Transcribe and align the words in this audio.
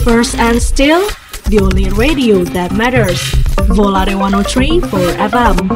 First 0.00 0.40
and 0.40 0.56
still 0.56 1.04
the 1.52 1.60
only 1.60 1.92
radio 1.92 2.48
that 2.56 2.72
matters. 2.72 3.20
Volare 3.76 4.16
103 4.16 4.80
for 4.88 5.04
FM. 5.20 5.68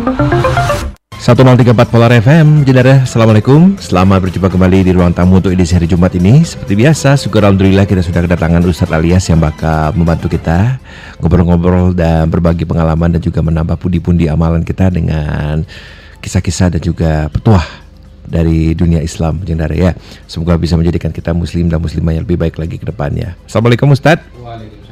1034 1.20 1.92
Polar 1.92 2.12
FM, 2.16 2.64
Jedara, 2.64 3.02
Assalamualaikum 3.02 3.76
Selamat 3.80 4.20
berjumpa 4.20 4.52
kembali 4.52 4.84
di 4.84 4.92
ruang 4.92 5.10
tamu 5.16 5.40
untuk 5.40 5.48
edisi 5.50 5.72
hari 5.74 5.88
Jumat 5.88 6.12
ini 6.14 6.44
Seperti 6.44 6.76
biasa, 6.76 7.16
syukur 7.16 7.40
Alhamdulillah 7.40 7.88
kita 7.88 8.04
sudah 8.04 8.20
kedatangan 8.20 8.60
Ustadz 8.62 8.94
Alias 8.94 9.24
yang 9.26 9.40
bakal 9.40 9.96
membantu 9.96 10.28
kita 10.28 10.76
Ngobrol-ngobrol 11.18 11.96
dan 11.96 12.28
berbagi 12.28 12.68
pengalaman 12.68 13.16
dan 13.16 13.20
juga 13.24 13.40
menambah 13.42 13.80
pundi-pundi 13.80 14.28
amalan 14.28 14.60
kita 14.60 14.92
dengan 14.92 15.64
kisah-kisah 16.20 16.78
dan 16.78 16.80
juga 16.84 17.32
petuah 17.32 17.85
dari 18.26 18.76
dunia 18.76 19.00
Islam 19.00 19.40
Jendara 19.46 19.72
ya 19.72 19.94
Semoga 20.26 20.58
bisa 20.60 20.74
menjadikan 20.74 21.14
kita 21.14 21.32
muslim 21.32 21.70
dan 21.70 21.80
muslimah 21.80 22.12
yang 22.12 22.24
lebih 22.26 22.38
baik 22.38 22.58
lagi 22.60 22.76
ke 22.76 22.86
depannya 22.86 23.38
Assalamualaikum 23.46 23.90
Ustadz 23.94 24.36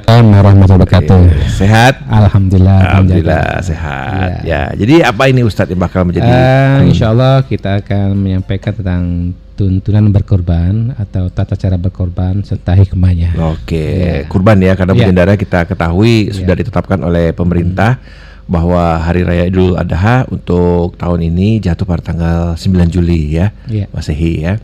Assalamualaikum 0.05 0.37
warahmatullahi 0.37 0.81
wabarakatuh. 0.85 1.21
Sehat? 1.49 1.93
Alhamdulillah. 2.05 2.77
Alhamdulillah 2.77 3.45
sehat. 3.65 4.45
Ya. 4.45 4.69
ya. 4.69 4.77
Jadi 4.77 5.01
apa 5.01 5.23
ini 5.33 5.41
Ustadz 5.41 5.73
yang 5.73 5.81
bakal 5.81 6.05
menjadi? 6.05 6.29
Uh, 6.29 6.85
insya 6.85 7.09
Allah 7.09 7.41
kita 7.41 7.81
akan 7.81 8.13
menyampaikan 8.13 8.77
tentang 8.77 9.33
tuntunan 9.57 10.05
berkorban 10.13 10.93
atau 10.99 11.31
tata 11.33 11.57
cara 11.57 11.81
berkorban 11.81 12.45
serta 12.45 12.77
hikmahnya. 12.77 13.33
Oke, 13.55 13.81
ya. 13.81 14.29
kurban 14.29 14.61
ya 14.61 14.77
karena 14.77 14.93
ya. 14.93 15.35
kita 15.39 15.65
ketahui 15.65 16.29
ya. 16.29 16.37
sudah 16.37 16.53
ditetapkan 16.53 16.99
oleh 17.01 17.33
pemerintah 17.33 17.97
hmm. 17.97 18.24
Bahwa 18.45 19.01
hari 19.01 19.25
raya 19.25 19.49
Idul 19.49 19.73
Adha 19.73 20.29
untuk 20.29 20.93
tahun 21.01 21.33
ini 21.33 21.57
jatuh 21.61 21.85
pada 21.85 22.13
tanggal 22.13 22.39
9 22.53 22.93
Juli 22.93 23.33
ya, 23.33 23.49
ya. 23.65 23.89
Masehi 23.89 24.45
ya. 24.45 24.61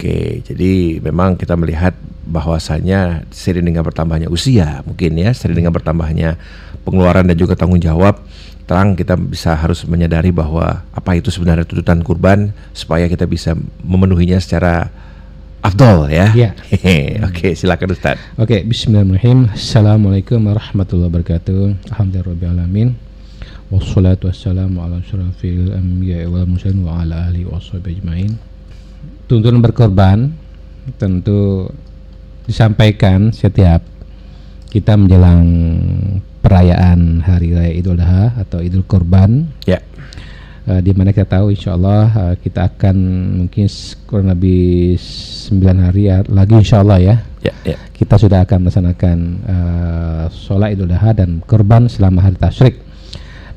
Oke, 0.00 0.40
jadi 0.40 0.96
memang 1.04 1.36
kita 1.36 1.60
melihat 1.60 1.92
bahwasanya 2.24 3.28
sering 3.28 3.68
dengan 3.68 3.84
bertambahnya 3.84 4.32
usia 4.32 4.80
mungkin 4.88 5.20
ya, 5.20 5.36
sering 5.36 5.60
dengan 5.60 5.76
bertambahnya 5.76 6.40
pengeluaran 6.88 7.28
dan 7.28 7.36
juga 7.36 7.52
tanggung 7.52 7.82
jawab, 7.82 8.24
terang 8.64 8.96
kita 8.96 9.20
bisa 9.20 9.52
harus 9.52 9.84
menyadari 9.84 10.32
bahwa 10.32 10.80
apa 10.96 11.10
itu 11.20 11.28
sebenarnya 11.28 11.68
tuntutan 11.68 12.00
kurban 12.00 12.56
supaya 12.72 13.04
kita 13.12 13.28
bisa 13.28 13.52
memenuhinya 13.84 14.40
secara 14.40 14.88
afdol 15.60 16.08
ya. 16.08 16.32
ya. 16.32 16.56
Oke, 17.28 17.52
silakan 17.52 17.92
Ustaz. 17.92 18.16
Oke, 18.40 18.64
bismillahirrahmanirrahim. 18.64 19.52
Assalamualaikum 19.52 20.40
warahmatullahi 20.40 21.12
wabarakatuh. 21.12 21.92
Alhamdulillahirabbil 21.92 23.09
Wassalatu 23.70 24.26
wassalamu 24.26 24.82
ala 24.82 24.98
asyrafil 24.98 25.70
anbiya'i 25.70 26.26
wal 26.26 26.42
mursalin 26.42 26.82
wa 26.82 27.06
ala 27.06 27.30
washabihi 27.30 28.02
ajmain 28.02 28.34
tuntunan 29.30 29.62
berkorban 29.62 30.34
tentu 30.98 31.70
disampaikan 32.50 33.30
setiap 33.30 33.86
kita 34.74 34.98
menjelang 34.98 35.46
perayaan 36.42 37.22
hari 37.22 37.54
raya 37.54 37.72
Idul 37.78 38.02
Adha 38.02 38.42
atau 38.42 38.58
Idul 38.58 38.82
Korban. 38.82 39.46
Ya. 39.70 39.78
Uh, 40.66 40.82
di 40.82 40.90
mana 40.90 41.14
kita 41.14 41.38
tahu 41.38 41.54
insya 41.54 41.78
Allah 41.78 42.10
uh, 42.10 42.34
kita 42.36 42.74
akan 42.74 42.96
mungkin 43.46 43.66
kurang 44.06 44.28
lebih 44.34 44.98
9 44.98 45.86
hari 45.86 46.10
ya, 46.10 46.26
lagi 46.26 46.54
insya 46.58 46.82
Allah 46.82 46.98
ya. 46.98 47.16
Ya, 47.46 47.54
ya. 47.62 47.78
Kita 47.94 48.18
sudah 48.18 48.42
akan 48.42 48.66
melaksanakan 48.66 49.18
uh, 49.46 50.24
sholat 50.30 50.74
Idul 50.74 50.90
Adha 50.90 51.22
dan 51.22 51.38
korban 51.46 51.86
selama 51.86 52.26
hari 52.26 52.34
tasyrik. 52.34 52.89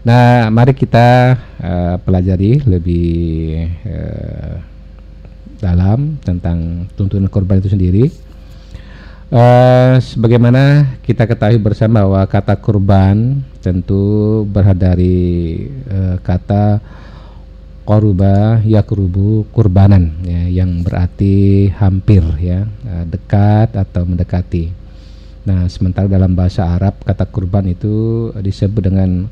Nah, 0.04 0.52
mari 0.52 0.76
kita 0.76 1.40
uh, 1.64 1.96
pelajari 2.04 2.59
lebih 2.68 3.72
uh, 3.88 4.59
dalam 5.64 6.20
tentang 6.20 6.92
tuntunan 7.00 7.32
korban 7.32 7.64
itu 7.64 7.72
sendiri. 7.72 8.12
Uh, 9.31 9.96
sebagaimana 10.04 10.94
kita 11.08 11.24
ketahui 11.24 11.56
bersama 11.56 12.04
bahwa 12.04 12.22
kata 12.28 12.59
kurban 12.59 13.42
tentu 13.64 14.44
berasal 14.44 14.76
dari 14.76 15.18
uh, 15.88 16.20
kata 16.20 16.84
koruba 17.88 18.59
yakrubu 18.68 19.47
kurbanan 19.56 20.20
ya, 20.28 20.64
yang 20.64 20.84
berarti 20.84 21.68
hampir 21.80 22.24
ya 22.44 22.68
dekat 23.08 23.75
atau 23.75 24.03
mendekati. 24.03 24.72
Nah 25.44 25.68
sementara 25.68 26.08
dalam 26.08 26.31
bahasa 26.31 26.64
Arab 26.64 27.00
kata 27.03 27.28
kurban 27.28 27.68
itu 27.68 28.30
disebut 28.40 28.88
dengan 28.88 29.28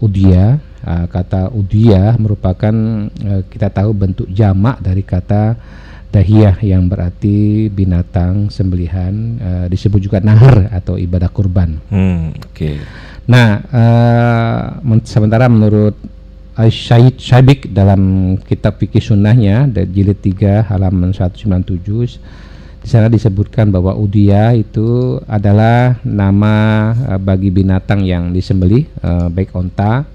udia. 0.00 0.60
Uh, 0.86 1.06
kata 1.10 1.50
udia 1.50 2.14
merupakan 2.14 2.70
uh, 3.10 3.42
kita 3.50 3.74
tahu 3.74 3.90
bentuk 3.90 4.28
jamak 4.30 4.78
dari 4.78 5.02
kata 5.02 5.58
dahiyah 6.14 6.56
yang 6.62 6.86
berarti 6.86 7.66
binatang 7.66 8.48
sembelihan 8.54 9.12
uh, 9.42 9.66
disebut 9.66 9.98
juga 9.98 10.18
nahar 10.22 10.70
atau 10.70 10.94
ibadah 10.94 11.26
kurban. 11.28 11.82
Hmm, 11.90 12.30
Oke. 12.38 12.54
Okay. 12.54 12.76
Nah, 13.26 13.58
uh, 13.74 14.62
men 14.86 15.02
sementara 15.02 15.50
menurut 15.50 15.98
Syahid 16.56 17.20
Syabik 17.20 17.68
dalam 17.68 18.32
kitab 18.40 18.80
fikih 18.80 19.04
sunnahnya 19.04 19.68
dari 19.68 19.92
jilid 19.92 20.24
3 20.24 20.64
halaman 20.72 21.12
197 21.12 22.16
di 22.86 22.94
sana 22.94 23.10
disebutkan 23.10 23.74
bahwa 23.74 23.98
udia 23.98 24.54
itu 24.54 25.18
adalah 25.26 25.98
nama 26.06 26.94
uh, 26.94 27.18
bagi 27.18 27.50
binatang 27.50 28.06
yang 28.06 28.30
disembeli 28.30 28.86
uh, 29.02 29.26
baik 29.26 29.50
onta, 29.58 30.06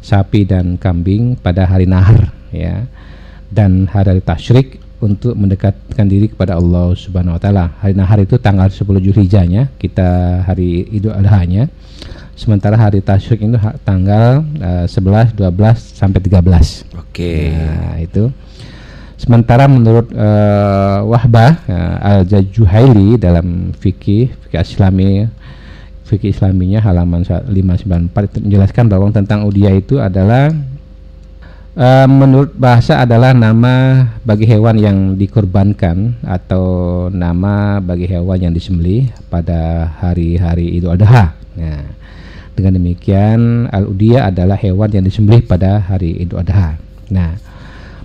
sapi 0.00 0.48
dan 0.48 0.80
kambing 0.80 1.36
pada 1.36 1.68
hari 1.68 1.84
nahar 1.84 2.32
ya. 2.48 2.88
Dan 3.52 3.84
hari 3.92 4.24
tasyrik 4.24 4.80
untuk 5.04 5.36
mendekatkan 5.36 6.08
diri 6.08 6.32
kepada 6.32 6.56
Allah 6.56 6.96
Subhanahu 6.96 7.36
wa 7.36 7.40
taala. 7.44 7.76
Hari 7.84 7.92
nahar 7.92 8.24
itu 8.24 8.40
tanggal 8.40 8.72
10 8.72 8.88
Zulhijjahnya, 9.04 9.68
kita 9.76 10.40
hari 10.48 10.88
Idul 10.96 11.12
Adha-nya. 11.12 11.68
Sementara 12.40 12.80
hari 12.80 13.04
tasyrik 13.04 13.44
itu 13.44 13.60
tanggal 13.84 14.40
uh, 14.64 14.88
11, 14.88 15.36
12 15.36 15.44
sampai 15.76 16.24
13. 16.24 16.40
Oke. 16.40 16.72
Okay. 17.04 17.52
Nah, 17.52 18.00
itu. 18.00 18.32
Sementara 19.24 19.64
menurut 19.64 20.12
uh, 20.12 21.00
Wahbah 21.08 21.56
uh, 21.64 21.96
Al-Jajuhaili 22.04 23.16
dalam 23.16 23.72
fikih 23.72 24.28
fikih 24.44 24.60
Islami 24.60 25.24
fikih 26.04 26.36
Islaminya 26.36 26.84
halaman 26.84 27.24
594 27.24 28.12
itu 28.12 28.38
menjelaskan 28.44 28.84
bahwa 28.92 29.08
tentang 29.08 29.48
udia 29.48 29.72
itu 29.72 29.96
adalah 29.96 30.52
uh, 31.72 32.04
menurut 32.04 32.52
bahasa 32.52 33.00
adalah 33.00 33.32
nama 33.32 34.04
bagi 34.28 34.44
hewan 34.44 34.76
yang 34.76 34.98
dikorbankan 35.16 36.20
atau 36.20 37.08
nama 37.08 37.80
bagi 37.80 38.04
hewan 38.04 38.44
yang 38.44 38.52
disembelih 38.52 39.08
pada 39.32 39.88
hari-hari 40.04 40.68
Idul 40.76 41.00
Adha. 41.00 41.32
Nah, 41.56 41.80
dengan 42.52 42.76
demikian 42.76 43.72
al-udiyah 43.72 44.28
adalah 44.28 44.60
hewan 44.60 44.92
yang 44.92 45.04
disembelih 45.08 45.48
pada 45.48 45.80
hari 45.80 46.20
Idul 46.20 46.44
Adha. 46.44 46.76
Nah, 47.08 47.53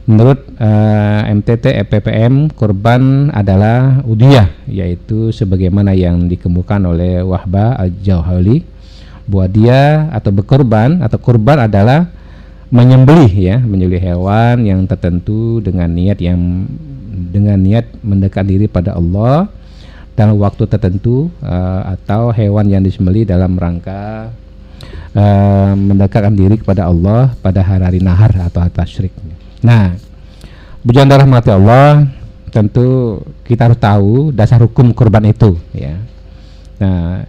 Menurut 0.10 0.42
uh, 0.58 1.22
eh, 1.22 1.38
MTT 1.38 1.70
EPPM, 1.86 2.50
korban 2.58 3.30
adalah 3.30 4.02
udiyah, 4.02 4.50
yaitu 4.66 5.30
sebagaimana 5.30 5.94
yang 5.94 6.26
dikemukakan 6.26 6.90
oleh 6.90 7.22
Wahba 7.22 7.78
Al-Jauhali, 7.78 8.66
bahwa 9.30 9.46
dia 9.54 10.10
atau 10.10 10.34
berkorban 10.34 11.06
atau 11.06 11.22
korban 11.22 11.70
adalah 11.70 12.10
menyembelih 12.74 13.30
ya, 13.30 13.62
menyembelih 13.62 14.02
hewan 14.02 14.66
yang 14.66 14.82
tertentu 14.90 15.62
dengan 15.62 15.94
niat 15.94 16.18
yang 16.18 16.66
dengan 17.30 17.62
niat 17.62 17.86
mendekat 18.02 18.50
diri 18.50 18.66
pada 18.66 18.98
Allah 18.98 19.46
dalam 20.18 20.42
waktu 20.42 20.66
tertentu 20.66 21.30
uh, 21.46 21.86
atau 21.94 22.34
hewan 22.34 22.66
yang 22.66 22.82
disembelih 22.82 23.30
dalam 23.30 23.54
rangka 23.62 24.34
uh, 25.14 25.78
mendekatkan 25.78 26.34
diri 26.34 26.58
kepada 26.58 26.90
Allah 26.90 27.30
pada 27.46 27.62
hari-hari 27.62 28.02
nahar 28.02 28.34
atau 28.42 28.66
tasyrik. 28.74 29.14
Nah, 29.60 29.96
bujang 30.84 31.10
rahmati 31.10 31.52
Allah 31.52 32.08
tentu 32.50 33.20
kita 33.46 33.70
harus 33.70 33.80
tahu 33.80 34.34
dasar 34.34 34.64
hukum 34.64 34.96
kurban 34.96 35.28
itu 35.30 35.60
ya. 35.76 36.00
Nah, 36.80 37.28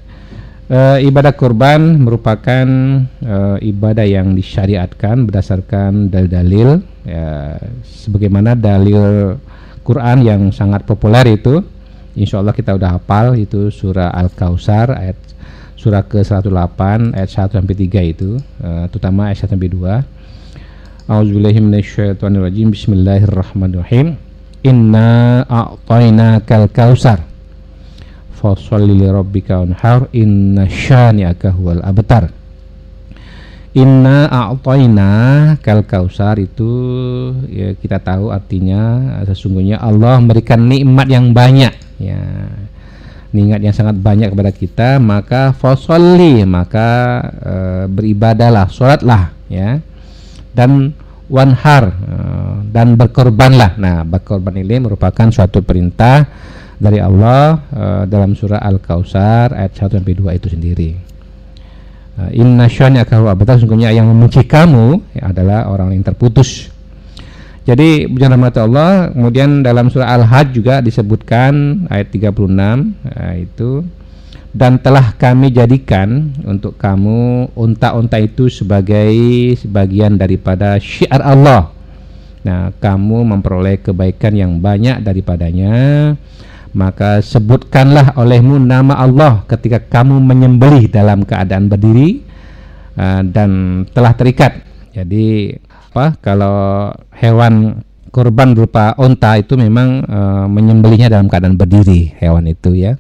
e, 0.71 0.79
ibadah 1.05 1.35
kurban 1.35 2.01
merupakan 2.01 2.67
e, 3.19 3.37
ibadah 3.67 4.07
yang 4.07 4.33
disyariatkan 4.33 5.29
berdasarkan 5.29 6.09
dalil-dalil 6.09 6.81
ya, 7.05 7.59
sebagaimana 7.83 8.55
dalil 8.55 9.37
Quran 9.83 10.19
yang 10.23 10.43
sangat 10.55 10.87
populer 10.87 11.37
itu 11.37 11.61
Insya 12.19 12.43
Allah 12.43 12.55
kita 12.55 12.75
udah 12.75 12.99
hafal 12.99 13.39
itu 13.39 13.71
surah 13.71 14.11
Al-Kausar 14.11 14.99
ayat 14.99 15.19
surah 15.79 16.05
ke-108 16.05 16.81
ayat 17.17 17.31
1 17.31 17.57
sampai 17.57 17.75
3 17.79 18.13
itu 18.13 18.37
uh, 18.61 18.85
terutama 18.91 19.31
ayat 19.31 19.47
1 19.47 19.55
sampai 19.55 19.71
2 19.71 20.20
A'udzubillahiminasyaitonirrajim 21.11 22.71
Bismillahirrahmanirrahim. 22.71 24.15
Inna 24.63 25.43
a'tainakal 25.43 26.71
kausar 26.71 27.27
Fasalli 28.39 28.95
li 28.95 29.11
rabbika 29.11 29.59
wanhar. 29.59 30.07
Inna 30.15 30.71
syani'aka 30.71 31.51
huwal 31.51 31.83
abtar. 31.83 32.31
Inna 33.75 34.31
a'tayna 34.31 35.11
kal 35.59 35.83
kausar 35.83 36.39
itu 36.39 36.71
ya 37.51 37.75
kita 37.75 37.99
tahu 37.99 38.31
artinya 38.31 39.11
sesungguhnya 39.27 39.83
Allah 39.83 40.15
memberikan 40.23 40.63
nikmat 40.63 41.11
yang 41.11 41.35
banyak 41.35 41.75
ya. 41.99 42.23
Niat 43.35 43.67
yang 43.67 43.75
sangat 43.75 43.99
banyak 43.99 44.31
kepada 44.31 44.55
kita 44.55 44.89
maka 45.03 45.51
fasolli 45.59 46.47
maka 46.47 47.19
e, 47.43 47.55
beribadahlah 47.91 48.71
sholatlah 48.71 49.35
ya 49.51 49.83
dan 50.51 50.95
wanhar 51.31 51.95
e, 51.95 52.15
dan 52.75 52.99
berkorbanlah. 52.99 53.79
Nah 53.79 54.03
berkorban 54.03 54.59
ini 54.59 54.83
merupakan 54.83 55.31
suatu 55.31 55.63
perintah 55.63 56.27
dari 56.77 56.99
Allah 56.99 57.63
e, 57.71 57.85
dalam 58.11 58.35
surah 58.35 58.59
Al-Kausar 58.59 59.55
ayat 59.55 59.73
1 59.79 60.03
sampai 60.03 60.15
2 60.19 60.39
itu 60.43 60.49
sendiri. 60.51 60.91
E, 62.19 62.23
inna 62.35 62.67
syani'aka 62.67 63.23
abtar 63.23 63.63
sungguhnya 63.63 63.95
yang 63.95 64.11
membenci 64.11 64.43
kamu 64.43 65.15
adalah 65.23 65.71
orang 65.71 65.95
yang 65.95 66.03
terputus. 66.03 66.69
Jadi 67.63 68.11
bujan 68.11 68.35
rahmat 68.35 68.57
Allah 68.59 69.15
kemudian 69.15 69.63
dalam 69.63 69.87
surah 69.93 70.19
Al-Hajj 70.19 70.49
juga 70.51 70.75
disebutkan 70.83 71.87
ayat 71.87 72.11
36 72.11 72.51
nah, 72.51 73.35
itu 73.39 73.87
dan 74.51 74.83
telah 74.83 75.15
kami 75.15 75.55
jadikan 75.55 76.35
untuk 76.43 76.75
kamu 76.75 77.51
unta-unta 77.55 78.19
itu 78.19 78.51
sebagai 78.51 79.15
sebagian 79.55 80.19
daripada 80.19 80.75
syiar 80.83 81.23
Allah. 81.23 81.71
Nah, 82.41 82.75
kamu 82.81 83.37
memperoleh 83.37 83.79
kebaikan 83.79 84.33
yang 84.33 84.59
banyak 84.59 85.05
daripadanya, 85.05 85.75
maka 86.75 87.21
sebutkanlah 87.21 88.17
olehmu 88.19 88.59
nama 88.59 88.97
Allah 88.97 89.45
ketika 89.47 89.79
kamu 89.79 90.19
menyembelih 90.19 90.89
dalam 90.89 91.23
keadaan 91.23 91.69
berdiri 91.69 92.25
uh, 92.97 93.23
dan 93.23 93.85
telah 93.93 94.17
terikat. 94.17 94.67
Jadi 94.91 95.55
apa 95.91 96.19
kalau 96.19 96.91
hewan 97.15 97.83
kurban 98.11 98.55
berupa 98.55 98.95
onta 98.99 99.39
itu 99.39 99.55
memang 99.55 100.03
e, 100.03 100.19
menyembelihnya 100.51 101.11
dalam 101.11 101.31
keadaan 101.31 101.55
berdiri 101.55 102.15
hewan 102.19 102.47
itu 102.51 102.75
ya 102.75 102.99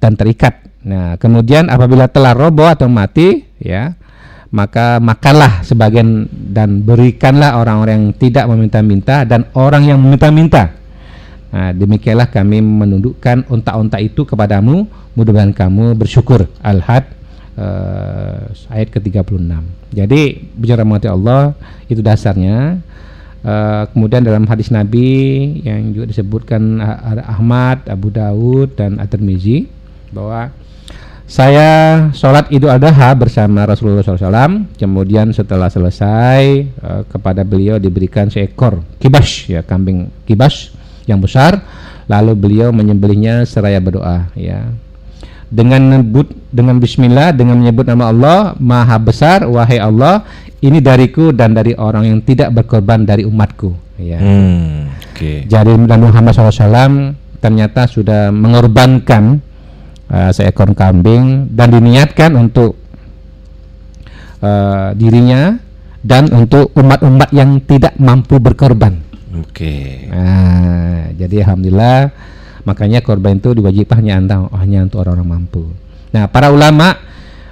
dan 0.00 0.16
terikat. 0.16 0.66
Nah, 0.80 1.20
kemudian 1.20 1.68
apabila 1.68 2.08
telah 2.08 2.32
roboh 2.32 2.64
atau 2.64 2.88
mati 2.88 3.44
ya, 3.60 3.92
maka 4.50 4.98
makanlah 4.98 5.62
sebagian 5.62 6.26
dan 6.32 6.82
berikanlah 6.82 7.60
orang-orang 7.60 8.10
yang 8.10 8.14
tidak 8.16 8.44
meminta-minta 8.48 9.22
dan 9.28 9.46
orang 9.54 9.86
yang 9.86 10.00
meminta-minta. 10.00 10.74
Nah, 11.50 11.70
demikianlah 11.76 12.32
kami 12.32 12.62
menundukkan 12.64 13.46
onta-onta 13.50 14.00
itu 14.00 14.24
kepadamu, 14.24 14.88
mudah-mudahan 15.14 15.52
kamu 15.52 15.98
bersyukur. 15.98 16.48
Al-Had 16.62 17.10
uh, 17.58 18.48
ayat 18.70 18.88
ke-36. 18.88 19.36
Jadi 19.90 20.22
bicara 20.54 20.86
mati 20.86 21.10
Allah 21.10 21.52
itu 21.90 22.00
dasarnya. 22.00 22.80
Uh, 23.40 23.88
kemudian 23.96 24.20
dalam 24.20 24.44
hadis 24.44 24.68
Nabi 24.68 25.08
yang 25.64 25.96
juga 25.96 26.12
disebutkan 26.12 26.76
Ahmad, 27.24 27.88
Abu 27.88 28.12
Dawud 28.12 28.76
dan 28.76 29.00
At-Tirmizi 29.00 29.79
bahwa 30.10 30.50
saya 31.30 32.10
sholat 32.10 32.50
Idul 32.50 32.74
Adha 32.74 33.14
bersama 33.14 33.62
Rasulullah 33.62 34.02
SAW. 34.02 34.66
Kemudian 34.74 35.30
setelah 35.30 35.70
selesai 35.70 36.66
uh, 36.82 37.02
kepada 37.06 37.46
beliau 37.46 37.78
diberikan 37.78 38.26
seekor 38.26 38.82
kibas 38.98 39.46
ya 39.46 39.62
kambing 39.62 40.10
kibas 40.26 40.74
yang 41.06 41.22
besar. 41.22 41.62
Lalu 42.10 42.34
beliau 42.34 42.74
menyembelihnya 42.74 43.46
seraya 43.46 43.78
berdoa 43.78 44.26
ya 44.34 44.66
dengan 45.50 45.82
menyebut 45.82 46.30
dengan 46.54 46.78
bismillah 46.78 47.34
dengan 47.34 47.58
menyebut 47.58 47.86
nama 47.90 48.14
Allah 48.14 48.38
maha 48.62 48.96
besar 49.02 49.42
wahai 49.50 49.82
Allah 49.82 50.22
ini 50.62 50.78
dariku 50.78 51.34
dan 51.34 51.58
dari 51.58 51.74
orang 51.74 52.06
yang 52.06 52.18
tidak 52.22 52.54
berkorban 52.54 53.02
dari 53.02 53.26
umatku 53.26 53.74
ya 53.98 54.22
hmm, 54.22 55.10
okay. 55.10 55.42
jadi 55.50 55.74
Nabi 55.74 56.06
Muhammad 56.06 56.32
SAW 56.38 57.18
ternyata 57.42 57.90
sudah 57.90 58.30
mengorbankan 58.30 59.42
uh, 60.10 60.30
seekor 60.34 60.74
kambing 60.74 61.48
dan 61.54 61.72
diniatkan 61.72 62.34
untuk 62.36 62.76
uh, 64.44 64.92
dirinya 64.98 65.56
dan 66.04 66.28
untuk 66.34 66.74
umat-umat 66.76 67.30
yang 67.32 67.62
tidak 67.64 67.96
mampu 67.96 68.36
berkorban 68.42 69.00
oke 69.32 69.48
okay. 69.54 70.10
nah, 70.10 71.08
jadi 71.16 71.46
alhamdulillah 71.46 72.10
Makanya 72.64 73.00
korban 73.00 73.40
itu 73.40 73.56
diwajibkan 73.56 74.04
hanya 74.04 74.14
antang, 74.20 74.40
oh, 74.48 74.58
hanya 74.60 74.84
untuk 74.84 75.00
orang-orang 75.00 75.28
mampu. 75.40 75.64
Nah, 76.12 76.28
para 76.28 76.52
ulama 76.52 76.98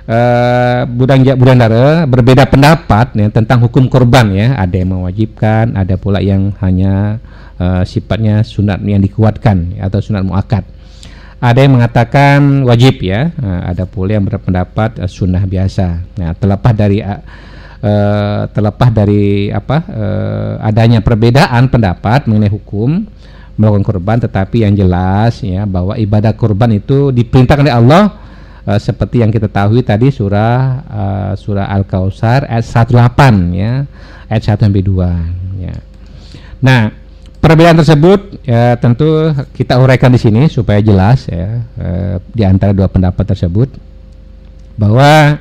uh, 0.04 0.84
budang 0.84 1.24
budandara 1.38 2.04
berbeda 2.04 2.44
pendapat 2.50 3.16
ya, 3.16 3.28
tentang 3.32 3.64
hukum 3.64 3.88
korban 3.88 4.28
ya. 4.34 4.58
Ada 4.58 4.84
yang 4.84 4.98
mewajibkan, 4.98 5.78
ada 5.78 5.96
pula 5.96 6.20
yang 6.20 6.52
hanya 6.60 7.22
uh, 7.56 7.82
sifatnya 7.82 8.44
sunat 8.44 8.84
yang 8.84 9.00
dikuatkan 9.00 9.80
atau 9.80 9.98
sunat 10.02 10.22
muakat. 10.26 10.62
Ada 11.38 11.62
yang 11.62 11.78
mengatakan 11.78 12.66
wajib 12.66 12.98
ya, 12.98 13.30
uh, 13.38 13.70
ada 13.70 13.86
pula 13.86 14.18
yang 14.18 14.26
berpendapat 14.26 14.98
uh, 14.98 15.06
sunnah 15.06 15.46
biasa. 15.46 16.02
Nah, 16.18 16.34
terlepas 16.34 16.74
dari 16.74 16.98
uh, 16.98 18.42
terlepas 18.50 18.90
dari 18.90 19.54
apa 19.54 19.86
adanya 20.66 20.98
perbedaan 20.98 21.70
pendapat 21.70 22.26
mengenai 22.26 22.50
hukum 22.50 23.06
melakukan 23.54 23.86
kurban 23.86 24.18
tetapi 24.18 24.66
yang 24.66 24.74
jelas 24.74 25.38
ya 25.46 25.62
bahwa 25.62 25.94
ibadah 25.94 26.34
kurban 26.34 26.74
itu 26.74 27.14
diperintahkan 27.14 27.70
oleh 27.70 27.76
Allah 27.78 28.04
seperti 28.82 29.22
yang 29.22 29.30
kita 29.30 29.46
tahu 29.46 29.78
tadi 29.86 30.10
surah 30.10 30.82
surah 31.38 31.70
Al-Kautsar 31.70 32.50
ayat 32.50 32.66
18 32.66 33.54
ya 33.54 33.86
ayat 34.26 34.42
1 34.42 34.58
sampai 34.58 34.82
2 34.82 35.62
ya. 35.62 35.74
Nah, 36.66 36.90
perbedaan 37.38 37.78
tersebut 37.78 38.42
ya 38.42 38.74
tentu 38.78 39.34
kita 39.54 39.78
uraikan 39.78 40.10
di 40.10 40.20
sini 40.20 40.50
supaya 40.50 40.82
jelas 40.82 41.30
ya 41.30 41.62
uh, 41.78 42.16
di 42.34 42.42
antara 42.42 42.74
dua 42.74 42.90
pendapat 42.90 43.24
tersebut 43.34 43.70
bahwa 44.78 45.38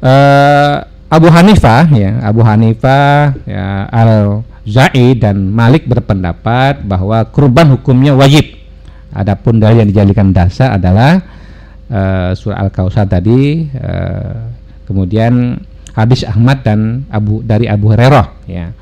uh, 0.00 0.74
Abu 1.06 1.28
Hanifah 1.30 1.86
ya 1.92 2.20
Abu 2.24 2.42
Hanifah 2.42 3.36
ya 3.46 3.86
al 3.92 4.42
Za'i 4.66 5.14
dan 5.14 5.54
Malik 5.54 5.86
berpendapat 5.86 6.82
bahwa 6.82 7.22
kurban 7.30 7.70
hukumnya 7.78 8.18
wajib. 8.18 8.58
Adapun 9.14 9.62
dari 9.62 9.80
yang 9.80 9.88
dijadikan 9.88 10.34
dasar 10.34 10.74
adalah 10.74 11.22
uh, 11.88 12.34
surah 12.34 12.66
Al-Kausar 12.66 13.06
tadi, 13.06 13.64
uh, 13.78 14.50
kemudian 14.90 15.56
hadis 15.94 16.26
Ahmad 16.26 16.66
dan 16.66 17.06
Abu 17.08 17.40
dari 17.46 17.70
Abu 17.70 17.94
Hurairah 17.94 18.26
ya. 18.50 18.74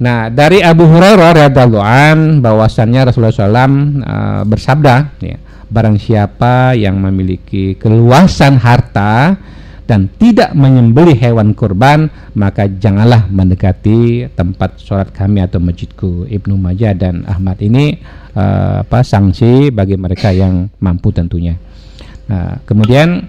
Nah, 0.00 0.32
dari 0.32 0.64
Abu 0.64 0.88
Hurairah 0.88 1.52
radhiyallahu 1.52 1.84
an 1.84 2.40
bahwasannya 2.40 3.12
Rasulullah 3.12 3.36
SAW 3.36 3.52
uh, 4.00 4.42
bersabda 4.48 5.12
ya, 5.20 5.36
barang 5.68 6.00
siapa 6.00 6.72
yang 6.72 6.96
memiliki 6.96 7.76
keluasan 7.76 8.56
harta 8.56 9.36
dan 9.84 10.08
tidak 10.16 10.56
menyembelih 10.56 11.18
hewan 11.20 11.52
kurban 11.52 12.08
maka 12.32 12.64
janganlah 12.64 13.28
mendekati 13.28 14.32
tempat 14.32 14.80
sholat 14.80 15.12
kami 15.12 15.44
atau 15.44 15.60
masjidku. 15.60 16.24
Ibnu 16.32 16.56
Majah 16.56 16.96
dan 16.96 17.28
Ahmad 17.28 17.60
ini 17.60 18.00
uh, 18.32 18.80
apa 18.80 19.04
sanksi 19.04 19.68
bagi 19.68 20.00
mereka 20.00 20.32
yang 20.32 20.72
mampu 20.80 21.12
tentunya. 21.12 21.60
Nah, 22.24 22.56
kemudian 22.64 23.28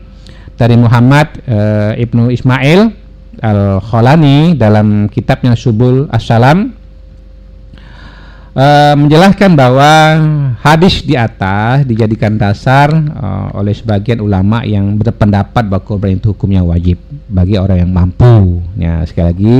dari 0.55 0.79
Muhammad 0.79 1.35
uh, 1.51 1.99
Ibnu 1.99 2.31
Ismail 2.31 3.00
Al-Kholani 3.39 4.59
dalam 4.59 5.07
kitabnya 5.07 5.55
Subul 5.55 6.11
Assalam 6.11 6.75
uh, 8.55 8.93
menjelaskan 8.99 9.55
bahwa 9.55 9.91
hadis 10.59 10.99
di 11.03 11.15
atas 11.15 11.87
dijadikan 11.87 12.35
dasar 12.35 12.91
uh, 12.91 13.55
oleh 13.55 13.71
sebagian 13.71 14.19
ulama 14.19 14.67
yang 14.67 14.99
berpendapat 14.99 15.63
bahwa 15.63 15.83
korban 15.83 16.19
itu 16.19 16.35
hukumnya 16.35 16.59
wajib 16.59 16.99
bagi 17.31 17.55
orang 17.55 17.87
yang 17.87 17.91
mampu. 17.91 18.59
Ya, 18.75 19.03
sekali 19.07 19.27
lagi 19.31 19.59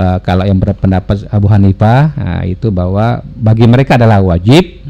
uh, 0.00 0.18
kalau 0.24 0.48
yang 0.48 0.56
berpendapat 0.56 1.28
Abu 1.28 1.46
Hanifah 1.50 2.00
uh, 2.16 2.42
itu 2.48 2.72
bahwa 2.72 3.20
bagi 3.36 3.68
mereka 3.68 4.00
adalah 4.00 4.24
wajib 4.24 4.80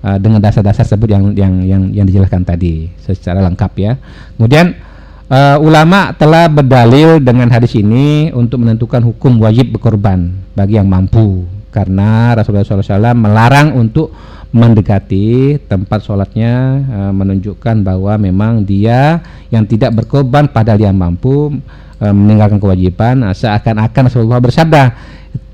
uh, 0.00 0.16
dengan 0.16 0.40
dasar-dasar 0.40 0.88
tersebut 0.88 1.08
yang 1.12 1.24
yang 1.36 1.54
yang 1.62 1.82
yang 1.92 2.06
dijelaskan 2.08 2.48
tadi 2.48 2.88
secara 3.04 3.44
lengkap 3.44 3.72
ya. 3.76 3.92
Kemudian 4.40 4.91
uh, 5.32 5.56
ulama 5.58 6.12
telah 6.12 6.46
berdalil 6.52 7.16
dengan 7.16 7.48
hadis 7.48 7.72
ini 7.72 8.28
untuk 8.36 8.60
menentukan 8.60 9.00
hukum 9.00 9.40
wajib 9.40 9.72
berkorban 9.72 10.28
bagi 10.52 10.76
yang 10.76 10.86
mampu. 10.86 11.48
Karena 11.72 12.36
Rasulullah 12.36 12.68
SAW 12.68 13.16
melarang 13.16 13.72
untuk 13.72 14.12
mendekati 14.52 15.56
tempat 15.64 16.04
sholatnya 16.04 16.84
e, 16.84 16.98
menunjukkan 17.16 17.80
bahwa 17.80 18.20
memang 18.20 18.60
dia 18.68 19.24
yang 19.48 19.64
tidak 19.64 19.96
berkorban 19.96 20.52
pada 20.52 20.76
yang 20.76 20.92
mampu 20.92 21.56
e, 21.96 22.06
meninggalkan 22.12 22.60
kewajiban 22.60 23.24
seakan-akan 23.32 24.12
Rasulullah 24.12 24.44
bersabda 24.44 24.82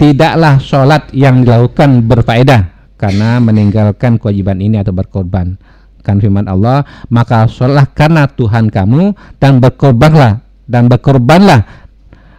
tidaklah 0.03 0.59
sholat 0.59 1.07
yang 1.15 1.47
dilakukan 1.47 2.03
berfaedah 2.11 2.61
karena 2.99 3.39
meninggalkan 3.39 4.19
kewajiban 4.19 4.59
ini 4.59 4.83
atau 4.83 4.91
berkorban 4.91 5.55
kan 6.03 6.23
firman 6.23 6.47
Allah 6.47 6.87
maka 7.13 7.47
sholatlah 7.51 7.91
karena 7.93 8.27
Tuhan 8.31 8.71
kamu 8.71 9.15
dan 9.39 9.59
berkorbanlah 9.63 10.45
dan 10.69 10.87
berkorbanlah 10.87 11.89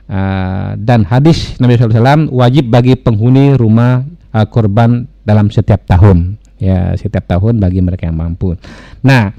Uh, 0.10 0.74
dan 0.82 1.06
hadis 1.06 1.54
Nabi 1.62 1.78
SAW 1.78 2.34
wajib 2.34 2.74
bagi 2.74 2.98
penghuni 2.98 3.54
rumah 3.54 4.02
uh, 4.34 4.42
korban 4.50 5.06
dalam 5.22 5.54
setiap 5.54 5.86
tahun. 5.86 6.42
ya 6.60 6.98
setiap 6.98 7.24
tahun 7.30 7.62
bagi 7.62 7.80
mereka 7.80 8.10
yang 8.10 8.20
mampu. 8.20 8.52
Nah, 9.00 9.32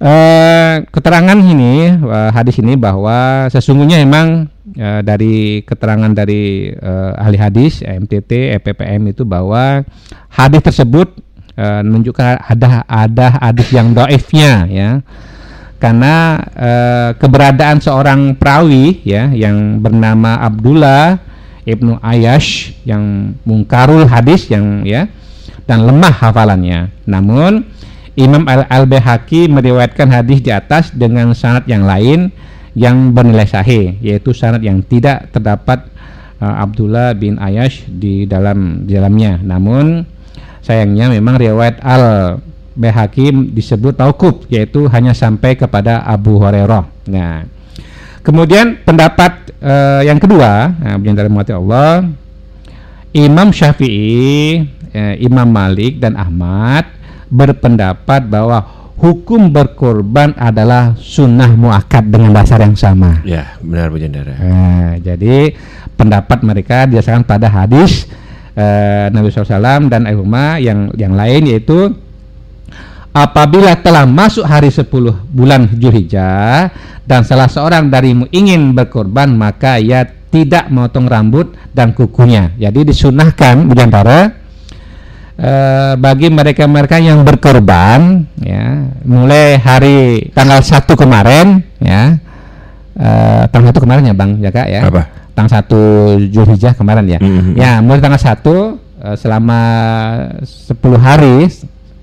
eh, 0.00 0.74
keterangan 0.88 1.36
ini 1.36 1.92
eh, 1.92 2.30
hadis 2.32 2.56
ini 2.64 2.80
bahwa 2.80 3.46
sesungguhnya 3.52 4.00
memang 4.00 4.48
eh, 4.72 5.04
dari 5.04 5.60
keterangan 5.60 6.08
dari 6.16 6.72
ahli 7.20 7.36
hadis 7.36 7.84
MTT 7.84 8.56
EPPM 8.56 9.12
itu 9.12 9.28
bahwa 9.28 9.84
hadis 10.32 10.64
tersebut 10.64 11.12
eh, 11.56 11.82
menunjukkan 11.82 12.46
ada 12.46 12.84
ada 12.86 13.26
hadis 13.40 13.68
yang 13.72 13.94
doifnya 13.94 14.66
ya 14.68 14.90
karena 15.80 16.36
eh, 16.52 17.10
keberadaan 17.16 17.80
seorang 17.80 18.36
perawi 18.36 19.00
ya 19.02 19.32
yang 19.32 19.80
bernama 19.80 20.36
Abdullah 20.44 21.16
ibnu 21.64 21.96
Ayash 22.04 22.76
yang 22.84 23.34
mungkarul 23.48 24.04
hadis 24.04 24.50
yang 24.52 24.84
ya 24.84 25.08
dan 25.70 25.86
lemah 25.86 26.10
hafalannya. 26.10 26.90
Namun 27.06 27.62
Imam 28.18 28.42
Al-Baihaqi 28.50 29.46
meriwayatkan 29.46 30.10
hadis 30.10 30.42
di 30.42 30.50
atas 30.50 30.90
dengan 30.90 31.30
sanad 31.32 31.64
yang 31.70 31.86
lain 31.86 32.34
yang 32.74 33.14
bernilai 33.14 33.46
sahih 33.46 33.94
yaitu 34.02 34.34
sanad 34.34 34.60
yang 34.60 34.82
tidak 34.82 35.30
terdapat 35.30 35.86
uh, 36.42 36.60
Abdullah 36.60 37.14
bin 37.14 37.38
Ayash 37.38 37.86
di 37.86 38.26
dalam 38.26 38.84
di 38.84 38.98
dalamnya. 38.98 39.38
Namun 39.40 40.04
sayangnya 40.60 41.12
memang 41.12 41.40
riwayat 41.40 41.80
Al 41.80 42.38
Baihaqi 42.76 43.52
disebut 43.52 43.98
taukub 43.98 44.46
yaitu 44.48 44.86
hanya 44.88 45.12
sampai 45.12 45.58
kepada 45.58 46.06
Abu 46.06 46.38
Hurairah. 46.38 46.86
Nah, 47.10 47.44
kemudian 48.22 48.80
pendapat 48.86 49.52
uh, 49.60 50.00
yang 50.06 50.16
kedua, 50.22 50.72
nah, 50.78 50.96
dari 50.96 51.28
Allah, 51.52 52.08
Imam 53.10 53.50
Syafi'i 53.50 54.62
eh, 54.94 55.14
Imam 55.22 55.50
Malik 55.50 55.98
dan 55.98 56.14
Ahmad 56.14 56.86
berpendapat 57.30 58.26
bahwa 58.26 58.62
hukum 58.98 59.50
berkorban 59.50 60.34
adalah 60.36 60.94
sunnah 60.98 61.50
muakkad 61.54 62.10
dengan 62.10 62.34
dasar 62.34 62.62
yang 62.62 62.78
sama. 62.78 63.22
Ya, 63.26 63.58
benar 63.62 63.88
Bu. 63.90 63.98
Nah, 63.98 64.98
jadi 65.02 65.54
pendapat 65.94 66.38
mereka 66.44 66.86
didasarkan 66.86 67.24
pada 67.24 67.48
hadis 67.48 68.06
eh, 68.56 69.06
Nabi 69.12 69.28
SAW 69.30 69.90
dan 69.90 70.06
Umar 70.14 70.58
yang 70.62 70.90
yang 70.94 71.14
lain 71.14 71.50
yaitu 71.50 71.92
apabila 73.10 73.74
telah 73.78 74.06
masuk 74.06 74.46
hari 74.46 74.70
10 74.70 74.86
bulan 75.30 75.66
Zulhijjah 75.74 76.70
dan 77.04 77.26
salah 77.26 77.50
seorang 77.50 77.90
darimu 77.90 78.30
ingin 78.30 78.74
berkorban 78.74 79.34
maka 79.34 79.82
ia 79.82 80.06
tidak 80.30 80.70
memotong 80.70 81.10
rambut 81.10 81.58
dan 81.74 81.90
kukunya. 81.90 82.54
Jadi 82.54 82.86
disunahkan 82.86 83.66
Bujantara 83.66 84.40
Eh, 85.40 85.94
bagi 85.96 86.28
mereka-mereka 86.28 87.00
yang 87.00 87.24
berkorban 87.24 88.28
ya 88.44 88.92
mulai 89.08 89.56
hari 89.56 90.28
tanggal 90.36 90.60
satu 90.60 90.92
kemarin 91.00 91.64
ya 91.80 92.20
uh, 93.00 93.48
tanggal 93.48 93.72
satu 93.72 93.80
kemarin 93.80 94.04
ya 94.04 94.12
bang 94.12 94.36
kak 94.36 94.68
ya 94.68 94.84
apa 94.84 95.08
tanggal 95.32 95.62
satu 95.62 95.82
Julhijjah 96.30 96.74
kemarin 96.74 97.06
ya 97.06 97.18
mm-hmm. 97.18 97.54
ya 97.56 97.80
mulai 97.80 98.02
tanggal 98.02 98.20
satu 98.20 98.78
uh, 98.78 99.16
selama 99.16 99.60
10 100.42 100.76
hari 101.00 101.48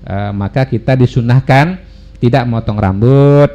uh, 0.04 0.32
maka 0.34 0.66
kita 0.68 0.98
disunahkan 0.98 1.80
tidak 2.18 2.44
motong 2.44 2.78
rambut 2.78 3.50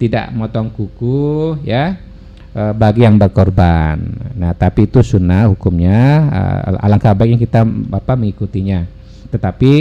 tidak 0.00 0.30
motong 0.34 0.68
kuku 0.74 1.56
ya 1.62 1.94
bagi 2.52 3.08
yang 3.08 3.16
berkorban. 3.16 3.96
Nah, 4.36 4.52
tapi 4.52 4.84
itu 4.84 5.00
sunnah 5.00 5.48
hukumnya. 5.48 6.28
Uh, 6.28 6.84
alangkah 6.84 7.16
baiknya 7.16 7.40
kita 7.40 7.64
apa 7.64 8.12
mengikutinya 8.12 8.84
tetapi 9.32 9.72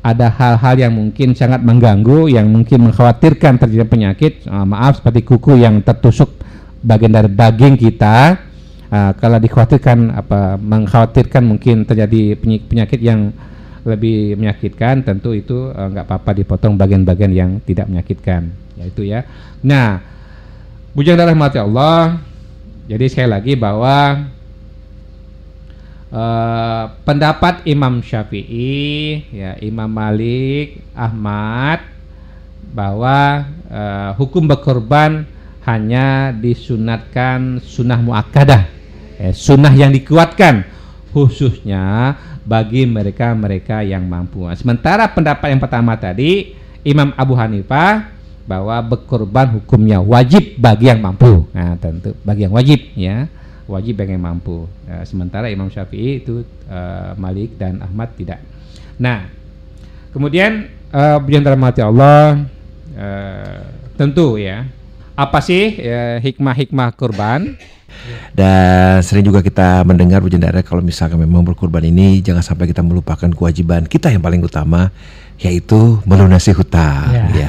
ada 0.00 0.32
hal-hal 0.32 0.74
yang 0.80 0.92
mungkin 0.96 1.36
sangat 1.36 1.60
mengganggu 1.60 2.32
yang 2.32 2.48
mungkin 2.48 2.88
mengkhawatirkan 2.88 3.60
terjadi 3.60 3.84
penyakit 3.84 4.32
uh, 4.48 4.64
maaf 4.64 5.00
seperti 5.00 5.20
kuku 5.28 5.60
yang 5.60 5.84
tertusuk 5.84 6.32
bagian 6.80 7.12
dari 7.12 7.28
daging 7.28 7.76
kita 7.76 8.40
uh, 8.94 9.12
kalau 9.18 9.42
dikhawatirkan 9.42 10.14
apa 10.14 10.54
mengkhawatirkan 10.62 11.42
mungkin 11.42 11.82
terjadi 11.82 12.38
penyakit 12.38 13.02
yang 13.02 13.34
lebih 13.82 14.38
menyakitkan 14.38 15.02
tentu 15.02 15.34
itu 15.34 15.74
uh, 15.74 15.90
nggak 15.90 16.06
uh, 16.06 16.08
apa-apa 16.14 16.30
dipotong 16.38 16.78
bagian-bagian 16.78 17.34
yang 17.34 17.50
tidak 17.66 17.90
menyakitkan 17.90 18.54
yaitu 18.78 19.10
ya. 19.10 19.26
Nah 19.66 19.98
bujang 20.94 21.18
darah 21.18 21.34
mati 21.34 21.58
Allah 21.58 22.22
jadi 22.86 23.10
sekali 23.10 23.30
lagi 23.34 23.52
bahwa 23.58 24.30
Uh, 26.14 26.94
pendapat 27.02 27.66
Imam 27.66 27.98
Syafi'i, 27.98 29.18
ya 29.34 29.58
Imam 29.58 29.90
Malik, 29.90 30.78
Ahmad 30.94 31.82
bahwa 32.70 33.50
uh, 33.66 34.14
hukum 34.14 34.46
berkorban 34.46 35.26
hanya 35.66 36.30
disunatkan 36.30 37.58
sunnah 37.58 37.98
muakkadah, 37.98 38.62
eh, 39.18 39.34
sunnah 39.34 39.72
yang 39.72 39.94
dikuatkan 39.94 40.64
khususnya 41.14 42.14
bagi 42.44 42.84
mereka-mereka 42.84 43.80
yang 43.86 44.04
mampu. 44.04 44.44
Sementara 44.58 45.08
pendapat 45.08 45.54
yang 45.54 45.62
pertama 45.62 45.96
tadi 45.96 46.52
Imam 46.84 47.14
Abu 47.16 47.32
Hanifah 47.32 48.12
bahwa 48.44 48.76
berkorban 48.84 49.56
hukumnya 49.56 50.04
wajib 50.04 50.60
bagi 50.60 50.92
yang 50.92 51.00
mampu. 51.00 51.48
Nah, 51.56 51.80
tentu 51.80 52.12
bagi 52.20 52.44
yang 52.44 52.52
wajib 52.52 52.80
ya 52.92 53.24
wajib 53.64 53.96
bagi 53.96 54.16
yang 54.16 54.24
mampu. 54.24 54.68
Uh, 54.84 55.04
sementara 55.08 55.48
Imam 55.48 55.72
Syafi'i 55.72 56.20
itu 56.20 56.44
uh, 56.68 57.16
Malik 57.16 57.56
dan 57.56 57.80
Ahmad 57.80 58.12
tidak. 58.16 58.40
Nah, 59.00 59.28
kemudian 60.12 60.68
uh, 60.92 61.18
mati 61.56 61.80
Allah 61.80 62.44
uh, 62.94 63.60
tentu 63.96 64.36
ya 64.36 64.68
apa 65.14 65.38
sih 65.38 65.78
hikmah-hikmah 66.20 66.90
kurban? 66.98 67.54
Dan 68.34 69.00
sering 69.00 69.24
juga 69.24 69.40
kita 69.40 69.86
mendengar 69.86 70.20
Bu 70.20 70.28
kalau 70.66 70.82
misalkan 70.82 71.16
memang 71.16 71.46
berkurban 71.46 71.86
ini 71.86 72.20
jangan 72.20 72.42
sampai 72.42 72.68
kita 72.68 72.82
melupakan 72.82 73.30
kewajiban 73.30 73.86
kita 73.86 74.10
yang 74.10 74.20
paling 74.20 74.42
utama 74.42 74.90
yaitu 75.34 75.98
melunasi 76.06 76.54
hutang. 76.54 77.10
Ya. 77.10 77.26
ya. 77.34 77.48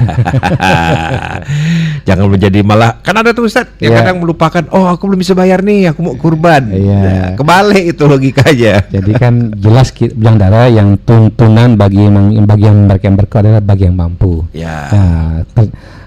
Jangan 2.08 2.26
menjadi 2.26 2.58
malah 2.66 2.98
kan 2.98 3.14
ada 3.14 3.30
tuh 3.30 3.46
Ustaz 3.46 3.70
yang 3.78 3.94
ya. 3.94 4.02
kadang 4.02 4.18
melupakan 4.18 4.66
oh 4.74 4.90
aku 4.90 5.06
belum 5.06 5.22
bisa 5.22 5.38
bayar 5.38 5.62
nih 5.62 5.94
aku 5.94 6.02
mau 6.02 6.14
kurban. 6.18 6.66
Ya. 6.74 6.98
Nah, 6.98 7.26
kebalik 7.38 7.94
itu 7.94 8.02
logikanya. 8.10 8.90
Jadi 8.90 9.12
kan 9.14 9.54
jelas 9.54 9.94
bilang 9.94 10.34
darah 10.34 10.66
yang 10.66 10.98
tuntunan 11.06 11.78
bagi 11.78 12.02
yang 12.02 12.42
bagi 12.42 12.64
yang 12.66 12.90
mereka 12.90 13.06
yang 13.06 13.16
adalah 13.46 13.62
bagi 13.62 13.82
yang 13.86 13.96
mampu. 13.96 14.42
Ya. 14.50 14.90
Nah, 14.90 15.46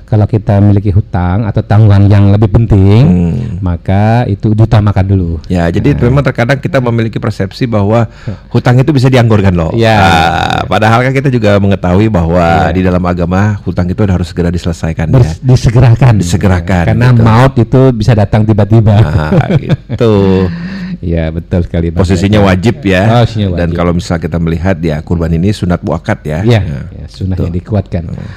kalau 0.09 0.25
kita 0.25 0.57
memiliki 0.57 0.89
hutang 0.89 1.45
atau 1.45 1.61
tanggungan 1.61 2.09
yang 2.09 2.33
lebih 2.33 2.49
penting, 2.49 3.01
hmm. 3.05 3.61
maka 3.61 4.25
itu 4.25 4.57
diutamakan 4.57 5.05
dulu. 5.05 5.31
Ya, 5.45 5.69
jadi 5.69 5.93
nah. 5.93 6.09
memang 6.09 6.25
terkadang 6.25 6.57
kita 6.57 6.81
memiliki 6.81 7.21
persepsi 7.21 7.69
bahwa 7.69 8.09
hutang 8.49 8.81
itu 8.81 8.89
bisa 8.89 9.05
dianggurkan 9.05 9.53
loh. 9.53 9.69
Ya. 9.77 10.01
Nah, 10.01 10.61
padahal 10.65 11.05
kan 11.05 11.13
kita 11.13 11.29
juga 11.29 11.61
mengetahui 11.61 12.09
bahwa 12.09 12.41
ya. 12.41 12.73
di 12.73 12.81
dalam 12.81 13.05
agama 13.05 13.61
hutang 13.61 13.85
itu 13.85 14.01
harus 14.01 14.33
segera 14.33 14.49
diselesaikan 14.49 15.13
ya. 15.13 15.33
Disegerakan. 15.45 16.17
Disegerakan. 16.17 16.85
Karena 16.89 17.07
gitu. 17.13 17.21
maut 17.21 17.53
itu 17.61 17.81
bisa 17.93 18.17
datang 18.17 18.41
tiba-tiba. 18.49 18.97
Nah, 18.97 19.49
gitu. 19.61 20.13
Ya 20.99 21.31
betul 21.31 21.63
sekali. 21.63 21.95
Posisinya 21.95 22.43
wajib 22.43 22.83
ya. 22.83 23.07
Oh, 23.07 23.23
wajib. 23.23 23.55
Dan 23.55 23.71
kalau 23.71 23.95
misal 23.95 24.19
kita 24.19 24.35
melihat 24.35 24.75
ya 24.83 24.99
kurban 24.99 25.31
ini 25.31 25.55
sunat 25.55 25.79
muakat 25.79 26.19
ya. 26.27 26.39
Iya. 26.43 26.59
Ya, 26.59 26.79
ya, 26.91 27.05
sunat 27.07 27.39
yang 27.39 27.55
dikuatkan. 27.55 28.03
Hmm. 28.11 28.27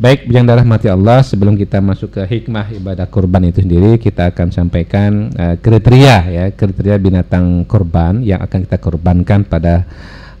Baik, 0.00 0.32
yang 0.32 0.48
darah 0.48 0.64
mati 0.64 0.88
Allah, 0.88 1.20
sebelum 1.20 1.60
kita 1.60 1.76
masuk 1.76 2.16
ke 2.16 2.24
hikmah 2.24 2.72
ibadah 2.72 3.04
kurban 3.04 3.44
itu 3.44 3.60
sendiri, 3.60 4.00
kita 4.00 4.32
akan 4.32 4.48
sampaikan 4.48 5.28
uh, 5.36 5.60
kriteria 5.60 6.16
ya, 6.24 6.44
kriteria 6.56 6.96
binatang 6.96 7.68
kurban 7.68 8.24
yang 8.24 8.40
akan 8.40 8.64
kita 8.64 8.80
korbankan 8.80 9.44
pada 9.44 9.84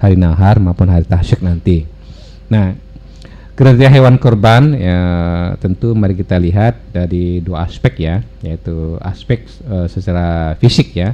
hari 0.00 0.16
nahar 0.16 0.56
maupun 0.64 0.88
hari 0.88 1.04
tasyik 1.04 1.44
nanti. 1.44 1.84
Nah, 2.48 2.72
kriteria 3.52 3.92
hewan 4.00 4.16
kurban 4.16 4.80
ya 4.80 4.98
tentu 5.60 5.92
mari 5.92 6.16
kita 6.16 6.40
lihat 6.40 6.80
dari 6.96 7.44
dua 7.44 7.68
aspek 7.68 8.00
ya, 8.00 8.24
yaitu 8.40 8.96
aspek 9.04 9.44
uh, 9.68 9.84
secara 9.92 10.56
fisik 10.56 10.96
ya. 10.96 11.12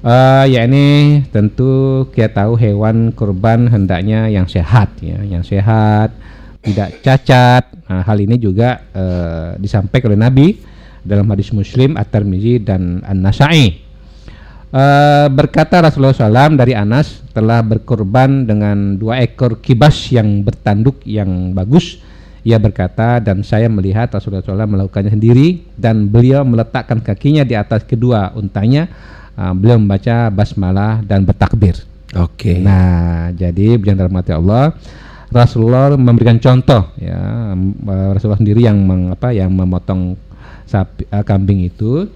Uh, 0.00 0.48
ya 0.48 0.64
ini 0.64 1.20
tentu 1.28 2.08
kita 2.08 2.40
tahu 2.40 2.56
hewan 2.56 3.12
kurban 3.12 3.68
hendaknya 3.68 4.32
yang 4.32 4.48
sehat 4.48 4.96
ya, 5.04 5.20
yang 5.20 5.44
sehat 5.44 6.24
tidak 6.64 7.04
cacat. 7.04 7.64
Nah, 7.84 8.00
hal 8.00 8.18
ini 8.24 8.40
juga 8.40 8.80
uh, 8.96 9.60
disampaikan 9.60 10.08
oleh 10.10 10.20
Nabi 10.20 10.46
dalam 11.04 11.28
hadis 11.28 11.52
Muslim, 11.52 12.00
At-Tirmizi 12.00 12.64
dan 12.64 13.04
An-Nasa'i. 13.04 13.84
Uh, 14.74 15.30
berkata 15.30 15.78
Rasulullah 15.78 16.16
SAW 16.16 16.58
dari 16.58 16.74
Anas 16.74 17.22
telah 17.30 17.62
berkorban 17.62 18.42
dengan 18.42 18.98
dua 18.98 19.22
ekor 19.22 19.62
kibas 19.62 20.10
yang 20.10 20.42
bertanduk 20.42 21.04
yang 21.06 21.54
bagus. 21.54 22.02
Ia 22.42 22.58
berkata 22.58 23.22
dan 23.22 23.46
saya 23.46 23.70
melihat 23.70 24.10
Rasulullah 24.10 24.42
SAW 24.42 24.66
melakukannya 24.66 25.14
sendiri 25.14 25.62
dan 25.78 26.10
beliau 26.10 26.42
meletakkan 26.42 26.98
kakinya 27.00 27.46
di 27.46 27.54
atas 27.54 27.86
kedua 27.86 28.34
untanya. 28.34 28.90
Uh, 29.38 29.54
beliau 29.54 29.78
membaca 29.78 30.30
basmalah 30.32 31.06
dan 31.06 31.22
bertakbir. 31.22 31.78
Oke. 32.14 32.58
Okay. 32.58 32.58
Nah, 32.62 33.30
jadi 33.34 33.78
berjantan 33.78 34.10
mati 34.10 34.30
Allah 34.34 34.74
Rasulullah 35.34 35.90
memberikan 35.98 36.38
contoh 36.38 36.94
ya 36.94 37.52
Rasulullah 38.14 38.38
sendiri 38.38 38.62
yang 38.62 38.78
meng, 38.78 39.10
apa 39.10 39.34
yang 39.34 39.50
memotong 39.50 40.14
sapi 40.64 41.04
uh, 41.10 41.26
kambing 41.26 41.66
itu 41.66 42.06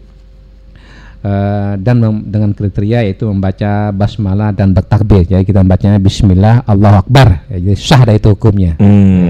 uh, 1.26 1.72
dan 1.76 1.98
dengan 2.26 2.50
kriteria 2.54 3.04
yaitu 3.04 3.26
membaca 3.26 3.90
basmalah 3.90 4.54
dan 4.54 4.70
bertakbir. 4.70 5.26
Jadi 5.26 5.42
kita 5.42 5.60
membacanya 5.60 5.98
Bismillah 5.98 6.62
Allah 6.64 7.02
Akbar. 7.02 7.44
Ya, 7.50 7.58
jadi 7.58 7.78
sah 7.78 8.02
dari 8.06 8.22
itu 8.22 8.30
hukumnya. 8.32 8.78
Hmm. 8.78 9.26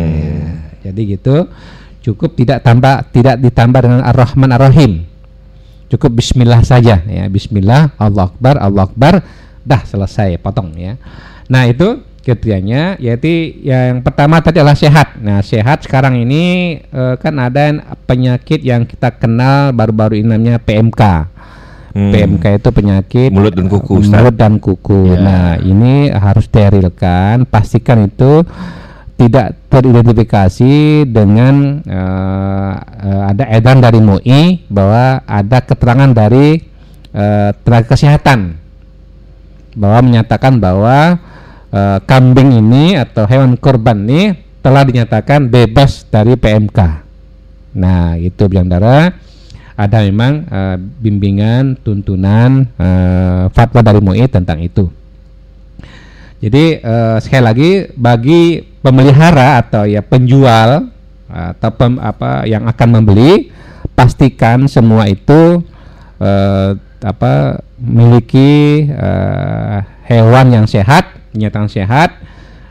ya, 0.85 0.93
jadi 0.93 1.01
gitu 1.19 1.37
cukup 2.05 2.37
tidak 2.39 2.65
tambah 2.65 3.05
tidak 3.13 3.37
ditambah 3.43 3.81
dengan 3.85 4.01
Ar-Rahman 4.05 4.51
Ar-Rahim. 4.55 4.93
Cukup 5.89 6.21
Bismillah 6.21 6.61
saja 6.69 7.01
ya 7.01 7.25
Bismillah 7.33 7.97
Allah 7.97 8.29
Akbar 8.29 8.61
Allah 8.61 8.85
Akbar 8.85 9.25
dah 9.65 9.83
selesai 9.85 10.37
potong 10.41 10.77
ya. 10.77 11.01
Nah 11.49 11.65
itu 11.65 12.08
kriterianya 12.29 13.01
yaitu 13.01 13.57
yang 13.65 14.05
pertama 14.05 14.37
tadi 14.45 14.61
adalah 14.61 14.77
sehat. 14.77 15.17
Nah, 15.17 15.41
sehat 15.41 15.89
sekarang 15.89 16.21
ini 16.21 16.77
e, 16.85 17.03
kan 17.17 17.33
ada 17.41 17.97
penyakit 18.05 18.61
yang 18.61 18.85
kita 18.85 19.17
kenal 19.17 19.73
baru-baru 19.73 20.21
ini 20.21 20.37
namanya 20.37 20.61
PMK. 20.61 21.03
Hmm. 21.97 22.13
PMK 22.13 22.45
itu 22.61 22.69
penyakit 22.69 23.31
mulut 23.33 23.57
dan 23.57 23.67
kuku. 23.73 24.05
Ustaz. 24.05 24.21
Mulut 24.21 24.37
dan 24.37 24.55
kuku. 24.61 25.17
Yeah. 25.17 25.25
Nah, 25.25 25.49
ini 25.65 26.13
harus 26.13 26.45
sterilkan, 26.45 27.49
pastikan 27.49 28.05
itu 28.05 28.45
tidak 29.17 29.57
teridentifikasi 29.73 31.09
dengan 31.09 31.83
uh, 31.83 32.75
uh, 32.79 33.23
ada 33.33 33.49
edan 33.51 33.81
dari 33.81 33.99
MUI 33.99 34.69
bahwa 34.69 35.25
ada 35.27 35.59
keterangan 35.65 36.13
dari 36.13 36.61
uh, 37.17 37.51
tenaga 37.65 37.97
kesehatan 37.97 38.61
bahwa 39.75 39.99
menyatakan 40.07 40.63
bahwa 40.63 41.19
uh, 41.73 41.99
kambing 42.05 42.57
ini 42.57 42.97
atau 42.97 43.25
hewan 43.25 43.57
korban 43.57 44.05
ini 44.05 44.37
telah 44.61 44.85
dinyatakan 44.85 45.49
bebas 45.49 46.05
dari 46.09 46.35
PMK. 46.35 46.79
Nah, 47.79 48.19
itu 48.19 48.45
Biandara 48.51 49.13
ada 49.79 49.99
memang 50.03 50.43
uh, 50.51 50.77
bimbingan, 50.77 51.79
tuntunan, 51.79 52.67
uh, 52.75 53.47
fatwa 53.55 53.79
dari 53.79 54.03
MUI 54.03 54.27
tentang 54.27 54.59
itu. 54.59 54.91
Jadi 56.39 56.83
uh, 56.83 57.19
sekali 57.23 57.43
lagi 57.43 57.71
bagi 57.95 58.63
pemelihara 58.83 59.59
atau 59.63 59.87
ya 59.87 60.03
penjual 60.03 60.91
atau 61.29 61.71
pem, 61.75 61.99
apa 61.99 62.47
yang 62.47 62.67
akan 62.67 62.89
membeli 62.99 63.51
pastikan 63.93 64.71
semua 64.71 65.11
itu 65.11 65.63
uh, 66.23 66.71
apa 67.03 67.63
memiliki 67.79 68.87
uh, 68.91 69.83
hewan 70.07 70.63
yang 70.63 70.67
sehat 70.67 71.18
kenyataan 71.39 71.71
sehat 71.71 72.19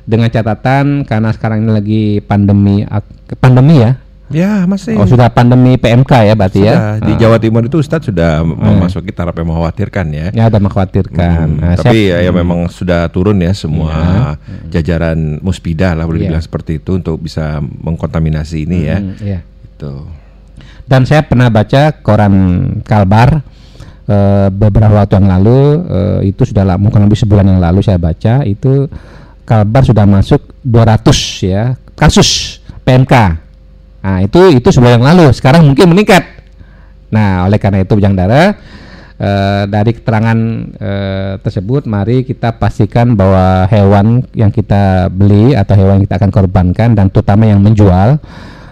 dengan 0.03 0.27
catatan 0.27 1.07
karena 1.07 1.31
sekarang 1.31 1.63
ini 1.63 1.71
lagi 1.71 2.03
pandemi 2.19 2.83
pandemi 3.39 3.79
ya 3.79 3.95
Ya 4.27 4.67
masih. 4.67 4.99
Oh 4.99 5.07
sudah 5.07 5.31
pandemi 5.31 5.79
PMK 5.79 6.11
ya 6.27 6.35
berarti 6.35 6.59
ya? 6.59 6.75
sudah. 6.75 6.93
ya. 6.99 7.05
Di 7.07 7.13
Jawa 7.15 7.37
Timur 7.39 7.63
itu 7.63 7.79
Ustadz 7.79 8.11
sudah 8.11 8.43
hmm. 8.43 8.59
memasuki 8.59 9.15
taraf 9.15 9.31
yang 9.39 9.47
mengkhawatirkan 9.47 10.05
ya. 10.11 10.27
Ya 10.35 10.43
ada 10.51 10.59
mengkhawatirkan. 10.59 11.47
Hmm, 11.47 11.63
nah, 11.63 11.75
tapi 11.79 12.11
ya, 12.11 12.19
ya 12.19 12.31
memang 12.35 12.67
sudah 12.67 13.07
turun 13.07 13.39
ya 13.39 13.55
semua 13.55 13.95
ya. 14.35 14.79
jajaran 14.79 15.39
muspida 15.39 15.95
lah 15.95 16.03
boleh 16.03 16.19
ya. 16.19 16.23
dibilang 16.27 16.43
seperti 16.43 16.83
itu 16.83 16.99
untuk 16.99 17.23
bisa 17.23 17.63
mengkontaminasi 17.63 18.67
ini 18.67 18.79
ya. 18.83 18.99
hmm, 18.99 19.15
ya. 19.23 19.39
ya. 19.39 19.39
Itu. 19.63 19.93
Dan 20.87 21.07
saya 21.07 21.23
pernah 21.23 21.47
baca 21.47 21.95
koran 22.03 22.35
Kalbar 22.83 23.43
uh, 24.07 24.47
beberapa 24.49 25.03
waktu 25.03 25.19
yang 25.19 25.29
lalu 25.29 25.59
uh, 25.87 26.19
itu 26.23 26.43
sudah 26.47 26.63
lama 26.63 26.81
mungkin 26.81 27.05
lebih 27.05 27.19
sebulan 27.19 27.45
yang 27.45 27.61
lalu 27.61 27.79
saya 27.83 27.99
baca 27.99 28.43
itu 28.47 28.87
Kalbar 29.47 29.87
sudah 29.87 30.03
masuk 30.03 30.43
200 30.59 31.07
ya 31.47 31.79
kasus 31.95 32.59
PMK. 32.83 33.15
Nah, 34.03 34.19
itu 34.19 34.51
itu 34.51 34.67
sebulan 34.71 34.99
yang 34.99 35.07
lalu, 35.07 35.31
sekarang 35.31 35.63
mungkin 35.63 35.87
meningkat. 35.87 36.23
Nah, 37.07 37.47
oleh 37.47 37.55
karena 37.55 37.79
itu 37.79 37.95
Bujang 37.95 38.11
Dara 38.11 38.51
uh, 38.51 39.63
dari 39.67 39.91
keterangan 39.95 40.39
uh, 40.77 41.33
tersebut 41.39 41.87
mari 41.87 42.27
kita 42.27 42.59
pastikan 42.59 43.15
bahwa 43.15 43.67
hewan 43.71 44.23
yang 44.35 44.51
kita 44.51 45.07
beli 45.11 45.55
atau 45.55 45.79
hewan 45.79 45.99
yang 45.99 46.05
kita 46.11 46.19
akan 46.19 46.31
korbankan 46.31 46.89
dan 46.95 47.07
terutama 47.07 47.47
yang 47.47 47.63
menjual 47.63 48.19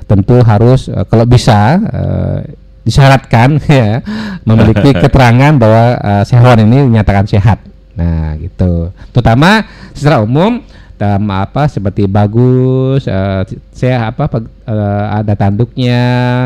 tentu 0.05 0.43
harus 0.43 0.91
uh, 0.91 1.07
kalau 1.07 1.23
bisa 1.23 1.79
uh, 1.79 2.39
disyaratkan 2.85 3.57
ya 3.81 3.99
memiliki 4.45 4.93
keterangan 5.03 5.57
bahwa 5.57 5.97
uh, 5.99 6.23
hewan 6.23 6.69
ini 6.69 6.77
dinyatakan 6.93 7.25
sehat. 7.25 7.59
Nah, 7.97 8.37
gitu. 8.37 8.93
Terutama 9.11 9.65
secara 9.91 10.21
umum 10.21 10.61
dalam 10.95 11.27
apa 11.33 11.67
seperti 11.67 12.07
bagus, 12.07 13.09
uh, 13.09 13.43
saya 13.75 14.13
apa 14.13 14.29
uh, 14.69 15.05
ada 15.11 15.33
tanduknya, 15.35 16.03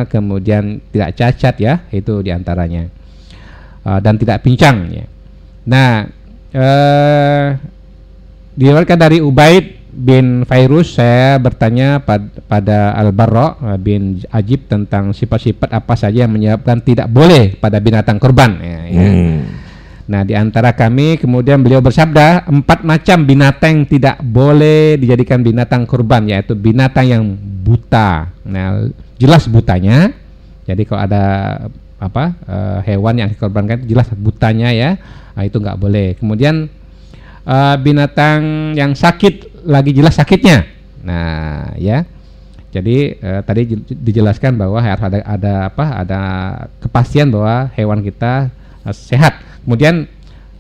kemudian 0.10 0.82
tidak 0.89 1.13
cacat 1.19 1.56
ya, 1.60 1.73
itu 1.93 2.23
di 2.25 2.34
antaranya. 2.34 2.89
Uh, 3.84 3.99
dan 3.99 4.17
tidak 4.17 4.41
pincang 4.41 4.89
ya. 4.89 5.06
Nah, 5.69 6.08
uh, 6.56 7.45
diriwayatkan 8.58 8.99
dari 8.99 9.17
Ubaid 9.23 9.78
bin 9.99 10.47
Fairuz 10.47 10.95
saya 10.95 11.35
bertanya 11.35 11.99
pad 11.99 12.31
pada 12.47 12.95
Al-Barra 12.95 13.59
eh, 13.75 13.79
bin 13.79 14.23
Ajib 14.31 14.71
tentang 14.71 15.12
sifat-sifat 15.12 15.75
apa 15.75 15.93
saja 15.99 16.23
yang 16.23 16.31
menyebabkan 16.31 16.79
tidak 16.79 17.12
boleh 17.12 17.59
pada 17.59 17.83
binatang 17.83 18.15
kurban 18.15 18.55
ya, 18.63 18.79
ya. 18.88 19.09
Hmm. 19.12 19.59
Nah, 20.09 20.25
di 20.25 20.33
antara 20.33 20.73
kami 20.73 21.21
kemudian 21.21 21.62
beliau 21.62 21.85
bersabda 21.85 22.49
empat 22.49 22.81
macam 22.81 23.29
binatang 23.29 23.85
tidak 23.85 24.17
boleh 24.25 24.97
dijadikan 24.97 25.45
binatang 25.45 25.85
kurban 25.85 26.25
yaitu 26.25 26.57
binatang 26.57 27.05
yang 27.05 27.23
buta. 27.38 28.33
Nah, 28.41 28.89
jelas 29.21 29.45
butanya. 29.45 30.09
Jadi 30.65 30.81
kalau 30.89 31.05
ada 31.05 31.23
apa 32.01 32.33
uh, 32.49 32.79
hewan 32.89 33.21
yang 33.21 33.29
dikorbankan 33.29 33.85
jelas 33.85 34.09
butanya 34.17 34.73
ya. 34.73 34.97
Nah, 35.38 35.45
itu 35.45 35.62
nggak 35.62 35.77
boleh. 35.77 36.17
Kemudian 36.17 36.65
uh, 37.45 37.75
binatang 37.77 38.73
yang 38.73 38.97
sakit 38.97 39.48
lagi 39.69 39.93
jelas 39.93 40.17
sakitnya. 40.17 40.65
Nah, 41.05 41.77
ya. 41.77 42.03
Jadi 42.69 43.17
uh, 43.17 43.41
tadi 43.41 43.65
dijelaskan 43.89 44.53
bahwa 44.53 44.77
harus 44.77 45.01
ada 45.01 45.17
ada 45.25 45.53
apa? 45.73 45.86
Ada 46.05 46.21
kepastian 46.82 47.34
bahwa 47.34 47.69
hewan 47.73 48.05
kita 48.05 48.53
uh, 48.86 48.93
sehat. 48.93 49.41
Kemudian 49.65 50.05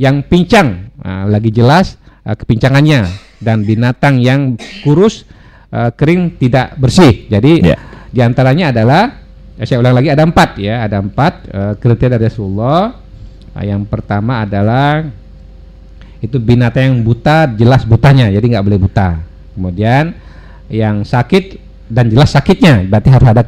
yang 0.01 0.25
pincang 0.25 0.89
uh, 1.05 1.29
lagi 1.29 1.53
jelas 1.53 2.01
uh, 2.25 2.33
kepincangannya 2.33 3.05
dan 3.37 3.61
binatang 3.61 4.17
yang 4.17 4.57
kurus 4.81 5.21
uh, 5.69 5.93
kering 5.93 6.41
tidak 6.41 6.73
bersih. 6.81 7.29
Jadi 7.29 7.61
yeah. 7.61 7.77
di 8.09 8.25
antaranya 8.25 8.73
adalah 8.73 9.21
saya 9.61 9.77
ulang 9.77 9.93
lagi 9.93 10.09
ada 10.09 10.23
empat 10.25 10.49
ya, 10.57 10.87
ada 10.87 10.97
empat 11.03 11.33
uh, 11.51 11.73
kriteria 11.77 12.17
dari 12.17 12.25
Rasulullah. 12.25 12.97
Uh, 13.53 13.65
yang 13.69 13.85
pertama 13.85 14.49
adalah 14.49 15.05
itu 16.19 16.35
binatang 16.35 16.83
yang 16.83 16.97
buta 17.03 17.47
jelas 17.55 17.87
butanya 17.87 18.27
jadi 18.27 18.43
nggak 18.43 18.65
boleh 18.65 18.79
buta. 18.79 19.23
Kemudian 19.55 20.15
yang 20.67 21.01
sakit 21.07 21.57
dan 21.89 22.11
jelas 22.11 22.29
sakitnya 22.35 22.85
berarti 22.85 23.09
harus 23.09 23.27
ada 23.33 23.43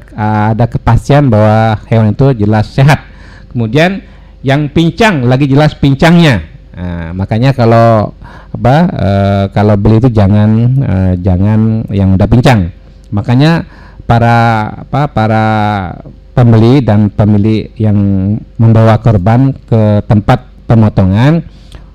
ada 0.51 0.65
kepastian 0.65 1.29
bahwa 1.29 1.77
hewan 1.91 2.15
itu 2.15 2.27
jelas 2.41 2.71
sehat. 2.71 3.05
Kemudian 3.53 4.01
yang 4.41 4.71
pincang 4.71 5.29
lagi 5.29 5.45
jelas 5.45 5.77
pincangnya. 5.77 6.41
Nah, 6.71 7.13
makanya 7.13 7.53
kalau 7.53 8.15
apa 8.51 8.75
e, 8.89 9.09
kalau 9.53 9.75
beli 9.77 10.01
itu 10.01 10.09
jangan 10.09 10.49
e, 10.81 10.95
jangan 11.21 11.85
yang 11.93 12.17
udah 12.17 12.27
pincang. 12.31 12.73
Makanya 13.13 13.67
para 14.09 14.39
apa 14.87 15.01
para 15.11 15.45
pembeli 16.31 16.81
dan 16.81 17.11
pemilik 17.11 17.69
yang 17.77 17.99
membawa 18.57 18.97
korban 19.03 19.53
ke 19.53 20.01
tempat 20.07 20.47
pemotongan 20.65 21.45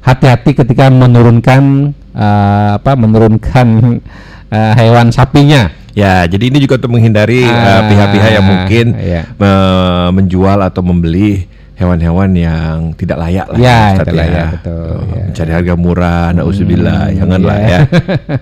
hati-hati 0.07 0.55
ketika 0.55 0.87
menurunkan 0.87 1.91
uh, 2.15 2.79
apa 2.79 2.95
menurunkan 2.95 3.99
uh, 4.55 4.73
hewan 4.79 5.11
sapinya. 5.11 5.75
Ya, 5.97 6.29
jadi 6.29 6.53
ini 6.53 6.61
juga 6.61 6.77
untuk 6.77 6.93
menghindari 6.93 7.43
uh, 7.43 7.89
pihak-pihak 7.89 8.31
uh, 8.31 8.35
yang 8.37 8.47
mungkin 8.47 8.87
yeah. 9.01 9.25
me 9.41 9.53
menjual 10.13 10.61
atau 10.61 10.85
membeli 10.85 11.49
hewan-hewan 11.77 12.31
yang 12.37 12.93
tidak 12.95 13.17
layak 13.19 13.49
lah. 13.49 13.59
Ya, 13.59 13.81
tidak 14.01 14.15
ya. 14.15 14.21
layak 14.21 14.47
betul. 14.61 14.97
Ya. 15.09 15.25
Mencari 15.27 15.53
harga 15.57 15.75
murah, 15.75 16.25
hmm, 16.31 16.37
nauzubillah, 16.37 17.03
janganlah 17.17 17.57
ya. 17.59 17.69
ya. 17.69 17.81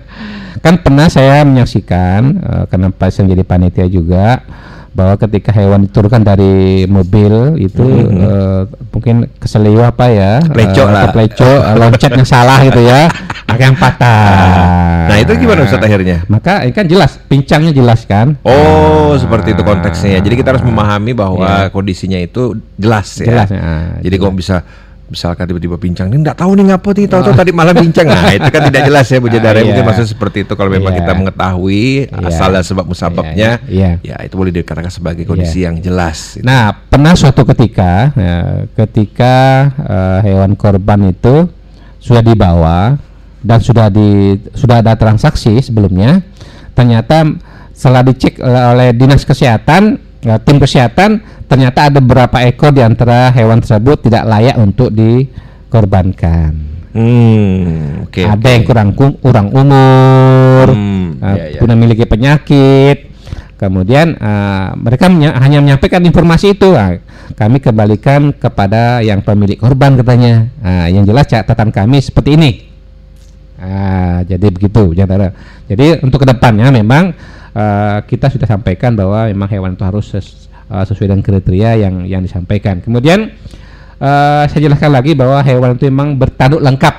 kan 0.65 0.81
pernah 0.83 1.07
saya 1.07 1.47
menyaksikan 1.47 2.21
uh, 2.43 2.63
karena 2.67 2.87
pas 2.91 3.11
jadi 3.15 3.43
panitia 3.43 3.87
juga 3.87 4.43
bahwa 4.95 5.19
ketika 5.19 5.51
hewan 5.51 5.91
diturunkan 5.91 6.23
dari 6.23 6.87
mobil 6.87 7.59
itu 7.59 7.83
mm-hmm. 7.83 8.23
uh, 8.23 8.61
mungkin 8.95 9.27
keseliu 9.35 9.83
apa 9.83 10.07
ya 10.07 10.39
pleco 10.47 10.87
uh, 10.87 10.89
lah. 10.89 11.11
pleco 11.11 11.43
uh, 11.43 11.75
loncatnya 11.75 12.23
salah 12.23 12.63
gitu 12.63 12.79
ya 12.79 13.11
maka 13.55 13.61
yang 13.61 13.77
patah. 13.77 15.05
Nah 15.05 15.17
itu 15.21 15.31
gimana 15.37 15.63
Ustaz 15.63 15.79
akhirnya? 15.79 16.25
Maka 16.25 16.65
ini 16.65 16.73
kan 16.73 16.85
jelas 16.89 17.15
pincangnya 17.29 17.71
jelas 17.71 18.03
kan? 18.03 18.35
Oh 18.41 19.13
nah, 19.13 19.21
seperti 19.21 19.53
itu 19.53 19.61
konteksnya. 19.61 20.19
Jadi 20.19 20.35
kita 20.35 20.57
harus 20.57 20.65
memahami 20.65 21.13
bahwa 21.13 21.45
yeah. 21.45 21.69
kondisinya 21.69 22.17
itu 22.17 22.57
jelas 22.75 23.21
ya. 23.21 23.31
Jelas, 23.31 23.47
nah, 23.53 24.01
jadi 24.01 24.15
kalau 24.17 24.33
bisa 24.33 24.65
misalkan 25.05 25.45
tiba-tiba 25.45 25.77
pincang 25.77 26.09
ini 26.09 26.25
nggak 26.25 26.37
tahu 26.41 26.57
nih 26.57 26.73
ngapa 26.73 26.89
nih 26.97 27.05
tahu-tahu 27.05 27.33
oh. 27.33 27.37
tadi 27.37 27.51
malam 27.53 27.77
pincang 27.77 28.09
nah 28.09 28.33
itu 28.33 28.49
kan 28.49 28.61
tidak 28.73 28.81
jelas 28.89 29.05
ya 29.05 29.17
Bu 29.21 29.29
Jadara 29.29 29.61
ah, 29.61 29.63
mungkin 29.65 29.85
maksud 29.85 30.07
seperti 30.09 30.37
itu 30.49 30.53
kalau 30.57 30.73
memang 30.73 30.97
yeah. 30.97 30.99
kita 31.05 31.11
mengetahui 31.13 31.85
yeah. 32.09 32.29
asal 32.29 32.49
dan 32.49 32.65
sebab 32.65 32.85
musababnya 32.89 33.61
yeah. 33.69 34.01
Yeah. 34.01 34.17
ya 34.21 34.25
itu 34.25 34.33
boleh 34.33 34.49
dikatakan 34.49 34.89
sebagai 34.89 35.29
kondisi 35.29 35.61
yeah. 35.61 35.69
yang 35.69 35.77
jelas 35.77 36.41
gitu. 36.41 36.45
nah 36.45 36.73
pernah 36.73 37.13
suatu 37.13 37.45
ketika 37.45 38.09
ya, 38.17 38.37
ketika 38.73 39.35
uh, 39.77 40.19
hewan 40.25 40.57
korban 40.57 41.13
itu 41.13 41.45
sudah 42.01 42.25
dibawa 42.25 42.97
dan 43.45 43.61
sudah 43.61 43.93
di 43.93 44.41
sudah 44.57 44.81
ada 44.81 44.97
transaksi 44.97 45.61
sebelumnya 45.61 46.25
ternyata 46.73 47.29
setelah 47.77 48.01
dicek 48.01 48.41
oleh 48.41 48.89
dinas 48.97 49.21
kesehatan 49.21 50.01
ya, 50.25 50.41
tim 50.41 50.57
kesehatan 50.57 51.21
ternyata 51.45 51.93
ada 51.93 52.01
beberapa 52.01 52.41
ekor 52.41 52.73
di 52.73 52.81
antara 52.81 53.29
hewan 53.29 53.61
tersebut 53.61 54.09
tidak 54.09 54.25
layak 54.25 54.57
untuk 54.57 54.89
dikorbankan. 54.89 56.75
Hmm, 56.95 58.07
okay, 58.07 58.23
ada 58.23 58.39
okay. 58.39 58.51
yang 58.55 58.63
kurang 58.63 58.89
kurang 58.95 59.51
umur, 59.51 60.71
hmm, 60.71 61.19
uh, 61.19 61.35
yeah, 61.35 61.59
yeah. 61.59 61.69
memiliki 61.75 62.07
penyakit. 62.07 63.11
Kemudian 63.55 64.15
uh, 64.19 64.75
mereka 64.79 65.11
menya 65.11 65.35
hanya 65.39 65.59
menyampaikan 65.59 65.99
informasi 66.03 66.55
itu. 66.55 66.71
Uh, 66.71 67.03
kami 67.35 67.59
kembalikan 67.59 68.31
kepada 68.31 69.03
yang 69.03 69.19
pemilik 69.19 69.59
korban 69.59 69.99
katanya. 69.99 70.47
Uh, 70.63 70.87
yang 70.87 71.03
jelas 71.03 71.27
catatan 71.27 71.71
kami 71.75 71.99
seperti 71.99 72.39
ini. 72.39 72.51
Uh, 73.59 74.23
jadi 74.27 74.47
begitu, 74.51 74.95
Jadi 74.95 75.99
untuk 75.99 76.23
ke 76.23 76.27
depannya 76.31 76.71
memang 76.71 77.15
uh, 77.55 78.03
kita 78.03 78.27
sudah 78.29 78.45
sampaikan 78.45 78.93
bahwa 78.93 79.31
memang 79.31 79.49
hewan 79.49 79.71
itu 79.73 79.83
harus 79.87 80.11
ses 80.11 80.51
uh, 80.67 80.83
sesuai 80.83 81.15
dengan 81.15 81.23
kriteria 81.23 81.87
yang 81.87 81.95
yang 82.05 82.21
disampaikan. 82.21 82.83
Kemudian 82.83 83.31
uh, 83.97 84.43
saya 84.45 84.61
jelaskan 84.67 84.91
lagi 84.91 85.15
bahwa 85.15 85.39
hewan 85.41 85.79
itu 85.79 85.87
memang 85.87 86.19
bertanduk 86.19 86.61
lengkap, 86.61 86.95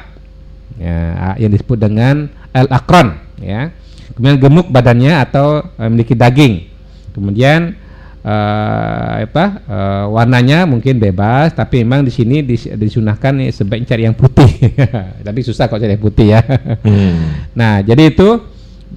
ya, 0.80 1.36
yang 1.36 1.52
disebut 1.52 1.78
dengan 1.78 2.32
al 2.56 2.66
akron, 2.72 3.20
ya. 3.38 3.70
Kemudian 4.16 4.40
gemuk 4.40 4.72
badannya 4.72 5.12
atau 5.20 5.60
uh, 5.60 5.86
memiliki 5.92 6.16
daging. 6.16 6.72
Kemudian 7.12 7.76
uh, 8.24 9.24
apa 9.28 9.44
uh, 9.68 10.04
warnanya 10.08 10.64
mungkin 10.64 10.96
bebas, 10.96 11.52
tapi 11.52 11.84
memang 11.84 12.04
di 12.04 12.12
sini 12.12 12.40
dis, 12.40 12.64
disunahkan 12.64 13.36
nih, 13.36 13.50
sebaiknya 13.52 13.88
cari 13.92 14.02
yang 14.08 14.16
putih. 14.16 14.50
tapi 15.26 15.40
susah 15.44 15.68
kok 15.68 15.76
cari 15.76 16.00
yang 16.00 16.04
putih 16.04 16.26
ya. 16.32 16.40
hmm. 16.80 17.52
Nah 17.52 17.84
jadi 17.84 18.08
itu 18.08 18.40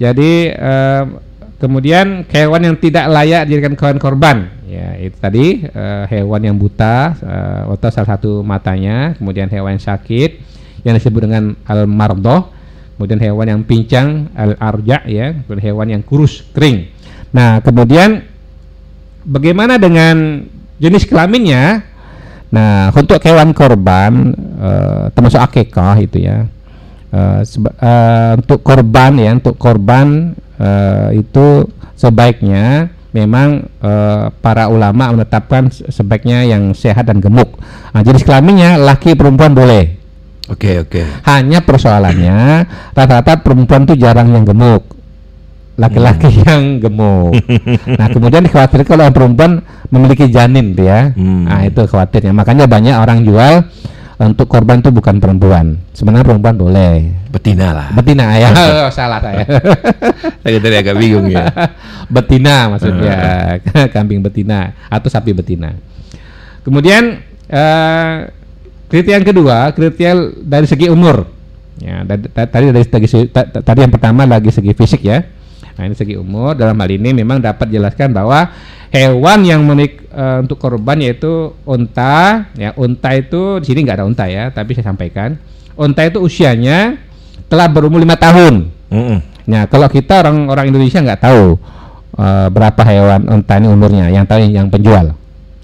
jadi 0.00 0.32
uh, 0.56 1.29
Kemudian 1.60 2.24
hewan 2.32 2.72
yang 2.72 2.76
tidak 2.80 3.04
layak 3.12 3.44
dijadikan 3.44 3.76
hewan 3.76 4.00
korban, 4.00 4.36
ya 4.64 4.96
itu 4.96 5.12
tadi 5.20 5.60
uh, 5.68 6.08
hewan 6.08 6.40
yang 6.40 6.56
buta 6.56 7.12
uh, 7.20 7.76
atau 7.76 7.92
salah 7.92 8.16
satu 8.16 8.40
matanya, 8.40 9.12
kemudian 9.20 9.44
hewan 9.52 9.76
yang 9.76 9.84
sakit 9.84 10.40
yang 10.88 10.96
disebut 10.96 11.28
dengan 11.28 11.52
al 11.68 11.84
mardoh, 11.84 12.48
kemudian 12.96 13.20
hewan 13.20 13.46
yang 13.52 13.60
pincang 13.68 14.32
al 14.32 14.56
arja 14.56 15.04
ya, 15.04 15.36
kemudian 15.44 15.64
hewan 15.68 15.86
yang 15.92 16.00
kurus 16.00 16.48
kering. 16.56 16.88
Nah 17.28 17.60
kemudian 17.60 18.24
bagaimana 19.28 19.76
dengan 19.76 20.48
jenis 20.80 21.04
kelaminnya? 21.04 21.84
Nah 22.48 22.88
untuk 22.96 23.20
hewan 23.20 23.52
korban 23.52 24.32
uh, 24.56 25.12
termasuk 25.12 25.44
akekah 25.44 26.00
itu 26.00 26.24
ya. 26.24 26.48
Uh, 27.12 27.44
uh, 27.84 28.32
untuk 28.40 28.64
korban 28.64 29.12
ya 29.20 29.36
untuk 29.36 29.60
korban 29.60 30.32
uh, 30.60 31.08
itu 31.16 31.64
sebaiknya 31.96 32.92
memang 33.10 33.66
uh, 33.82 34.30
para 34.38 34.70
ulama 34.70 35.10
menetapkan 35.10 35.72
sebaiknya 35.72 36.46
yang 36.46 36.70
sehat 36.76 37.10
dan 37.10 37.18
gemuk. 37.18 37.58
Nah, 37.90 38.02
jenis 38.06 38.22
kelaminnya 38.22 38.78
laki 38.78 39.18
perempuan 39.18 39.56
boleh. 39.56 39.98
Oke 40.50 40.66
okay, 40.66 40.74
oke. 40.82 40.90
Okay. 40.98 41.04
Hanya 41.30 41.62
persoalannya 41.62 42.66
rata-rata 42.94 43.38
perempuan 43.38 43.86
tuh 43.86 43.94
jarang 43.94 44.34
yang 44.34 44.42
gemuk, 44.42 44.82
laki-laki 45.78 46.26
hmm. 46.26 46.42
yang 46.42 46.62
gemuk. 46.82 47.38
nah 47.98 48.10
kemudian 48.10 48.42
dikhawatirkan 48.42 48.86
kalau 48.98 49.14
perempuan 49.14 49.62
memiliki 49.94 50.26
janin, 50.26 50.74
ya. 50.74 51.14
Hmm. 51.14 51.46
Nah 51.46 51.62
itu 51.66 51.86
khawatirnya. 51.86 52.34
Makanya 52.34 52.66
banyak 52.66 52.94
orang 52.98 53.22
jual 53.22 53.62
untuk 54.20 54.52
korban 54.52 54.84
itu 54.84 54.92
bukan 54.92 55.16
perempuan. 55.16 55.80
Sebenarnya 55.96 56.28
perempuan 56.28 56.56
boleh. 56.60 57.08
Betina 57.32 57.72
lah. 57.72 57.88
Betina 57.96 58.36
ya. 58.36 58.52
oh, 58.84 58.92
salah 58.92 59.16
saya. 59.16 59.48
saya 60.44 60.58
tadi 60.60 60.76
agak 60.76 61.00
bingung 61.00 61.32
ya. 61.32 61.48
betina 62.14 62.68
maksudnya 62.68 63.16
kambing 63.88 64.20
betina 64.20 64.76
atau 64.92 65.08
sapi 65.08 65.32
betina. 65.32 65.72
Kemudian 66.60 67.24
uh, 67.48 68.28
kriteria 68.92 69.24
yang 69.24 69.26
kedua, 69.26 69.72
kriteria 69.72 70.12
dari 70.44 70.66
segi 70.68 70.92
umur. 70.92 71.24
Ya, 71.80 72.04
tadi 72.04 72.68
dari 72.68 72.84
segi 72.84 73.32
tadi 73.32 73.78
yang 73.80 73.88
pertama 73.88 74.28
lagi 74.28 74.52
segi 74.52 74.76
fisik 74.76 75.00
ya. 75.00 75.24
Nah, 75.80 75.88
ini 75.88 75.96
segi 75.96 76.12
umur. 76.12 76.52
Dalam 76.52 76.76
hal 76.76 76.92
ini 76.92 77.16
memang 77.16 77.40
dapat 77.40 77.72
jelaskan 77.72 78.12
bahwa 78.12 78.52
hewan 78.92 79.48
yang 79.48 79.64
menik 79.64 80.04
uh, 80.12 80.44
untuk 80.44 80.60
korban 80.60 81.00
yaitu 81.00 81.56
unta 81.64 82.52
ya 82.52 82.76
unta 82.76 83.16
itu 83.16 83.64
di 83.64 83.72
sini 83.72 83.88
nggak 83.88 83.96
ada 83.96 84.04
unta 84.04 84.28
ya 84.28 84.52
tapi 84.52 84.76
saya 84.76 84.92
sampaikan. 84.92 85.40
Unta 85.80 86.04
itu 86.04 86.20
usianya 86.20 87.00
telah 87.48 87.64
berumur 87.72 87.96
lima 87.96 88.20
tahun. 88.20 88.68
Mm 88.92 89.00
-hmm. 89.00 89.18
nah 89.48 89.64
kalau 89.72 89.88
kita 89.88 90.20
orang 90.20 90.52
orang 90.52 90.68
Indonesia 90.68 91.00
nggak 91.00 91.24
tahu 91.24 91.56
uh, 92.20 92.52
berapa 92.52 92.82
hewan 92.84 93.24
unta 93.32 93.56
ini 93.56 93.72
umurnya 93.72 94.12
yang 94.12 94.28
tahu 94.28 94.44
yang 94.52 94.68
penjual. 94.68 95.16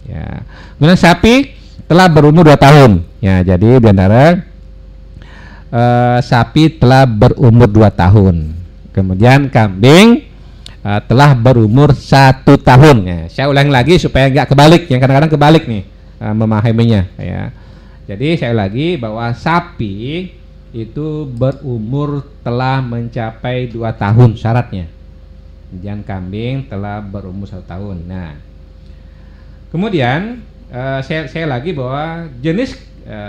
Ya. 0.08 0.48
Kemudian 0.80 0.96
sapi 0.96 1.52
telah 1.84 2.08
berumur 2.08 2.48
dua 2.48 2.56
tahun. 2.56 3.04
Ya 3.20 3.44
jadi 3.44 3.84
di 3.84 3.88
antara 3.92 4.48
uh, 5.68 6.18
sapi 6.24 6.72
telah 6.80 7.04
berumur 7.04 7.68
dua 7.68 7.92
tahun 7.92 8.55
kemudian 8.96 9.52
kambing 9.52 10.24
uh, 10.80 11.04
telah 11.04 11.36
berumur 11.36 11.92
satu 11.92 12.56
tahun. 12.56 13.04
Ya, 13.04 13.20
saya 13.28 13.46
ulang 13.52 13.68
lagi 13.68 14.00
supaya 14.00 14.32
nggak 14.32 14.48
kebalik, 14.48 14.88
yang 14.88 15.04
kadang-kadang 15.04 15.36
kebalik 15.36 15.68
nih 15.68 15.84
uh, 16.24 16.32
memahaminya. 16.32 17.04
Ya. 17.20 17.52
Jadi 18.08 18.40
saya 18.40 18.56
lagi 18.56 18.96
bahwa 18.96 19.28
sapi 19.36 20.32
itu 20.72 21.28
berumur 21.28 22.24
telah 22.40 22.80
mencapai 22.80 23.68
dua 23.68 23.92
tahun 23.92 24.32
syaratnya. 24.40 24.88
Dan 25.68 26.00
kambing 26.00 26.72
telah 26.72 27.04
berumur 27.04 27.44
satu 27.44 27.68
tahun. 27.68 28.08
Nah, 28.08 28.32
kemudian 29.68 30.40
uh, 30.72 31.04
saya, 31.04 31.28
saya 31.28 31.44
lagi 31.44 31.76
bahwa 31.76 32.32
jenis 32.40 32.88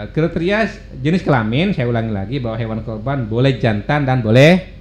kriteria 0.10 0.74
jenis 1.06 1.22
kelamin 1.22 1.70
saya 1.70 1.86
ulangi 1.86 2.10
lagi 2.10 2.42
bahwa 2.42 2.58
hewan 2.58 2.82
korban 2.82 3.30
boleh 3.30 3.62
jantan 3.62 4.10
dan 4.10 4.26
boleh 4.26 4.77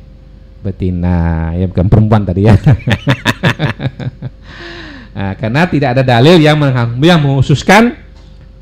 betina. 0.67 1.55
Ya 1.55 1.71
bukan 1.71 1.87
perempuan 1.87 2.27
tadi 2.27 2.51
ya. 2.51 2.59
Nah, 5.17 5.33
karena 5.33 5.65
tidak 5.65 5.97
ada 5.97 6.05
dalil 6.05 6.37
yang 6.37 6.61
yang 7.01 7.17
menghususkan 7.25 7.97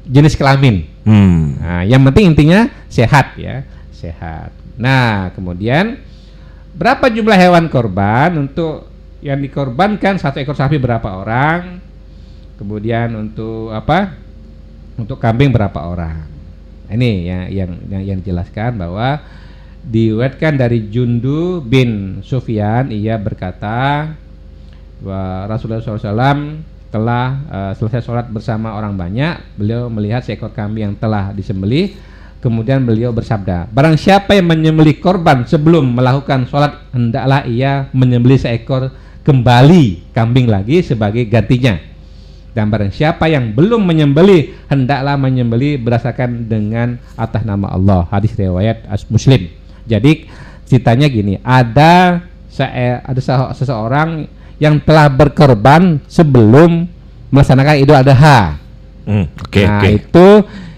jenis 0.06 0.38
kelamin. 0.38 0.86
Hmm. 1.02 1.58
nah, 1.58 1.82
yang 1.82 1.98
penting 2.06 2.30
intinya 2.30 2.70
sehat 2.86 3.34
ya 3.34 3.66
sehat. 3.90 4.54
Nah 4.78 5.32
kemudian 5.32 5.98
berapa 6.76 7.10
jumlah 7.10 7.34
hewan 7.34 7.66
korban? 7.66 8.36
Untuk 8.38 8.86
yang 9.24 9.40
dikorbankan 9.40 10.20
satu 10.20 10.38
ekor 10.38 10.54
sapi 10.54 10.76
berapa 10.76 11.08
orang? 11.08 11.82
Kemudian 12.60 13.16
untuk 13.16 13.72
apa? 13.72 14.14
Untuk 14.94 15.18
kambing 15.18 15.50
berapa 15.50 15.80
orang? 15.90 16.28
Ini 16.86 17.10
ya 17.24 17.38
yang 17.50 17.70
yang, 17.90 18.02
yang 18.14 18.16
dijelaskan 18.22 18.78
bahwa 18.78 19.24
diwetkan 19.84 20.56
dari 20.56 20.88
Jundu 20.88 21.60
bin 21.60 22.20
Sufyan 22.24 22.88
ia 22.88 23.20
berkata 23.20 24.10
Rasulullah 25.48 25.84
SAW 25.84 26.64
telah 26.88 27.26
uh, 27.50 27.72
selesai 27.76 28.06
sholat 28.06 28.26
bersama 28.30 28.72
orang 28.78 28.94
banyak 28.94 29.58
beliau 29.58 29.90
melihat 29.90 30.22
seekor 30.22 30.54
kambing 30.54 30.88
yang 30.88 30.94
telah 30.96 31.34
disembelih 31.34 31.92
kemudian 32.38 32.86
beliau 32.86 33.10
bersabda 33.10 33.68
barang 33.74 33.98
siapa 33.98 34.38
yang 34.38 34.46
menyembelih 34.48 35.02
korban 35.02 35.42
sebelum 35.44 35.90
melakukan 35.90 36.46
sholat 36.46 36.78
hendaklah 36.94 37.44
ia 37.44 37.90
menyembelih 37.92 38.38
seekor 38.38 38.94
kembali 39.24 40.12
kambing 40.12 40.46
lagi 40.46 40.84
sebagai 40.84 41.24
gantinya. 41.26 41.80
Dan 42.54 42.70
barang 42.70 42.94
siapa 42.94 43.26
yang 43.26 43.50
belum 43.50 43.82
menyembelih 43.82 44.70
hendaklah 44.70 45.18
menyembelih 45.18 45.82
berdasarkan 45.82 46.46
dengan 46.46 47.02
atas 47.18 47.42
nama 47.42 47.74
Allah 47.74 48.06
hadis 48.14 48.30
riwayat 48.38 48.86
Muslim 49.10 49.50
jadi 49.84 50.26
ceritanya 50.64 51.06
gini, 51.06 51.38
ada 51.44 52.24
ada 53.04 53.20
seseorang 53.52 54.28
yang 54.62 54.78
telah 54.82 55.10
berkorban 55.10 55.98
sebelum 56.06 56.86
melaksanakan 57.34 57.74
Idul 57.82 57.98
Adha. 57.98 58.58
Hmm, 59.04 59.28
okay, 59.36 59.68
nah 59.68 59.82
okay. 59.84 59.92
itu 60.00 60.28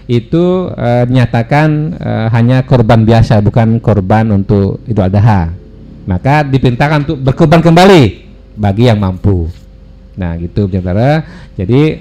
itu 0.07 0.45
uh, 0.73 1.05
nyatakan 1.07 1.95
uh, 1.95 2.27
hanya 2.31 2.63
korban 2.63 3.03
biasa 3.07 3.39
bukan 3.39 3.79
korban 3.79 4.29
untuk 4.33 4.83
Idul 4.89 5.07
Adha. 5.07 5.53
Maka 6.07 6.47
diperintahkan 6.47 7.03
untuk 7.03 7.17
berkorban 7.19 7.59
kembali 7.59 8.03
bagi 8.55 8.87
yang 8.87 8.97
mampu. 8.97 9.51
Nah 10.15 10.39
gitu 10.39 10.71
saudara. 10.71 11.21
Jadi 11.59 11.99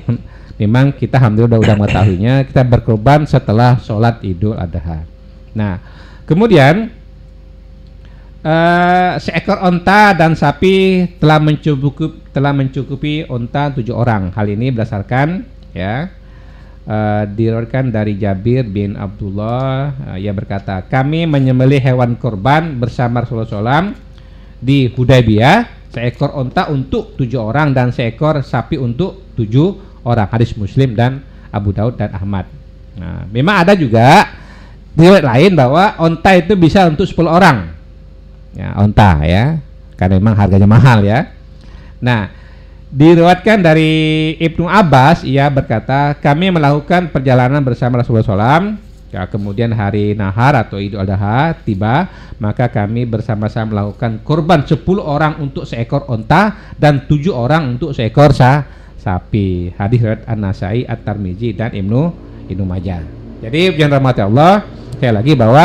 memang 0.57 0.93
kita 0.93 1.21
alhamdulillah 1.21 1.61
udah, 1.61 1.61
udah 1.61 1.77
mengetahuinya 1.77 2.35
kita 2.49 2.63
berkorban 2.65 3.29
setelah 3.29 3.77
sholat 3.81 4.21
idul 4.25 4.57
adha 4.57 5.05
nah 5.53 5.81
kemudian 6.27 6.91
uh, 8.43 9.17
seekor 9.19 9.63
onta 9.63 10.13
dan 10.13 10.35
sapi 10.35 11.07
telah 11.23 11.41
mencukupi 11.41 12.21
telah 12.31 12.53
mencukupi 12.53 13.25
onta 13.27 13.73
tujuh 13.73 13.95
orang 13.97 14.35
hal 14.35 14.47
ini 14.51 14.75
berdasarkan 14.75 15.47
ya 15.73 16.11
uh, 16.85 17.25
diriwayatkan 17.27 17.89
dari 17.95 18.19
Jabir 18.21 18.67
bin 18.67 18.95
Abdullah 18.95 19.95
uh, 20.13 20.17
ia 20.19 20.35
berkata 20.37 20.85
kami 20.85 21.25
menyembelih 21.25 21.81
hewan 21.81 22.19
korban 22.19 22.77
bersama 22.77 23.25
Rasulullah 23.25 23.49
SAW 23.49 23.97
di 24.61 24.91
Hudaybiyah 24.91 25.89
seekor 25.97 26.37
onta 26.37 26.69
untuk 26.69 27.17
tujuh 27.17 27.41
orang 27.41 27.73
dan 27.73 27.89
seekor 27.89 28.45
sapi 28.45 28.77
untuk 28.77 29.33
tujuh 29.33 30.01
orang 30.05 30.29
hadis 30.29 30.53
Muslim 30.55 30.93
dan 30.93 31.25
Abu 31.49 31.73
Daud 31.73 31.97
dan 31.97 32.13
Ahmad. 32.13 32.45
Nah, 33.01 33.25
memang 33.33 33.65
ada 33.65 33.73
juga 33.73 34.29
riwayat 34.97 35.25
lain 35.25 35.53
bahwa 35.55 35.95
onta 36.01 36.33
itu 36.35 36.57
bisa 36.57 36.89
untuk 36.89 37.05
10 37.05 37.29
orang. 37.29 37.77
Ya, 38.57 38.73
onta 38.81 39.21
ya. 39.23 39.61
Karena 39.97 40.21
memang 40.21 40.37
harganya 40.37 40.69
mahal 40.69 41.05
ya. 41.05 41.33
Nah, 42.01 42.33
diriwayatkan 42.93 43.61
dari 43.61 43.93
Ibnu 44.41 44.69
Abbas 44.69 45.25
ia 45.25 45.49
berkata, 45.49 46.17
"Kami 46.17 46.53
melakukan 46.53 47.13
perjalanan 47.13 47.61
bersama 47.65 48.01
Rasulullah 48.01 48.25
SAW 48.25 48.87
Ya, 49.15 49.23
kemudian 49.31 49.71
hari 49.71 50.13
Nahar 50.13 50.59
atau 50.59 50.83
Idul 50.83 51.01
Adha 51.01 51.55
tiba, 51.63 52.11
maka 52.43 52.67
kami 52.69 53.09
bersama-sama 53.09 53.73
melakukan 53.73 54.21
kurban 54.27 54.67
10 54.67 54.83
orang 55.01 55.41
untuk 55.41 55.63
seekor 55.63 56.05
onta 56.11 56.75
dan 56.77 57.07
tujuh 57.09 57.33
orang 57.33 57.79
untuk 57.79 57.95
seekor 57.95 58.37
sa 58.37 58.67
sapi. 58.99 59.71
Hadis 59.79 60.05
riwayat 60.05 60.27
An-Nasai, 60.29 60.85
At-Tirmizi 60.85 61.55
dan 61.55 61.73
Ibnu 61.73 62.01
Ibnu 62.51 62.65
Majah. 62.67 63.01
Jadi 63.41 63.79
jangan 63.79 64.03
rahmati 64.03 64.21
Allah, 64.27 64.53
sekali 64.97 65.13
lagi 65.13 65.33
bahwa 65.37 65.65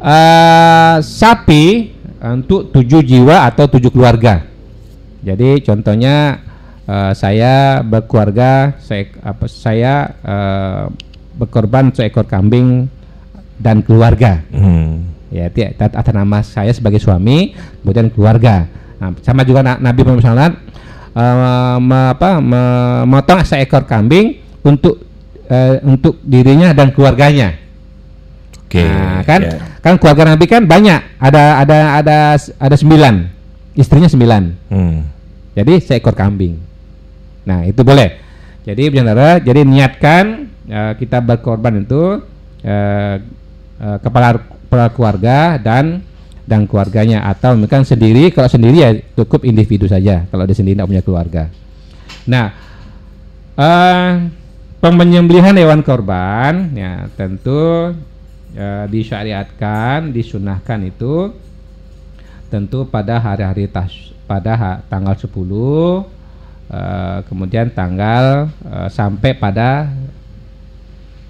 uh, 0.00 0.96
sapi 1.02 1.92
untuk 2.20 2.70
tujuh 2.70 3.02
jiwa 3.02 3.50
atau 3.50 3.66
tujuh 3.66 3.90
keluarga. 3.90 4.44
Jadi 5.20 5.60
contohnya 5.64 6.40
uh, 6.88 7.12
saya 7.12 7.84
berkeluarga, 7.84 8.78
saya 8.80 9.10
apa 9.20 9.44
saya 9.50 9.94
uh, 10.24 10.84
berkorban 11.36 11.92
seekor 11.92 12.24
kambing 12.24 12.88
dan 13.60 13.84
keluarga. 13.84 14.40
Hmm. 14.54 15.12
Ya, 15.30 15.46
atas 15.46 16.10
nama 16.10 16.42
saya 16.42 16.74
sebagai 16.74 16.98
suami, 16.98 17.54
kemudian 17.82 18.10
keluarga. 18.10 18.66
Nah, 18.98 19.14
sama 19.22 19.46
juga 19.46 19.62
Nabi 19.62 20.02
Muhammad 20.02 20.26
SAW 20.26 20.58
uh, 21.14 21.78
me, 21.78 22.00
apa, 22.12 22.30
memotong 22.42 23.46
seekor 23.46 23.86
kambing 23.86 24.42
untuk 24.66 25.09
uh, 25.50 25.74
untuk 25.84 26.22
dirinya 26.22 26.70
dan 26.70 26.94
keluarganya. 26.94 27.58
Oke. 28.64 28.78
Okay, 28.78 28.86
nah, 28.86 29.20
kan 29.26 29.40
yeah. 29.42 29.58
kan 29.82 29.94
keluarga 29.98 30.22
Nabi 30.30 30.46
kan 30.46 30.62
banyak. 30.64 31.18
Ada 31.18 31.66
ada 31.66 31.78
ada 31.98 32.18
ada 32.38 32.76
sembilan. 32.78 33.14
Istrinya 33.74 34.06
sembilan. 34.06 34.42
Hmm. 34.70 34.98
Jadi 35.58 35.82
seekor 35.82 36.14
kambing. 36.14 36.54
Nah, 37.44 37.66
itu 37.66 37.82
boleh. 37.82 38.30
Jadi 38.62 38.92
saudara, 38.92 39.40
jadi 39.42 39.66
niatkan 39.66 40.24
uh, 40.70 40.92
kita 40.94 41.18
berkorban 41.24 41.82
itu 41.82 42.22
uh, 42.62 43.16
uh, 43.80 43.98
kepala 43.98 44.38
kepala 44.38 44.86
keluarga 44.94 45.58
dan 45.58 46.04
dan 46.46 46.66
keluarganya 46.66 47.26
atau 47.26 47.54
mungkin 47.58 47.82
sendiri 47.86 48.30
kalau 48.30 48.50
sendiri 48.50 48.76
ya 48.78 48.90
cukup 49.18 49.46
individu 49.46 49.86
saja 49.86 50.26
kalau 50.30 50.46
dia 50.46 50.54
sendiri 50.54 50.78
tidak 50.78 50.90
punya 50.90 51.02
keluarga. 51.02 51.42
Nah, 52.28 52.46
uh, 53.58 54.28
penyembelihan 54.80 55.52
hewan 55.52 55.84
korban 55.84 56.72
ya 56.72 57.04
tentu 57.12 57.92
uh, 58.56 58.84
disyariatkan, 58.88 60.08
disunahkan 60.08 60.80
itu 60.88 61.36
tentu 62.48 62.88
pada 62.88 63.20
hari-hari 63.20 63.68
tas 63.70 63.92
pada 64.24 64.52
ha, 64.56 64.72
tanggal 64.88 65.14
10 65.14 65.28
uh, 65.28 66.02
kemudian 67.28 67.68
tanggal 67.70 68.48
uh, 68.66 68.88
sampai 68.90 69.36
pada 69.36 69.92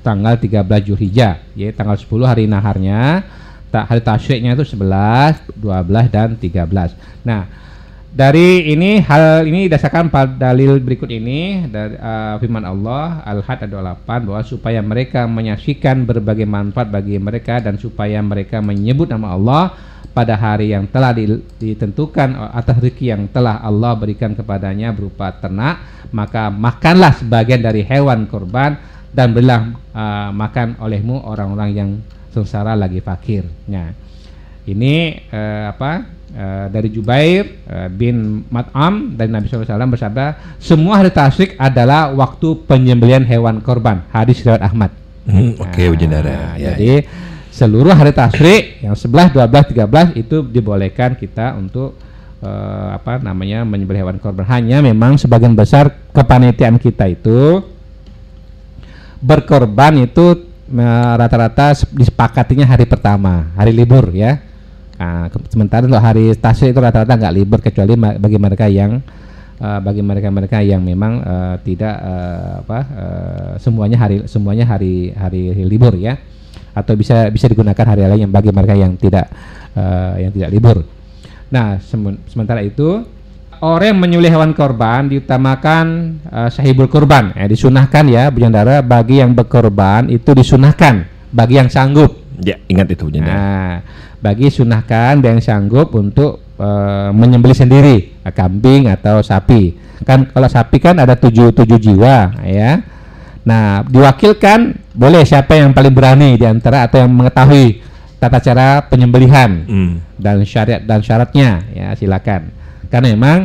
tanggal 0.00 0.38
13 0.38 0.64
Julhijjah 0.86 1.42
ya 1.58 1.68
tanggal 1.76 1.98
10 1.98 2.08
hari 2.24 2.44
naharnya 2.48 3.24
tak 3.70 3.86
hari 3.86 4.02
tasyriknya 4.02 4.58
itu 4.58 4.74
11, 4.74 5.46
12 5.54 6.10
dan 6.10 6.34
13. 6.34 7.22
Nah, 7.22 7.46
dari 8.10 8.74
ini 8.74 8.98
hal 9.06 9.46
ini 9.46 9.70
didasarkan 9.70 10.10
pada 10.10 10.50
dalil 10.50 10.82
berikut 10.82 11.06
ini 11.06 11.70
dari 11.70 11.94
uh, 11.94 12.34
firman 12.42 12.66
Allah 12.66 13.22
Al-Had 13.22 13.70
28 13.70 14.26
bahwa 14.26 14.42
supaya 14.42 14.82
mereka 14.82 15.30
menyaksikan 15.30 16.02
berbagai 16.02 16.42
manfaat 16.42 16.90
bagi 16.90 17.22
mereka 17.22 17.62
dan 17.62 17.78
supaya 17.78 18.18
mereka 18.18 18.58
menyebut 18.58 19.14
nama 19.14 19.38
Allah 19.38 19.64
pada 20.10 20.34
hari 20.34 20.74
yang 20.74 20.90
telah 20.90 21.14
ditentukan 21.62 22.34
atas 22.50 22.82
rezeki 22.82 23.14
yang 23.14 23.22
telah 23.30 23.62
Allah 23.62 23.94
berikan 23.94 24.34
kepadanya 24.34 24.90
berupa 24.90 25.30
ternak 25.38 25.78
maka 26.10 26.50
makanlah 26.50 27.14
sebagian 27.14 27.62
dari 27.62 27.86
hewan 27.86 28.26
kurban 28.26 28.74
dan 29.14 29.30
berilah 29.30 29.70
uh, 29.94 30.30
makan 30.34 30.78
olehmu 30.82 31.22
orang-orang 31.26 31.70
yang 31.74 31.90
sengsara 32.30 32.78
lagi 32.78 33.02
fakir. 33.02 33.42
Nah, 33.66 33.90
ini 34.66 35.18
uh, 35.30 35.74
apa 35.74 36.19
uh, 36.34 36.66
dari 36.70 36.88
Jubair 36.90 37.62
uh, 37.66 37.88
bin 37.90 38.46
Mat'am 38.50 39.14
dari 39.14 39.30
Nabi 39.30 39.46
SAW 39.46 39.66
bersabda, 39.66 40.58
semua 40.62 41.00
hari 41.00 41.10
tasyrik 41.10 41.56
adalah 41.58 42.10
waktu 42.14 42.64
penyembelian 42.66 43.26
hewan 43.26 43.62
korban. 43.62 44.06
Hadis 44.10 44.42
riwayat 44.42 44.62
Ahmad. 44.62 44.90
Hmm, 45.28 45.54
Oke, 45.60 45.86
okay, 45.86 46.06
nah, 46.08 46.56
ya, 46.56 46.74
jadi 46.74 47.04
ya. 47.04 47.08
seluruh 47.52 47.92
hari 47.92 48.10
tasyrik 48.10 48.82
yang 48.82 48.96
11, 48.96 49.36
12, 49.36 50.16
13 50.16 50.16
itu 50.16 50.36
dibolehkan 50.48 51.14
kita 51.14 51.54
untuk 51.54 51.94
uh, 52.40 52.96
apa 52.96 53.20
namanya 53.20 53.62
menyembelih 53.62 54.02
hewan 54.02 54.18
korban. 54.18 54.48
Hanya 54.48 54.80
memang 54.80 55.20
sebagian 55.20 55.52
besar 55.52 55.92
kepanitiaan 56.10 56.80
kita 56.80 57.06
itu 57.06 57.62
berkorban 59.20 60.00
itu 60.00 60.48
rata-rata 61.18 61.74
disepakatinya 61.92 62.64
hari 62.64 62.86
pertama, 62.86 63.50
hari 63.58 63.74
libur 63.74 64.10
ya. 64.14 64.49
Nah, 65.00 65.32
sementara 65.48 65.88
untuk 65.88 65.96
hari 65.96 66.36
tasya 66.36 66.68
itu 66.68 66.76
rata-rata 66.76 67.16
nggak 67.16 67.32
libur 67.32 67.64
kecuali 67.64 67.96
bagi 67.96 68.36
mereka 68.36 68.68
yang 68.68 69.00
uh, 69.56 69.80
bagi 69.80 70.04
mereka-mereka 70.04 70.60
yang 70.60 70.84
memang 70.84 71.24
uh, 71.24 71.56
tidak 71.64 71.96
uh, 72.04 72.60
apa 72.60 72.78
uh, 72.84 73.52
semuanya 73.56 73.96
hari 73.96 74.28
semuanya 74.28 74.68
hari 74.68 75.16
hari 75.16 75.56
libur 75.64 75.96
ya. 75.96 76.20
Atau 76.76 77.00
bisa 77.00 77.32
bisa 77.32 77.48
digunakan 77.48 77.82
hari 77.82 78.04
lain 78.04 78.28
yang 78.28 78.32
bagi 78.32 78.52
mereka 78.52 78.76
yang 78.76 78.92
tidak 79.00 79.32
uh, 79.72 80.20
yang 80.20 80.36
tidak 80.36 80.52
libur. 80.52 80.84
Nah, 81.48 81.80
sementara 82.28 82.60
itu 82.60 83.00
orang 83.64 83.96
yang 83.96 83.98
menyembelih 83.98 84.32
hewan 84.36 84.52
korban 84.52 85.08
diutamakan 85.08 86.20
uh, 86.28 86.52
sahibul 86.52 86.92
kurban. 86.92 87.32
Ya 87.34 87.48
disunahkan 87.48 88.04
ya 88.04 88.28
Bujandara 88.28 88.84
bagi 88.84 89.24
yang 89.24 89.32
berkorban 89.32 90.12
itu 90.12 90.28
disunahkan 90.36 91.08
bagi 91.32 91.56
yang 91.56 91.72
sanggup. 91.72 92.20
Ya 92.38 92.60
ingat 92.68 92.86
itu 92.92 93.08
Bujandara 93.08 93.34
nah, 93.34 93.74
bagi 94.20 94.52
sunahkan 94.52 95.24
yang 95.24 95.40
sanggup 95.40 95.92
untuk 95.96 96.40
uh, 96.60 97.10
menyembelih 97.12 97.56
sendiri 97.56 98.20
uh, 98.24 98.32
kambing 98.32 98.88
atau 98.88 99.24
sapi 99.24 99.76
kan 100.04 100.28
kalau 100.28 100.48
sapi 100.48 100.80
kan 100.80 100.96
ada 100.96 101.16
tujuh 101.16 101.52
tujuh 101.52 101.76
jiwa 101.80 102.40
ya 102.44 102.80
nah 103.44 103.80
diwakilkan 103.84 104.92
boleh 104.92 105.24
siapa 105.24 105.56
yang 105.56 105.72
paling 105.72 105.92
berani 105.92 106.36
di 106.36 106.44
antara 106.44 106.84
atau 106.84 107.00
yang 107.00 107.12
mengetahui 107.12 107.80
tata 108.20 108.36
cara 108.40 108.84
penyembelihan 108.84 109.64
hmm. 109.64 110.20
dan 110.20 110.44
syariat 110.44 110.80
dan 110.84 111.00
syaratnya 111.00 111.64
ya 111.72 111.96
silakan 111.96 112.52
karena 112.92 113.16
memang 113.16 113.38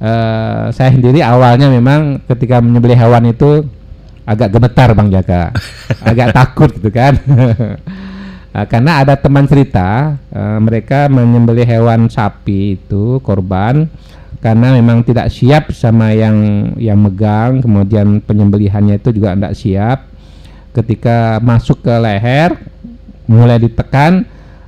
uh, 0.00 0.72
saya 0.72 0.96
sendiri 0.96 1.20
awalnya 1.20 1.68
memang 1.68 2.24
ketika 2.24 2.64
menyembelih 2.64 2.96
hewan 2.96 3.28
itu 3.28 3.68
agak 4.24 4.56
gemetar 4.56 4.88
Bang 4.96 5.12
Jaka, 5.12 5.52
agak 6.10 6.32
takut 6.32 6.70
gitu 6.72 6.90
kan. 6.90 7.14
uh, 8.54 8.66
karena 8.70 9.02
ada 9.02 9.18
teman 9.18 9.44
cerita 9.44 10.14
uh, 10.30 10.58
mereka 10.62 11.10
menyembelih 11.10 11.66
hewan 11.66 12.06
sapi 12.06 12.78
itu 12.78 13.18
korban 13.20 13.90
karena 14.38 14.76
memang 14.76 15.02
tidak 15.02 15.32
siap 15.32 15.74
sama 15.74 16.14
yang 16.14 16.70
yang 16.78 17.00
megang 17.00 17.64
kemudian 17.64 18.22
penyembelihannya 18.22 19.02
itu 19.02 19.10
juga 19.10 19.34
tidak 19.34 19.54
siap 19.58 19.98
ketika 20.70 21.42
masuk 21.42 21.82
ke 21.82 21.94
leher 21.98 22.54
mulai 23.26 23.58
ditekan 23.58 24.24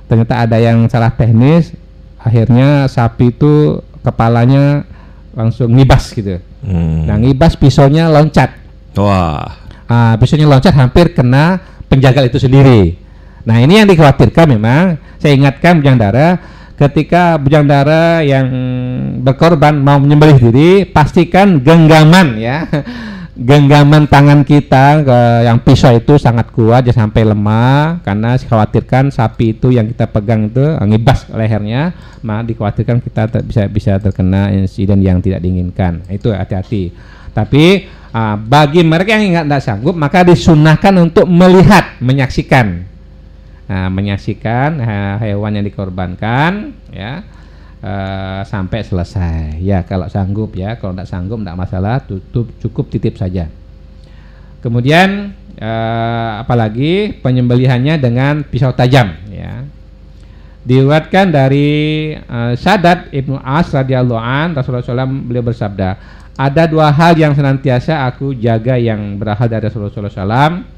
ternyata 0.09 0.43
ada 0.43 0.57
yang 0.57 0.89
salah 0.89 1.13
teknis 1.13 1.71
akhirnya 2.17 2.89
sapi 2.91 3.31
itu 3.31 3.79
kepalanya 4.01 4.87
langsung 5.37 5.69
ngibas 5.75 6.15
gitu. 6.17 6.41
Hmm. 6.65 7.05
Nah 7.05 7.21
ngibas 7.21 7.53
pisaunya 7.53 8.09
loncat. 8.09 8.57
Wah. 8.97 9.67
Ah, 9.85 10.17
pisaunya 10.17 10.49
loncat 10.49 10.73
hampir 10.73 11.13
kena 11.13 11.61
penjagal 11.85 12.33
itu 12.33 12.41
sendiri. 12.41 12.97
Nah 13.47 13.63
ini 13.63 13.79
yang 13.79 13.87
dikhawatirkan 13.87 14.51
memang. 14.51 14.99
Saya 15.17 15.33
ingatkan 15.33 15.79
yang 15.79 15.95
darah 15.95 16.37
ketika 16.77 17.41
bujang 17.41 17.65
dara 17.65 18.21
yang 18.21 18.45
berkorban 19.25 19.81
mau 19.81 19.97
menyembelih 19.97 20.37
diri 20.37 20.71
pastikan 20.83 21.63
genggaman 21.63 22.35
ya. 22.35 22.67
Genggaman 23.37 24.09
tangan 24.09 24.41
kita 24.41 25.05
ke 25.05 25.19
yang 25.45 25.61
pisau 25.61 25.93
itu 25.93 26.17
sangat 26.17 26.49
kuat 26.49 26.89
jangan 26.89 27.05
sampai 27.13 27.21
lemah 27.21 28.01
karena 28.01 28.33
dikhawatirkan 28.33 29.13
sapi 29.13 29.53
itu 29.53 29.69
yang 29.69 29.85
kita 29.85 30.09
pegang 30.09 30.49
itu 30.49 30.73
ngibas 30.81 31.29
lehernya 31.29 31.93
maka 32.25 32.49
dikhawatirkan 32.49 32.97
kita 32.97 33.29
ter, 33.29 33.45
bisa 33.45 33.69
bisa 33.69 34.01
terkena 34.01 34.49
insiden 34.49 35.05
yang 35.05 35.21
tidak 35.21 35.45
diinginkan. 35.45 36.01
Itu 36.09 36.33
hati-hati. 36.33 36.89
Tapi 37.29 37.85
uh, 38.09 38.41
bagi 38.41 38.81
mereka 38.81 39.21
yang 39.21 39.45
tidak 39.45 39.61
sanggup 39.61 39.93
maka 39.93 40.25
disunahkan 40.25 40.97
untuk 40.97 41.29
melihat 41.29 41.93
menyaksikan 42.01 42.96
Nah, 43.67 43.91
menyaksikan 43.91 44.79
hewan 45.19 45.59
yang 45.59 45.65
dikorbankan 45.67 46.71
ya 46.87 47.19
uh, 47.83 48.41
sampai 48.47 48.79
selesai. 48.79 49.59
Ya, 49.59 49.83
kalau 49.83 50.07
sanggup 50.07 50.55
ya, 50.55 50.79
kalau 50.79 50.95
tidak 50.95 51.11
sanggup 51.11 51.43
tidak 51.43 51.59
masalah, 51.59 51.99
tutup 51.99 52.47
cukup 52.63 52.87
titip 52.87 53.19
saja. 53.19 53.51
Kemudian 54.63 55.35
uh, 55.59 56.31
apalagi 56.41 57.19
penyembelihannya 57.19 57.99
dengan 57.99 58.47
pisau 58.47 58.71
tajam 58.71 59.13
ya. 59.27 59.67
Diriwayatkan 60.67 61.31
dari 61.31 62.11
uh, 62.15 62.51
Sadat 62.55 63.11
Ibnu 63.11 63.39
As 63.39 63.71
radhiyallahu 63.71 64.19
an 64.19 64.51
Rasulullah 64.51 64.83
SAW 64.83 65.27
beliau 65.27 65.43
bersabda, 65.43 65.89
ada 66.35 66.63
dua 66.67 66.91
hal 66.91 67.15
yang 67.15 67.31
senantiasa 67.31 68.03
aku 68.03 68.35
jaga 68.35 68.75
yang 68.75 69.15
berasal 69.15 69.47
dari 69.47 69.67
Rasulullah 69.67 70.11
SAW 70.11 70.76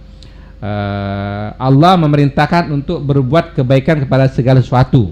uh, 0.60 1.48
Allah 1.56 1.94
memerintahkan 2.00 2.72
untuk 2.72 3.04
berbuat 3.04 3.56
kebaikan 3.56 4.04
kepada 4.04 4.28
segala 4.32 4.60
sesuatu. 4.60 5.12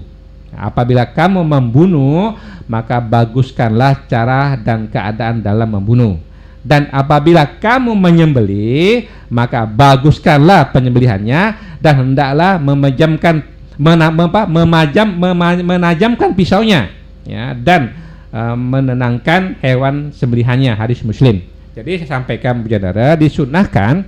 Apabila 0.54 1.04
kamu 1.04 1.44
membunuh, 1.44 2.34
maka 2.66 2.98
baguskanlah 2.98 4.08
cara 4.08 4.56
dan 4.56 4.88
keadaan 4.88 5.44
dalam 5.44 5.68
membunuh. 5.68 6.16
Dan 6.64 6.90
apabila 6.90 7.46
kamu 7.60 7.94
menyembelih, 7.94 9.08
maka 9.30 9.64
baguskanlah 9.64 10.72
penyembelihannya 10.72 11.42
dan 11.78 11.94
hendaklah 11.94 12.58
memejamkan 12.58 13.44
mena, 13.78 14.10
memajam 14.50 15.08
mema, 15.14 15.54
menajamkan 15.62 16.34
pisaunya 16.34 16.90
ya 17.22 17.54
dan 17.54 17.94
uh, 18.34 18.58
menenangkan 18.58 19.56
hewan 19.62 20.10
sembelihannya 20.10 20.74
hadis 20.74 21.04
Muslim. 21.06 21.44
Jadi 21.78 22.02
saya 22.02 22.18
sampaikan 22.18 22.58
Bujadara 22.58 23.14
disunahkan 23.14 24.02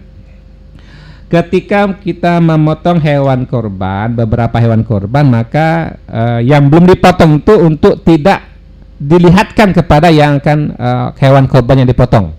ketika 1.31 1.87
kita 2.03 2.43
memotong 2.43 2.99
hewan 2.99 3.47
korban, 3.47 4.11
beberapa 4.13 4.59
hewan 4.59 4.83
korban, 4.83 5.31
maka 5.31 5.95
uh, 6.11 6.43
yang 6.43 6.67
belum 6.67 6.91
dipotong 6.91 7.39
itu 7.39 7.55
untuk 7.55 8.03
tidak 8.03 8.51
dilihatkan 9.01 9.73
kepada 9.73 10.11
yang 10.13 10.43
akan 10.43 10.75
uh, 10.77 11.09
hewan 11.17 11.47
korban 11.47 11.87
yang 11.87 11.89
dipotong. 11.89 12.35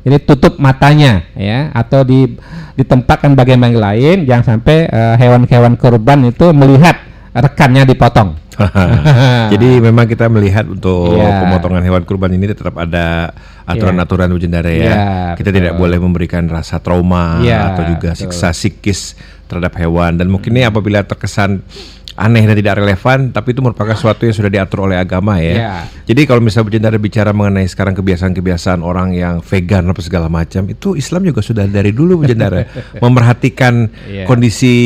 Jadi 0.00 0.16
tutup 0.24 0.56
matanya 0.56 1.28
ya 1.36 1.68
atau 1.76 2.00
di 2.00 2.24
ditempatkan 2.72 3.36
bagian 3.36 3.60
yang 3.60 3.76
lain 3.76 4.16
jangan 4.24 4.56
sampai 4.56 4.88
eh, 4.88 5.14
hewan-hewan 5.20 5.76
uh, 5.76 5.78
korban 5.78 6.18
itu 6.24 6.48
melihat 6.56 6.96
rekannya 7.36 7.84
dipotong. 7.84 8.32
Jadi 9.52 9.80
memang 9.80 10.08
kita 10.08 10.32
melihat 10.32 10.64
untuk 10.68 11.16
yeah. 11.16 11.44
pemotongan 11.44 11.84
hewan 11.84 12.04
kurban 12.08 12.32
ini 12.32 12.48
tetap 12.48 12.76
ada 12.80 13.36
aturan-aturan 13.76 14.28
yeah. 14.30 14.36
ujendara 14.36 14.70
ya. 14.70 14.82
Yeah, 14.82 15.28
kita 15.38 15.50
betul. 15.50 15.58
tidak 15.62 15.72
boleh 15.78 15.98
memberikan 15.98 16.44
rasa 16.50 16.82
trauma 16.82 17.40
yeah, 17.42 17.74
atau 17.74 17.86
juga 17.86 18.14
betul. 18.14 18.30
siksa 18.30 18.50
psikis 18.50 19.14
terhadap 19.50 19.74
hewan 19.78 20.18
dan 20.18 20.30
mungkin 20.30 20.54
ini 20.54 20.66
apabila 20.66 21.02
terkesan 21.02 21.62
aneh 22.20 22.44
dan 22.44 22.52
tidak 22.52 22.84
relevan, 22.84 23.32
tapi 23.32 23.56
itu 23.56 23.64
merupakan 23.64 23.96
sesuatu 23.96 24.28
yang 24.28 24.36
sudah 24.36 24.50
diatur 24.52 24.84
oleh 24.84 25.00
agama 25.00 25.40
ya. 25.40 25.54
Yeah. 25.56 25.80
Jadi 26.12 26.28
kalau 26.28 26.44
misalnya 26.44 26.68
Bujendara 26.68 26.98
bicara 27.00 27.30
mengenai 27.32 27.64
sekarang 27.64 27.96
kebiasaan-kebiasaan 27.96 28.84
orang 28.84 29.16
yang 29.16 29.40
vegan 29.40 29.88
apa 29.88 30.04
segala 30.04 30.28
macam, 30.28 30.68
itu 30.68 31.00
Islam 31.00 31.24
juga 31.24 31.40
sudah 31.40 31.64
dari 31.64 31.96
dulu 31.96 32.20
Bujendara 32.20 32.68
memperhatikan 33.04 33.88
yeah. 34.04 34.28
kondisi 34.28 34.76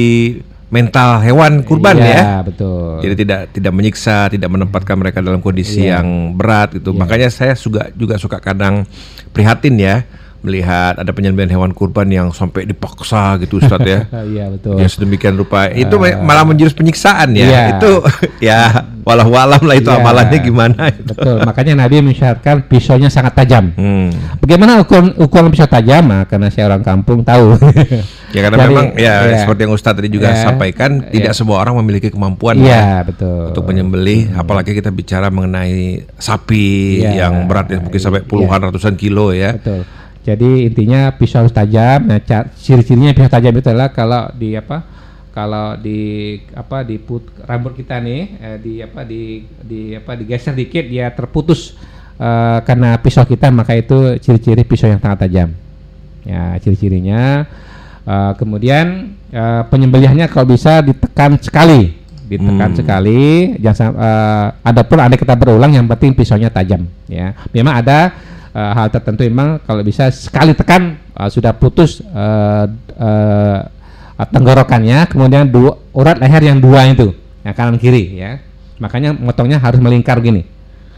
mental 0.75 1.23
hewan 1.23 1.63
kurban 1.63 1.95
iya, 2.03 2.11
ya. 2.11 2.23
betul. 2.43 2.99
Jadi 2.99 3.15
tidak 3.23 3.41
tidak 3.55 3.73
menyiksa, 3.79 4.27
tidak 4.27 4.51
menempatkan 4.51 4.99
mereka 4.99 5.23
dalam 5.23 5.39
kondisi 5.39 5.87
iya. 5.87 6.03
yang 6.03 6.35
berat 6.35 6.75
gitu. 6.75 6.91
Iya. 6.91 6.99
Makanya 6.99 7.29
saya 7.31 7.55
juga 7.55 7.95
juga 7.95 8.19
suka 8.19 8.43
kadang 8.43 8.83
prihatin 9.31 9.79
ya 9.79 10.03
melihat 10.44 11.00
ada 11.00 11.09
penyembelihan 11.16 11.57
hewan 11.57 11.72
kurban 11.72 12.12
yang 12.12 12.28
sampai 12.28 12.68
dipaksa 12.68 13.40
gitu 13.40 13.59
Ustaz 13.59 13.80
ya. 13.83 14.04
Iya 14.35 14.52
betul. 14.52 14.76
Ya 14.76 14.87
sedemikian 14.88 15.40
rupa. 15.40 15.72
Uh, 15.72 15.80
itu 15.80 15.96
malah 15.96 16.44
menjurus 16.44 16.76
penyiksaan 16.76 17.33
ya. 17.33 17.48
Iya. 17.48 17.62
Itu 17.80 17.92
ya 18.52 18.61
walau 19.04 19.28
walam 19.33 19.61
lah 19.64 19.76
itu 19.76 19.88
iya, 19.88 20.00
amalannya 20.00 20.38
gimana 20.40 20.92
itu. 20.92 21.12
Betul. 21.16 21.40
Makanya 21.44 21.72
Nabi 21.85 22.04
mensyaratkan 22.04 22.68
pisaunya 22.68 23.09
sangat 23.09 23.37
tajam. 23.40 23.72
Hmm. 23.76 24.12
Bagaimana 24.40 24.85
ukuran 24.85 25.16
ukuran 25.16 25.48
pisau 25.52 25.68
tajam? 25.68 26.04
Nah, 26.09 26.28
karena 26.28 26.48
saya 26.52 26.72
orang 26.72 26.85
kampung 26.85 27.24
tahu. 27.24 27.57
ya 28.35 28.40
karena 28.42 28.57
Jadi, 28.61 28.68
memang 28.68 28.87
ya, 28.98 29.14
ya 29.30 29.37
seperti 29.46 29.61
yang 29.62 29.72
Ustadz 29.72 29.98
tadi 30.02 30.09
juga 30.11 30.28
ya, 30.35 30.42
sampaikan 30.50 31.07
tidak 31.07 31.33
ya. 31.33 31.38
semua 31.38 31.62
orang 31.62 31.78
memiliki 31.78 32.11
kemampuan 32.11 32.59
ya, 32.59 32.66
ya 32.66 33.07
betul. 33.07 33.54
untuk 33.54 33.62
menyembelih 33.70 34.35
hmm. 34.35 34.42
apalagi 34.42 34.74
kita 34.74 34.90
bicara 34.90 35.30
mengenai 35.30 36.02
sapi 36.18 36.98
ya, 37.07 37.24
yang 37.24 37.46
beratnya 37.46 37.78
mungkin 37.78 38.00
sampai 38.02 38.26
puluhan 38.26 38.59
ya. 38.59 38.64
ratusan 38.68 38.98
kilo 38.98 39.30
ya. 39.30 39.54
Betul 39.54 39.87
jadi 40.25 40.65
intinya 40.65 41.13
pisau 41.13 41.45
harus 41.45 41.53
tajam. 41.53 42.09
Nah, 42.09 42.17
ciri-cirinya 42.57 43.13
pisau 43.13 43.29
tajam 43.29 43.53
itu 43.53 43.69
adalah 43.69 43.93
kalau 43.93 44.33
di 44.33 44.57
apa? 44.57 44.81
Kalau 45.37 45.77
di 45.77 46.41
apa 46.57 46.81
di 46.87 46.97
put, 46.97 47.29
rambut 47.45 47.77
kita 47.77 48.01
nih 48.01 48.23
eh, 48.41 48.57
di 48.63 48.75
apa 48.81 49.05
di 49.05 49.45
di 49.61 49.93
apa 49.93 50.17
digeser 50.17 50.55
dikit 50.55 50.87
dia 50.87 51.11
terputus 51.11 51.75
uh, 52.23 52.63
karena 52.63 52.95
pisau 53.03 53.27
kita 53.27 53.51
maka 53.51 53.75
itu 53.75 54.15
ciri-ciri 54.23 54.65
pisau 54.65 54.89
yang 54.89 55.03
sangat 55.03 55.29
tajam. 55.29 55.51
Ya, 56.25 56.57
ciri-cirinya 56.57 57.45
uh, 58.09 58.33
kemudian 58.41 59.13
uh, 59.29 59.69
penyembelihannya 59.69 60.25
kalau 60.33 60.49
bisa 60.49 60.81
ditekan 60.81 61.37
sekali 61.37 62.01
ditekan 62.25 62.73
hmm. 62.73 62.79
sekali 62.81 63.23
jangan 63.61 63.93
uh, 63.93 64.47
ada 64.65 64.81
pun 64.81 64.97
ada 64.97 65.13
kita 65.13 65.37
berulang 65.37 65.77
yang 65.77 65.85
penting 65.85 66.17
pisaunya 66.17 66.49
tajam 66.49 66.89
ya 67.05 67.37
memang 67.53 67.85
ada 67.85 68.17
uh, 68.55 68.73
hal 68.73 68.88
tertentu 68.88 69.27
memang 69.27 69.61
kalau 69.67 69.83
bisa 69.83 70.09
sekali 70.14 70.55
tekan 70.55 70.97
uh, 71.19 71.29
sudah 71.29 71.53
putus 71.53 72.01
uh, 72.01 72.71
uh, 72.97 73.61
tenggorokannya 74.31 75.11
kemudian 75.11 75.51
dua 75.51 75.77
urat 75.93 76.17
leher 76.23 76.55
yang 76.55 76.62
dua 76.62 76.87
itu 76.87 77.12
yang 77.45 77.55
kanan 77.55 77.77
kiri 77.77 78.17
ya. 78.17 78.40
Makanya 78.81 79.14
motongnya 79.14 79.59
harus 79.61 79.79
melingkar 79.83 80.19
gini. 80.23 80.55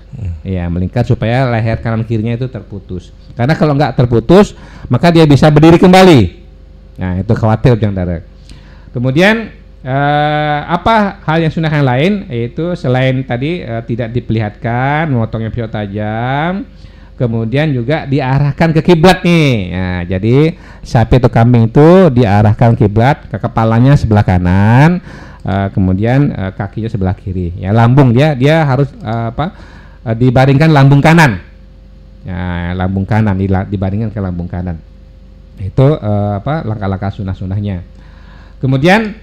Hmm. 0.07 0.33
ya 0.47 0.71
melingkar 0.71 1.03
supaya 1.03 1.51
leher 1.51 1.83
kanan 1.83 2.07
kirinya 2.07 2.39
itu 2.39 2.47
terputus. 2.47 3.11
Karena 3.35 3.59
kalau 3.59 3.75
nggak 3.75 3.99
terputus 3.99 4.55
maka 4.87 5.11
dia 5.11 5.27
bisa 5.27 5.51
berdiri 5.51 5.81
kembali. 5.83 6.21
Nah 6.97 7.21
itu 7.21 7.33
khawatir 7.35 7.77
jangan 7.77 7.97
darah 7.97 8.37
kemudian 8.97 9.53
uh, 9.85 10.61
apa 10.73 11.21
hal 11.29 11.45
yang 11.45 11.53
sunnah 11.53 11.69
yang 11.69 11.85
lain? 11.85 12.13
Yaitu 12.33 12.73
selain 12.81 13.21
tadi 13.29 13.61
uh, 13.61 13.85
tidak 13.85 14.09
diperlihatkan 14.17 15.13
memotongnya 15.13 15.53
pisau 15.53 15.69
tajam 15.69 16.65
kemudian 17.17 17.73
juga 17.73 18.05
diarahkan 18.05 18.77
ke 18.77 18.81
kiblat 18.85 19.25
nih. 19.25 19.49
Nah, 19.73 20.01
jadi 20.05 20.55
sapi 20.85 21.19
atau 21.19 21.33
kambing 21.33 21.73
itu 21.73 22.13
diarahkan 22.13 22.77
kiblat 22.77 23.27
ke 23.33 23.37
kepalanya 23.41 23.97
sebelah 23.97 24.23
kanan, 24.23 25.01
uh, 25.43 25.69
kemudian 25.73 26.31
uh, 26.33 26.53
kakinya 26.53 26.93
sebelah 26.93 27.17
kiri. 27.17 27.57
Ya, 27.57 27.73
lambung 27.73 28.13
dia 28.13 28.37
dia 28.37 28.63
harus 28.63 28.93
uh, 29.01 29.33
apa? 29.33 29.57
Uh, 30.05 30.15
dibaringkan 30.15 30.71
lambung 30.71 31.01
kanan. 31.01 31.41
Ya, 32.23 32.75
lambung 32.77 33.09
kanan 33.09 33.39
dibaringkan 33.69 34.13
ke 34.13 34.21
lambung 34.21 34.47
kanan. 34.47 34.77
Itu 35.57 35.97
uh, 35.97 36.39
apa? 36.39 36.63
langkah-langkah 36.69 37.17
sunah-sunahnya. 37.17 37.81
Kemudian 38.61 39.17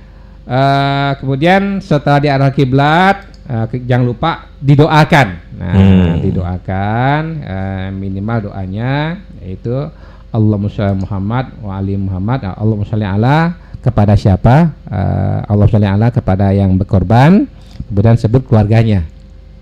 uh, 0.50 1.12
kemudian 1.22 1.82
setelah 1.82 2.22
diarah 2.22 2.52
kiblat 2.54 3.33
uh, 3.50 3.66
jangan 3.88 4.06
lupa 4.06 4.52
didoakan. 4.60 5.28
Nah, 5.60 5.76
hmm. 5.76 6.14
didoakan 6.24 7.22
uh, 7.44 7.88
minimal 7.94 8.52
doanya 8.52 9.22
yaitu 9.44 9.74
Allahumma 10.34 10.72
sholli 10.72 10.98
Muhammad 10.98 11.46
wa 11.62 11.72
ali 11.78 11.94
Muhammad. 11.94 12.40
Nah, 12.42 12.54
Allahumma 12.58 12.90
sholli 12.90 13.06
ala 13.06 13.54
kepada 13.84 14.18
siapa? 14.18 14.74
Uh, 14.90 15.40
Allah 15.46 15.68
sholli 15.70 15.86
ala 15.86 16.10
kepada 16.10 16.50
yang 16.56 16.74
berkorban, 16.74 17.46
kemudian 17.92 18.18
sebut 18.18 18.42
keluarganya. 18.48 19.06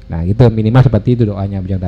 Nah, 0.08 0.24
itu 0.28 0.44
minimal 0.52 0.84
seperti 0.84 1.20
itu 1.20 1.24
doanya 1.28 1.60
Bujang 1.60 1.84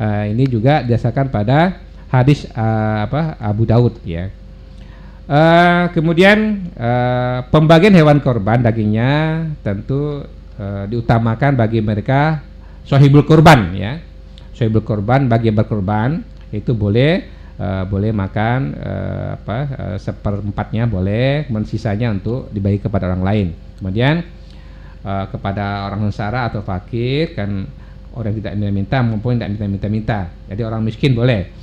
Uh, 0.00 0.32
ini 0.32 0.48
juga 0.48 0.80
didasarkan 0.80 1.28
pada 1.28 1.76
hadis 2.08 2.48
uh, 2.56 3.04
apa 3.04 3.36
Abu 3.36 3.68
Daud 3.68 4.00
ya. 4.00 4.32
Uh, 5.28 5.92
kemudian 5.92 6.72
uh, 6.74 7.44
pembagian 7.52 7.92
hewan 7.92 8.18
korban 8.24 8.64
dagingnya 8.64 9.44
tentu 9.60 10.24
uh, 10.60 10.84
diutamakan 10.84 11.56
bagi 11.56 11.80
mereka 11.80 12.44
sohibul 12.84 13.24
kurban 13.24 13.72
ya 13.72 13.96
sohibul 14.52 14.84
kurban 14.84 15.24
bagi 15.24 15.48
yang 15.48 15.56
berkorban 15.56 16.20
itu 16.52 16.76
boleh 16.76 17.24
uh, 17.56 17.88
boleh 17.88 18.12
makan 18.12 18.76
uh, 18.76 19.28
apa 19.40 19.58
uh, 19.72 19.96
seperempatnya 19.96 20.84
boleh 20.84 21.48
mensisanya 21.48 22.12
untuk 22.12 22.52
dibagi 22.52 22.84
kepada 22.84 23.08
orang 23.08 23.24
lain 23.24 23.48
kemudian 23.80 24.20
uh, 25.04 25.24
kepada 25.32 25.88
orang 25.88 26.12
sengsara 26.12 26.52
atau 26.52 26.60
fakir 26.60 27.32
kan 27.32 27.64
orang 28.14 28.34
tidak 28.34 28.52
minta-minta 28.58 28.98
maupun 29.06 29.38
tidak 29.38 29.50
minta-minta-minta. 29.54 30.20
Jadi 30.50 30.62
orang 30.66 30.82
miskin 30.82 31.14
boleh. 31.14 31.59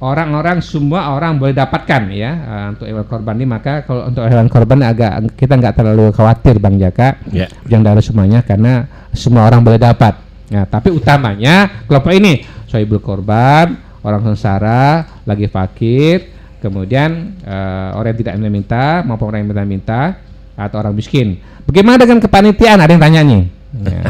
Orang-orang 0.00 0.58
uh, 0.60 0.64
semua 0.64 1.12
orang 1.12 1.36
boleh 1.36 1.52
dapatkan 1.52 2.08
ya 2.16 2.32
uh, 2.32 2.66
untuk 2.72 2.86
hewan 2.88 3.04
korban 3.04 3.34
ini 3.36 3.46
maka 3.46 3.84
kalau 3.84 4.08
untuk 4.08 4.24
hewan 4.24 4.48
korban 4.48 4.80
agak 4.88 5.12
kita 5.36 5.52
nggak 5.60 5.74
terlalu 5.76 6.08
khawatir 6.16 6.56
bang 6.56 6.80
Jaka 6.80 7.20
yeah. 7.28 7.48
yang 7.68 7.84
dari 7.84 8.00
semuanya 8.00 8.40
karena 8.40 8.88
semua 9.12 9.44
orang 9.44 9.60
boleh 9.60 9.76
dapat. 9.76 10.16
Nah 10.48 10.64
tapi 10.64 10.92
utamanya 10.96 11.84
kelompok 11.84 12.12
ini 12.16 12.40
soibul 12.64 13.04
korban 13.04 13.76
orang 14.00 14.22
sengsara 14.32 15.20
lagi 15.28 15.44
fakir 15.50 16.32
kemudian 16.64 17.36
uh, 17.44 18.00
orang 18.00 18.16
yang 18.16 18.20
tidak 18.24 18.34
minta 18.48 19.04
maupun 19.04 19.28
orang 19.28 19.44
yang 19.44 19.50
minta-minta 19.52 20.16
atau 20.56 20.76
orang 20.80 20.96
miskin. 20.96 21.36
Bagaimana 21.68 22.00
dengan 22.00 22.24
kepanitiaan? 22.24 22.80
Ada 22.80 22.96
yang 22.96 23.02
tanya 23.02 23.20
nih. 23.26 23.42
Ya. 23.76 24.00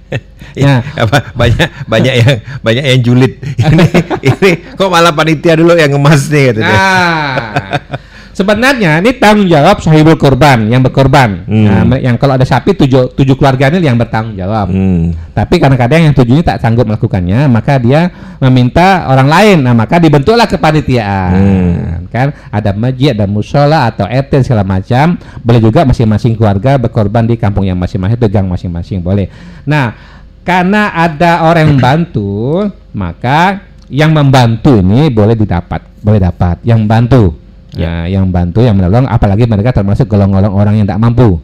ya, 0.62 0.84
apa 0.98 1.32
banyak 1.32 1.68
banyak 1.88 2.14
yang 2.20 2.34
banyak 2.60 2.84
yang 2.84 3.00
julid. 3.00 3.32
ini 3.68 3.86
ini 4.20 4.50
kok 4.76 4.90
malah 4.92 5.12
panitia 5.16 5.56
dulu 5.56 5.74
yang 5.76 5.92
ngemas 5.92 6.28
nih 6.28 6.52
gitu. 6.52 6.60
Nah, 6.60 7.52
Sebenarnya 8.32 9.04
ini 9.04 9.12
tanggung 9.20 9.44
jawab 9.44 9.84
sahibul 9.84 10.16
korban 10.16 10.64
yang 10.64 10.80
berkorban. 10.80 11.44
Hmm. 11.44 11.68
Nah, 11.68 12.00
yang 12.00 12.16
kalau 12.16 12.40
ada 12.40 12.48
sapi 12.48 12.72
tujuh 12.72 13.12
tujuh 13.12 13.36
keluarganya 13.36 13.76
yang 13.76 14.00
bertanggung 14.00 14.40
jawab. 14.40 14.72
Hmm. 14.72 15.12
Tapi 15.36 15.60
kadang-kadang 15.60 16.08
yang 16.08 16.14
tujuhnya 16.16 16.40
tak 16.40 16.64
sanggup 16.64 16.88
melakukannya, 16.88 17.44
maka 17.52 17.76
dia 17.76 18.08
meminta 18.40 19.04
orang 19.04 19.28
lain. 19.28 19.58
Nah, 19.60 19.76
maka 19.76 20.00
dibentuklah 20.00 20.48
kepanitiaan. 20.48 21.32
Hmm. 21.36 22.08
Kan 22.08 22.32
ada 22.48 22.72
masjid, 22.72 23.12
ada 23.12 23.28
musola 23.28 23.92
atau 23.92 24.08
RT 24.08 24.48
segala 24.48 24.64
macam. 24.64 25.20
Boleh 25.44 25.60
juga 25.60 25.84
masing-masing 25.84 26.32
keluarga 26.32 26.80
berkorban 26.80 27.28
di 27.28 27.36
kampung 27.36 27.68
yang 27.68 27.76
masing-masing, 27.76 28.16
pegang 28.16 28.48
masing-masing 28.48 29.04
boleh. 29.04 29.28
Nah, 29.68 29.92
karena 30.40 30.88
ada 30.96 31.44
orang 31.44 31.68
yang 31.68 31.72
membantu, 31.76 32.64
maka 32.96 33.60
yang 33.92 34.16
membantu 34.16 34.80
ini 34.80 35.12
boleh 35.12 35.36
didapat, 35.36 35.84
boleh 36.00 36.16
dapat. 36.16 36.64
Yang 36.64 36.80
bantu 36.88 37.41
ya. 37.76 38.06
yang 38.08 38.28
bantu 38.28 38.60
yang 38.64 38.76
menolong 38.76 39.08
apalagi 39.08 39.48
mereka 39.48 39.72
termasuk 39.72 40.08
golong-golong 40.08 40.52
orang 40.52 40.74
yang 40.80 40.86
tidak 40.88 41.00
mampu. 41.00 41.40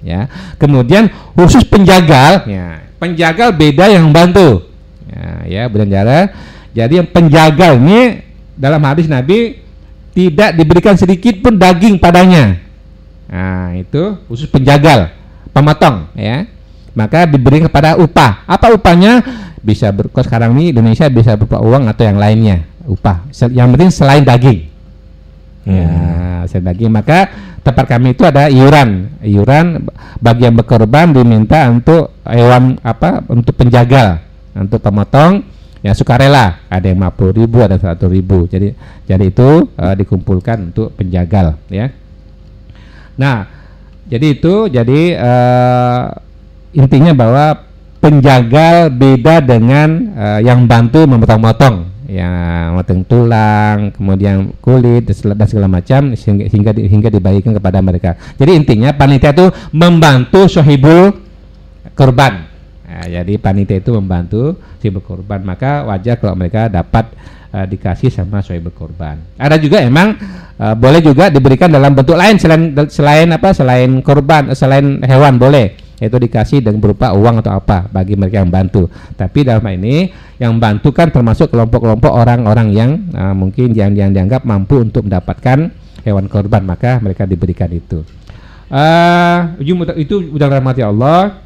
Ya. 0.00 0.26
Kemudian 0.56 1.12
khusus 1.36 1.62
penjagal 1.66 2.48
ya 2.48 2.82
penjagal 3.00 3.54
beda 3.56 3.90
yang 3.90 4.10
bantu. 4.10 4.66
Ya 5.10 5.30
ya 5.46 5.62
berjara 5.66 6.30
jadi 6.70 7.02
yang 7.02 7.08
penjagal 7.10 7.82
ini 7.82 8.22
dalam 8.54 8.80
hadis 8.86 9.10
Nabi 9.10 9.58
tidak 10.14 10.54
diberikan 10.54 10.94
sedikit 10.94 11.38
pun 11.42 11.58
daging 11.58 11.98
padanya. 11.98 12.58
Nah 13.30 13.74
itu 13.78 14.18
khusus 14.26 14.50
penjagal 14.50 15.10
pemotong 15.50 16.10
ya. 16.14 16.46
Maka 16.90 17.22
diberi 17.22 17.62
kepada 17.62 17.94
upah. 17.94 18.42
Apa 18.50 18.74
upahnya? 18.74 19.22
Bisa 19.62 19.92
ber 19.94 20.10
sekarang 20.10 20.56
ini 20.58 20.74
Indonesia 20.74 21.06
bisa 21.06 21.38
berupa 21.38 21.62
uang 21.62 21.86
atau 21.86 22.02
yang 22.02 22.18
lainnya? 22.18 22.66
Upah. 22.88 23.30
Yang 23.30 23.68
penting 23.76 23.90
selain 23.94 24.24
daging 24.26 24.69
Hmm. 25.64 26.46
Ya, 26.48 26.58
bagi 26.60 26.88
maka 26.88 27.28
tempat 27.60 27.84
kami 27.84 28.16
itu 28.16 28.24
ada 28.24 28.48
iuran. 28.48 29.20
Iuran 29.20 29.84
bagi 30.18 30.48
yang 30.48 30.56
berkorban 30.56 31.12
diminta 31.12 31.68
untuk 31.68 32.16
hewan 32.24 32.80
apa 32.80 33.24
untuk 33.28 33.52
penjaga, 33.56 34.24
untuk 34.56 34.80
pemotong 34.80 35.44
yang 35.84 35.92
sukarela. 35.96 36.64
Ada 36.72 36.92
yang 36.92 37.04
50 37.04 37.38
ribu, 37.40 37.60
ada 37.60 37.76
100 37.76 38.00
ribu. 38.08 38.48
Jadi 38.48 38.72
jadi 39.04 39.24
itu 39.28 39.68
uh, 39.76 39.94
dikumpulkan 39.96 40.72
untuk 40.72 40.96
penjagal 40.96 41.60
ya. 41.68 41.92
Nah, 43.20 43.44
jadi 44.08 44.26
itu 44.32 44.72
jadi 44.72 45.00
uh, 45.20 46.04
intinya 46.72 47.12
bahwa 47.12 47.68
penjagal 48.00 48.88
beda 48.96 49.44
dengan 49.44 50.16
uh, 50.16 50.40
yang 50.40 50.64
bantu 50.64 51.04
memotong-motong 51.04 51.99
yang 52.10 52.74
matang 52.74 53.06
tulang, 53.06 53.94
kemudian 53.94 54.50
kulit 54.58 55.06
dan 55.06 55.46
segala 55.46 55.70
macam 55.70 56.18
sehingga 56.18 56.50
hingga 56.50 56.70
hingga 56.74 57.08
dibagikan 57.14 57.54
kepada 57.54 57.78
mereka. 57.78 58.18
Jadi 58.34 58.58
intinya 58.58 58.90
panitia 58.90 59.30
itu 59.30 59.46
membantu 59.70 60.50
sohibul 60.50 61.14
korban. 61.94 62.50
Nah, 62.90 63.06
jadi 63.06 63.38
panitia 63.38 63.78
itu 63.78 63.94
membantu 63.94 64.58
sohibul 64.82 65.06
korban, 65.06 65.38
maka 65.46 65.86
wajar 65.86 66.18
kalau 66.18 66.34
mereka 66.34 66.66
dapat 66.66 67.14
uh, 67.54 67.62
dikasih 67.62 68.10
sama 68.10 68.42
sohibul 68.42 68.74
korban. 68.74 69.22
Ada 69.38 69.62
juga 69.62 69.78
emang 69.78 70.18
uh, 70.58 70.74
boleh 70.74 70.98
juga 70.98 71.30
diberikan 71.30 71.70
dalam 71.70 71.94
bentuk 71.94 72.18
lain 72.18 72.42
selain 72.42 72.74
selain 72.90 73.28
apa 73.30 73.54
selain 73.54 74.02
korban 74.02 74.50
selain 74.58 74.98
hewan 75.06 75.38
boleh 75.38 75.89
yaitu 76.00 76.16
dikasih 76.16 76.64
dengan 76.64 76.80
berupa 76.80 77.12
uang 77.12 77.44
atau 77.44 77.52
apa 77.60 77.86
bagi 77.92 78.16
mereka 78.16 78.40
yang 78.40 78.48
bantu. 78.48 78.88
Tapi 79.14 79.44
dalam 79.44 79.60
hal 79.60 79.76
ini 79.76 80.08
yang 80.40 80.56
bantu 80.56 80.96
kan 80.96 81.12
termasuk 81.12 81.52
kelompok-kelompok 81.52 82.08
orang-orang 82.08 82.72
yang 82.72 82.90
uh, 83.12 83.36
mungkin 83.36 83.76
yang, 83.76 83.92
yang 83.92 84.10
dianggap 84.16 84.48
mampu 84.48 84.80
untuk 84.80 85.04
mendapatkan 85.04 85.68
hewan 86.02 86.26
korban 86.32 86.64
maka 86.64 86.96
mereka 87.04 87.28
diberikan 87.28 87.68
itu. 87.68 88.00
Uh, 88.72 89.60
itu 90.00 90.32
udah 90.32 90.48
rahmati 90.48 90.80
Allah. 90.80 91.44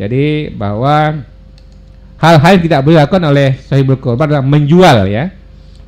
Jadi 0.00 0.48
bahwa 0.56 1.20
hal-hal 2.16 2.50
yang 2.56 2.64
tidak 2.64 2.80
boleh 2.80 2.96
dilakukan 2.96 3.22
oleh 3.28 3.48
sahibul 3.60 4.00
korban 4.00 4.24
adalah 4.32 4.46
menjual 4.48 5.04
ya. 5.04 5.28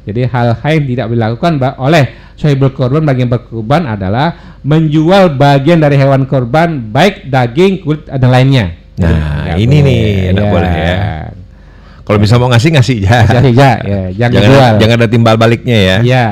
Jadi 0.05 0.28
hal-hal 0.28 0.72
yang 0.76 0.86
tidak 0.92 1.07
dilakukan 1.09 1.52
oleh 1.80 2.05
sahibul 2.36 2.74
korban 2.76 3.00
bagian 3.07 3.32
berkorban 3.32 3.88
adalah 3.88 4.53
menjual 4.64 5.36
bagian 5.36 5.76
dari 5.78 6.00
hewan 6.00 6.24
korban 6.24 6.80
baik 6.88 7.28
daging 7.28 7.84
kulit 7.84 8.08
dan 8.08 8.32
lainnya. 8.32 8.72
Nah, 8.96 9.54
ini 9.60 9.78
boleh. 9.78 9.86
nih 9.86 10.02
enak 10.32 10.44
ya. 10.44 10.50
boleh 10.50 10.72
ya. 10.72 10.96
Kalau 12.04 12.18
bisa 12.20 12.34
mau 12.40 12.48
ngasih 12.48 12.70
ngasih 12.72 12.96
ya. 13.04 13.18
Ngasih 13.28 13.52
ya, 13.52 13.72
ya. 13.92 14.02
Jangan, 14.16 14.32
jangan 14.32 14.48
jual. 14.48 14.72
Jangan 14.80 14.96
ada 14.96 15.08
timbal 15.08 15.36
baliknya 15.36 15.76
ya. 15.76 15.96
Ya. 16.00 16.26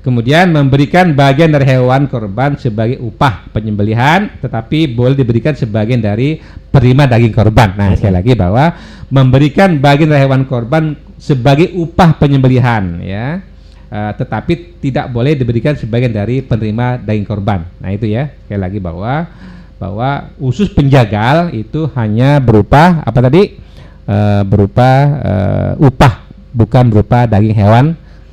Kemudian 0.00 0.48
memberikan 0.50 1.12
bagian 1.12 1.52
dari 1.52 1.68
hewan 1.68 2.08
korban 2.08 2.56
sebagai 2.56 2.96
upah 3.04 3.52
penyembelihan, 3.52 4.32
tetapi 4.40 4.96
boleh 4.96 5.12
diberikan 5.12 5.52
sebagian 5.52 6.00
dari 6.00 6.40
penerima 6.72 7.04
daging 7.04 7.34
korban. 7.36 7.76
Nah, 7.76 7.92
sekali 8.00 8.16
lagi 8.16 8.32
bahwa 8.32 8.72
memberikan 9.12 9.76
bagian 9.76 10.08
dari 10.08 10.24
hewan 10.24 10.48
korban 10.48 10.96
sebagai 11.20 11.76
upah 11.76 12.16
penyembelihan, 12.16 12.96
ya 13.04 13.44
uh, 13.90 14.12
tetapi 14.16 14.80
tidak 14.80 15.10
boleh 15.10 15.36
diberikan 15.36 15.74
sebagian 15.76 16.14
dari 16.14 16.40
penerima 16.40 17.02
daging 17.02 17.26
korban. 17.26 17.66
Nah 17.82 17.90
itu 17.92 18.06
ya 18.08 18.30
sekali 18.46 18.60
lagi 18.62 18.78
bahwa 18.78 19.28
bahwa 19.76 20.30
usus 20.40 20.70
penjagal 20.70 21.52
itu 21.56 21.90
hanya 21.98 22.38
berupa 22.40 23.02
apa 23.02 23.18
tadi 23.20 23.58
uh, 24.06 24.42
berupa 24.46 24.90
uh, 25.20 25.72
upah 25.86 26.24
bukan 26.54 26.84
berupa 26.88 27.26
daging 27.26 27.56
hewan 27.56 27.86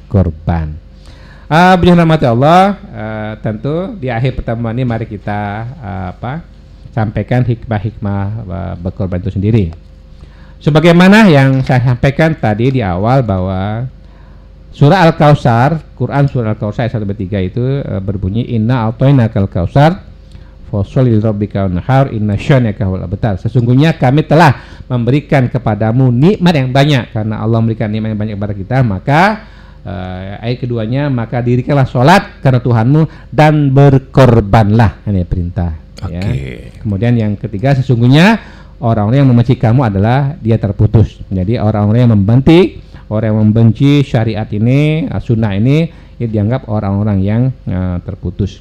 korban. 0.07 0.77
Uh, 1.47 1.79
mati 2.03 2.27
Allah, 2.27 2.75
uh, 2.91 3.33
tentu 3.39 3.95
di 3.95 4.11
akhir 4.11 4.35
pertemuan 4.35 4.75
ini 4.75 4.83
mari 4.83 5.07
kita 5.07 5.63
uh, 5.79 6.07
apa 6.11 6.43
sampaikan 6.91 7.45
hikmah-hikmah 7.45 8.43
berkorban 8.81 9.21
itu 9.23 9.31
sendiri. 9.31 9.71
Sebagaimana 10.57 11.29
yang 11.29 11.61
saya 11.61 11.93
sampaikan 11.93 12.33
tadi 12.33 12.73
di 12.73 12.81
awal 12.81 13.21
bahwa 13.21 13.85
Surah 14.71 15.09
Al-Kausar, 15.09 15.95
Quran 15.97 16.29
surah 16.29 16.53
Al-Kausar 16.53 16.85
ayat 16.85 17.01
1 17.01 17.07
3 17.07 17.49
itu 17.49 17.63
uh, 17.81 18.01
berbunyi 18.03 18.45
inna 18.53 18.87
a'tainakal 18.87 19.49
kausar 19.49 20.05
fasholli 20.67 21.15
rabbika 21.17 21.65
wanhar 21.65 22.11
inna 22.11 22.35
syanaka 22.35 22.83
wal 22.85 23.01
abtar. 23.01 23.39
Sesungguhnya 23.39 23.95
kami 23.95 24.27
telah 24.27 24.83
memberikan 24.91 25.47
kepadamu 25.47 26.11
nikmat 26.11 26.53
yang 26.59 26.69
banyak 26.75 27.03
karena 27.15 27.39
Allah 27.39 27.57
memberikan 27.63 27.87
nikmat 27.87 28.13
yang 28.13 28.19
banyak 28.19 28.35
kepada 28.35 28.55
kita, 28.55 28.77
maka 28.83 29.21
uh, 29.87 30.43
ayat 30.43 30.57
keduanya 30.59 31.07
maka 31.07 31.39
dirikanlah 31.39 31.87
sholat 31.87 32.43
karena 32.43 32.59
Tuhanmu 32.59 33.01
dan 33.31 33.71
berkorbanlah 33.71 35.07
ini 35.07 35.23
perintah 35.23 35.71
okay. 36.03 36.19
ya. 36.19 36.21
Kemudian 36.83 37.13
yang 37.15 37.33
ketiga 37.39 37.73
sesungguhnya 37.79 38.39
orang-orang 38.83 39.25
yang 39.25 39.29
membenci 39.31 39.55
kamu 39.57 39.87
adalah 39.87 40.35
dia 40.37 40.59
terputus. 40.59 41.17
Jadi 41.31 41.57
orang-orang 41.57 41.99
yang 42.05 42.13
membenci 42.13 42.86
orang 43.07 43.27
yang 43.31 43.39
membenci 43.39 44.03
syariat 44.03 44.47
ini, 44.51 45.07
uh, 45.07 45.21
sunnah 45.21 45.55
ini, 45.55 45.87
ini 46.19 46.25
dianggap 46.27 46.67
orang-orang 46.67 47.17
yang 47.23 47.41
uh, 47.67 47.97
terputus. 48.03 48.59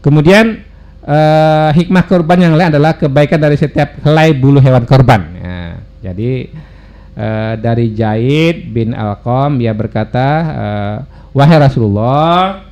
Kemudian 0.00 0.64
uh, 1.04 1.70
hikmah 1.76 2.04
korban 2.08 2.38
yang 2.40 2.54
lain 2.56 2.72
adalah 2.72 2.96
kebaikan 2.96 3.36
dari 3.36 3.60
setiap 3.60 4.00
helai 4.02 4.32
bulu 4.32 4.58
hewan 4.58 4.88
korban. 4.88 5.20
Ya, 5.36 5.60
jadi 6.10 6.48
uh, 7.14 7.54
dari 7.60 7.92
Jaid 7.92 8.72
bin 8.72 8.96
Alqam 8.96 9.60
dia 9.60 9.76
berkata, 9.76 10.26
uh, 10.48 10.96
wahai 11.36 11.60
Rasulullah, 11.60 12.66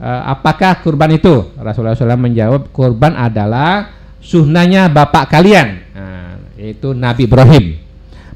apakah 0.00 0.80
kurban 0.80 1.12
itu? 1.12 1.52
Rasulullah 1.60 1.92
SAW 1.92 2.16
menjawab, 2.16 2.72
kurban 2.72 3.12
adalah 3.18 3.92
sunnahnya 4.20 4.88
bapak 4.88 5.28
kalian, 5.28 5.68
nah, 5.92 6.40
yaitu 6.56 6.96
Nabi 6.96 7.28
Ibrahim. 7.28 7.76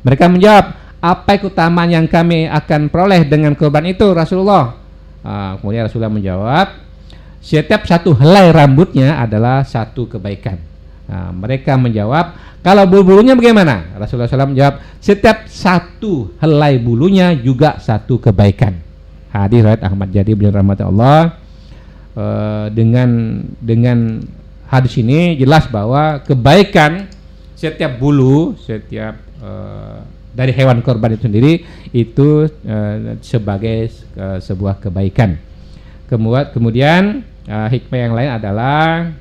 Mereka 0.05 0.29
menjawab, 0.29 0.84
apa 1.05 1.37
keutamaan 1.37 1.93
yang 1.93 2.07
kami 2.09 2.49
akan 2.49 2.89
peroleh 2.89 3.29
dengan 3.29 3.53
korban 3.53 3.85
itu 3.85 4.09
Rasulullah 4.17 4.73
uh, 5.21 5.61
kemudian 5.61 5.85
Rasulullah 5.85 6.09
menjawab 6.09 6.85
setiap 7.45 7.85
satu 7.85 8.17
helai 8.17 8.49
rambutnya 8.49 9.21
adalah 9.21 9.61
satu 9.69 10.09
kebaikan. 10.09 10.57
Nah, 11.05 11.29
mereka 11.29 11.77
menjawab, 11.77 12.33
kalau 12.65 12.89
bulu-bulunya 12.89 13.37
bagaimana? 13.37 13.93
Rasulullah 14.01 14.25
SAW 14.25 14.57
menjawab, 14.57 14.81
setiap 14.97 15.45
satu 15.45 16.33
helai 16.41 16.81
bulunya 16.81 17.37
juga 17.37 17.77
satu 17.77 18.17
kebaikan. 18.17 18.81
Hadis 19.29 19.61
riwayat 19.61 19.85
Ahmad 19.85 20.09
jadi 20.09 20.33
beliau 20.33 20.57
rahmat 20.57 20.81
Allah 20.89 21.37
uh, 22.17 22.73
dengan 22.73 23.43
dengan 23.61 24.25
hadis 24.73 24.97
ini 24.97 25.37
jelas 25.37 25.69
bahwa 25.69 26.25
kebaikan 26.25 27.13
setiap 27.53 28.01
bulu, 28.01 28.57
setiap 28.57 29.21
uh, 29.45 30.01
dari 30.35 30.51
hewan 30.51 30.82
korban 30.82 31.14
itu 31.14 31.30
sendiri 31.30 31.62
itu 31.95 32.51
uh, 32.51 33.16
sebagai 33.22 33.89
uh, 34.18 34.43
sebuah 34.43 34.82
kebaikan. 34.82 35.39
Kemudian, 36.11 36.47
kemudian 36.53 37.03
uh, 37.49 37.68
hikmah 37.70 37.99
yang 37.99 38.12
lain 38.12 38.30
adalah 38.35 39.14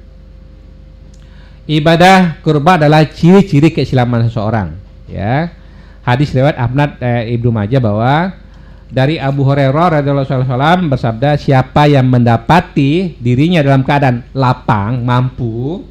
ibadah 1.69 2.43
kurban 2.43 2.83
adalah 2.83 3.07
ciri-ciri 3.07 3.71
keislaman 3.71 4.27
seseorang 4.27 4.75
ya 5.07 5.47
hadis 6.03 6.35
lewat 6.35 6.59
Ahmad 6.59 6.99
eh, 6.99 7.35
Ibnu 7.39 7.55
Majah 7.55 7.79
bahwa 7.79 8.35
dari 8.93 9.17
Abu 9.17 9.41
Hurairah 9.41 10.03
radhiyallahu 10.03 10.53
anhu 10.53 10.91
bersabda 10.91 11.39
siapa 11.39 11.89
yang 11.89 12.05
mendapati 12.11 13.17
dirinya 13.17 13.63
dalam 13.65 13.81
keadaan 13.81 14.21
lapang 14.35 15.01
mampu 15.01 15.81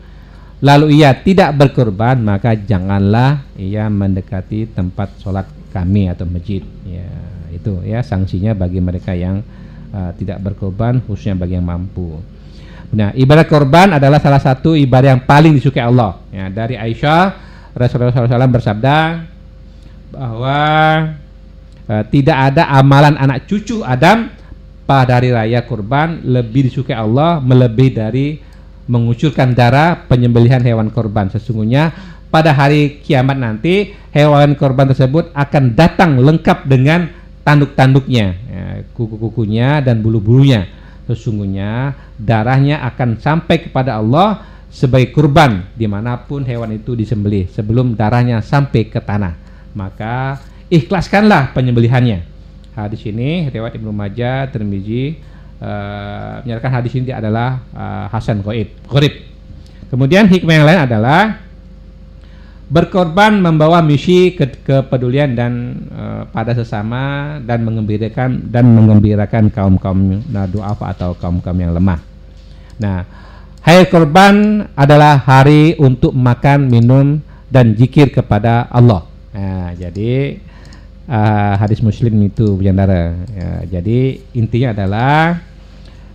lalu 0.63 1.03
ia 1.03 1.11
tidak 1.19 1.59
berkorban 1.59 2.23
maka 2.23 2.55
janganlah 2.55 3.43
ia 3.59 3.91
mendekati 3.91 4.71
tempat 4.71 5.19
sholat 5.19 5.47
kami 5.75 6.07
atau 6.07 6.25
masjid 6.25 6.63
ya 6.87 7.09
itu 7.51 7.83
ya 7.83 8.01
sanksinya 8.01 8.55
bagi 8.55 8.79
mereka 8.79 9.13
yang 9.13 9.43
uh, 9.91 10.15
tidak 10.15 10.39
berkorban 10.41 11.03
khususnya 11.03 11.35
bagi 11.35 11.59
yang 11.59 11.67
mampu 11.67 12.23
Nah, 12.93 13.09
ibadah 13.17 13.49
korban 13.49 13.97
adalah 13.97 14.21
salah 14.21 14.37
satu 14.37 14.77
ibadah 14.77 15.17
yang 15.17 15.25
paling 15.25 15.57
disukai 15.57 15.81
Allah. 15.81 16.21
Ya, 16.29 16.53
dari 16.53 16.77
Aisyah 16.77 17.33
Rasulullah 17.73 18.13
SAW 18.13 18.53
bersabda 18.53 18.97
bahwa 20.13 20.61
uh, 21.89 22.05
tidak 22.13 22.53
ada 22.53 22.69
amalan 22.69 23.17
anak 23.17 23.49
cucu 23.49 23.81
Adam 23.81 24.29
pada 24.85 25.17
hari 25.17 25.33
raya 25.33 25.65
kurban 25.65 26.21
lebih 26.21 26.69
disukai 26.69 26.93
Allah 26.93 27.41
melebihi 27.41 27.91
dari 27.97 28.37
mengucurkan 28.91 29.55
darah 29.55 30.07
penyembelihan 30.11 30.63
hewan 30.63 30.91
korban. 30.91 31.31
Sesungguhnya 31.31 31.93
pada 32.33 32.57
hari 32.57 33.03
kiamat 33.05 33.37
nanti 33.37 33.93
hewan 34.11 34.57
korban 34.57 34.89
tersebut 34.89 35.31
akan 35.37 35.77
datang 35.77 36.17
lengkap 36.19 36.65
dengan 36.65 37.13
tanduk-tanduknya, 37.43 38.27
ya, 38.49 38.65
kuku-kukunya 38.95 39.83
dan 39.83 40.01
bulu-bulunya. 40.01 40.67
Sesungguhnya 41.11 41.99
darahnya 42.17 42.81
akan 42.87 43.19
sampai 43.19 43.69
kepada 43.69 43.99
Allah 43.99 44.47
sebagai 44.73 45.13
kurban 45.13 45.69
di 45.77 45.85
mana 45.85 46.17
pun 46.17 46.47
hewan 46.47 46.73
itu 46.73 46.97
disembelih 46.97 47.51
sebelum 47.53 47.93
darahnya 47.99 48.41
sampai 48.41 48.89
ke 48.89 49.03
tanah. 49.03 49.37
Maka 49.77 50.41
ikhlaskanlah 50.73 51.53
penyembelihannya. 51.53 52.25
Hadis 52.73 53.05
ini 53.05 53.53
riwayat 53.53 53.77
Ibnu 53.77 53.93
Majah 53.93 54.49
Tirmizi 54.49 55.32
uh, 55.63 56.43
menyatakan 56.43 56.83
hadis 56.83 56.93
ini 56.99 57.15
adalah 57.15 57.63
uh, 57.71 58.07
Hasan 58.11 58.43
Qaib 58.43 58.75
kemudian 59.89 60.27
hikmah 60.27 60.55
yang 60.59 60.67
lain 60.67 60.81
adalah 60.83 61.39
berkorban 62.73 63.37
membawa 63.37 63.85
misi 63.85 64.33
ke 64.33 64.49
kepedulian 64.65 65.37
dan 65.37 65.53
uh, 65.93 66.25
pada 66.33 66.57
sesama 66.57 67.37
dan 67.45 67.69
mengembirakan 67.69 68.49
dan 68.49 68.65
mengembirakan 68.73 69.53
kaum 69.53 69.77
kaum 69.77 70.25
duafa 70.49 70.97
atau 70.97 71.13
kaum 71.13 71.45
kaum 71.45 71.61
yang 71.61 71.77
lemah. 71.77 72.01
Nah, 72.81 73.05
hari 73.61 73.85
korban 73.93 74.65
adalah 74.73 75.21
hari 75.21 75.77
untuk 75.77 76.17
makan, 76.17 76.73
minum 76.73 77.21
dan 77.53 77.77
zikir 77.77 78.09
kepada 78.09 78.65
Allah. 78.73 79.05
Nah, 79.37 79.77
jadi 79.77 80.41
uh, 81.13 81.55
hadis 81.61 81.85
Muslim 81.85 82.17
itu 82.25 82.57
bujandara. 82.57 83.13
Ya, 83.37 83.79
jadi 83.79 84.17
intinya 84.33 84.73
adalah 84.73 85.45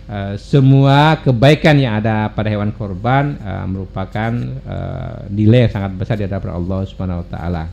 Uh, 0.08 0.40
semua 0.40 1.20
kebaikan 1.20 1.76
yang 1.76 2.00
ada 2.00 2.32
pada 2.32 2.48
hewan 2.48 2.72
korban 2.72 3.36
uh, 3.44 3.68
merupakan 3.68 4.32
uh, 4.64 5.28
nilai 5.28 5.68
yang 5.68 5.72
sangat 5.76 5.92
besar 6.00 6.16
di 6.16 6.24
hadapan 6.24 6.56
Allah 6.56 6.80
Subhanahu 6.88 7.20
wa 7.20 7.28
taala. 7.28 7.68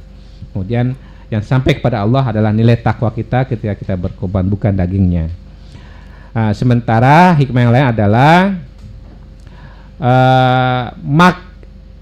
Kemudian 0.51 0.99
yang 1.31 1.39
sampai 1.39 1.79
kepada 1.79 2.03
Allah 2.03 2.27
adalah 2.27 2.51
nilai 2.51 2.75
takwa 2.75 3.07
kita 3.15 3.47
ketika 3.47 3.79
kita 3.79 3.95
berkorban 3.95 4.43
bukan 4.51 4.75
dagingnya. 4.75 5.31
Uh, 6.35 6.51
sementara 6.51 7.31
hikmah 7.39 7.61
yang 7.63 7.71
lain 7.71 7.87
adalah 7.95 8.59
uh, 10.03 10.91
mak 11.07 11.39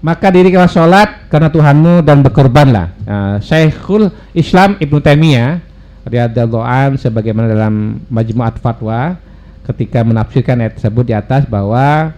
maka 0.02 0.34
dirikanlah 0.34 0.66
sholat 0.66 1.30
karena 1.30 1.46
Tuhanmu 1.46 2.02
dan 2.02 2.26
berkorbanlah. 2.26 2.90
Uh, 3.06 3.36
Syekhul 3.38 4.10
Islam 4.34 4.82
Ibnu 4.82 4.98
Taimiyah 4.98 5.62
radhiyallahu 6.04 6.58
an 6.58 6.98
sebagaimana 6.98 7.48
dalam 7.48 8.02
Majmu'at 8.10 8.58
Fatwa 8.58 9.16
ketika 9.64 10.04
menafsirkan 10.04 10.60
ayat 10.60 10.76
tersebut 10.76 11.04
di 11.08 11.14
atas 11.16 11.48
bahwa 11.48 12.12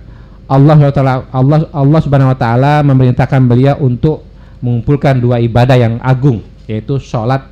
Allah 0.46 0.76
Allah 1.34 1.58
Allah 1.70 2.00
Subhanahu 2.02 2.30
wa 2.34 2.38
taala 2.38 2.82
memerintahkan 2.86 3.42
beliau 3.46 3.78
untuk 3.82 4.22
mengumpulkan 4.62 5.18
dua 5.18 5.42
ibadah 5.42 5.74
yang 5.78 5.98
agung 6.02 6.42
yaitu 6.66 6.98
sholat 6.98 7.46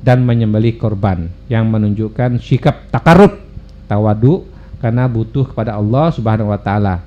dan 0.00 0.24
menyembelih 0.24 0.80
korban 0.80 1.28
yang 1.46 1.68
menunjukkan 1.68 2.40
sikap 2.40 2.88
takarut 2.88 3.36
tawadu 3.90 4.48
karena 4.80 5.04
butuh 5.06 5.44
kepada 5.52 5.76
Allah 5.76 6.08
Subhanahu 6.10 6.50
wa 6.50 6.60
taala. 6.60 7.04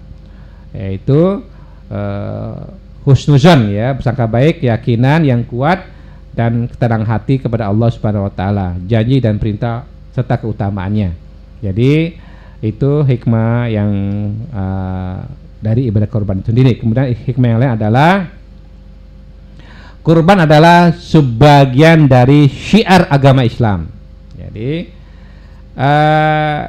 Yaitu 0.74 1.42
uh, 1.90 2.56
husnuzan 3.04 3.70
ya 3.74 3.98
bersangka 3.98 4.30
baik 4.30 4.64
keyakinan 4.64 5.26
yang 5.26 5.42
kuat 5.44 5.86
dan 6.34 6.66
ketenangan 6.70 7.10
hati 7.10 7.42
kepada 7.42 7.70
Allah 7.70 7.90
Subhanahu 7.90 8.30
wa 8.30 8.34
taala 8.34 8.78
janji 8.86 9.20
dan 9.20 9.42
perintah 9.42 9.86
serta 10.14 10.38
keutamaannya. 10.38 11.18
Jadi 11.66 12.23
itu 12.64 13.04
hikmah 13.04 13.68
yang 13.68 13.92
uh, 14.56 15.28
dari 15.60 15.92
ibadah 15.92 16.08
korban 16.08 16.40
itu 16.40 16.56
sendiri. 16.56 16.80
Kemudian 16.80 17.12
hikmah 17.12 17.48
yang 17.52 17.60
lain 17.60 17.74
adalah 17.76 18.32
kurban 20.00 20.48
adalah 20.48 20.96
sebagian 20.96 22.08
dari 22.08 22.48
syiar 22.48 23.12
agama 23.12 23.44
Islam. 23.44 23.92
Jadi 24.40 24.88
uh, 25.76 26.64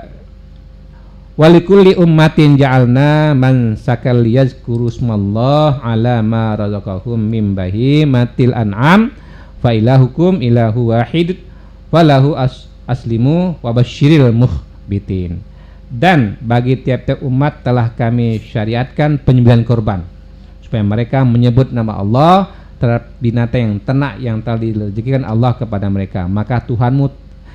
walikulli 1.38 1.94
ummatin 1.94 2.58
ja'alna 2.58 3.38
man 3.38 3.78
sakal 3.78 4.26
yazkuru 4.26 4.90
smallah 4.90 5.78
ala 5.78 6.26
ma 6.26 6.58
razaqahum 6.58 7.22
min 7.22 7.54
bahimatil 7.54 8.50
an'am 8.50 9.14
fa 9.62 9.70
ilahukum 9.70 10.42
ilahu 10.42 10.90
wahid 10.90 11.38
walahu 11.94 12.34
as 12.34 12.66
aslimu 12.86 13.58
wa 13.62 13.70
basyiril 13.70 14.34
muhbitin 14.34 15.53
dan 15.94 16.34
bagi 16.42 16.74
tiap-tiap 16.82 17.22
umat 17.22 17.62
telah 17.62 17.94
kami 17.94 18.42
syariatkan 18.42 19.22
penyembelihan 19.22 19.62
korban. 19.62 20.00
Supaya 20.58 20.82
mereka 20.82 21.22
menyebut 21.22 21.70
nama 21.70 22.02
Allah 22.02 22.50
terhadap 22.82 23.14
binatang 23.22 23.62
yang 23.62 23.76
ternak 23.78 24.14
yang 24.18 24.36
telah 24.42 24.58
direzekikan 24.58 25.22
Allah 25.22 25.54
kepada 25.54 25.86
mereka. 25.86 26.26
Maka 26.26 26.58
Tuhanmu 26.66 27.06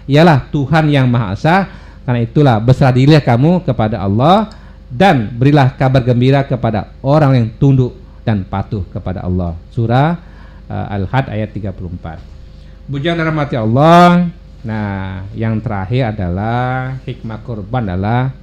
ialah 0.08 0.48
Tuhan 0.56 0.88
yang 0.88 1.12
Maha 1.12 1.36
Esa. 1.36 1.68
Karena 2.08 2.26
itulah 2.26 2.58
berserah 2.64 2.96
dirilah 2.96 3.22
kamu 3.22 3.68
kepada 3.68 4.02
Allah 4.02 4.50
dan 4.90 5.30
berilah 5.36 5.76
kabar 5.78 6.02
gembira 6.02 6.42
kepada 6.48 6.96
orang 7.06 7.38
yang 7.38 7.48
tunduk 7.60 7.94
dan 8.24 8.48
patuh 8.48 8.88
kepada 8.90 9.22
Allah. 9.22 9.54
Surah 9.70 10.18
uh, 10.66 10.96
Al-Had 10.96 11.30
ayat 11.30 11.54
34 11.54 12.90
Bujang 12.90 13.22
rahmati 13.22 13.54
Allah 13.54 14.34
Nah, 14.60 15.24
yang 15.32 15.64
terakhir 15.64 16.12
adalah 16.16 17.00
hikmah 17.08 17.40
kurban 17.48 17.96
adalah 17.96 18.36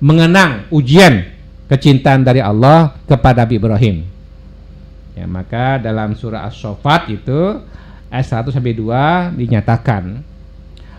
mengenang 0.00 0.64
ujian 0.72 1.28
kecintaan 1.68 2.24
dari 2.24 2.40
Allah 2.40 2.96
kepada 3.04 3.44
Nabi 3.44 3.60
Ibrahim. 3.60 3.96
Ya, 5.16 5.24
maka 5.28 5.80
dalam 5.80 6.16
surah 6.16 6.48
As-Saffat 6.48 7.08
itu 7.12 7.60
ayat 8.12 8.26
1 8.28 8.52
sampai 8.52 8.76
2 8.76 9.36
dinyatakan 9.36 10.24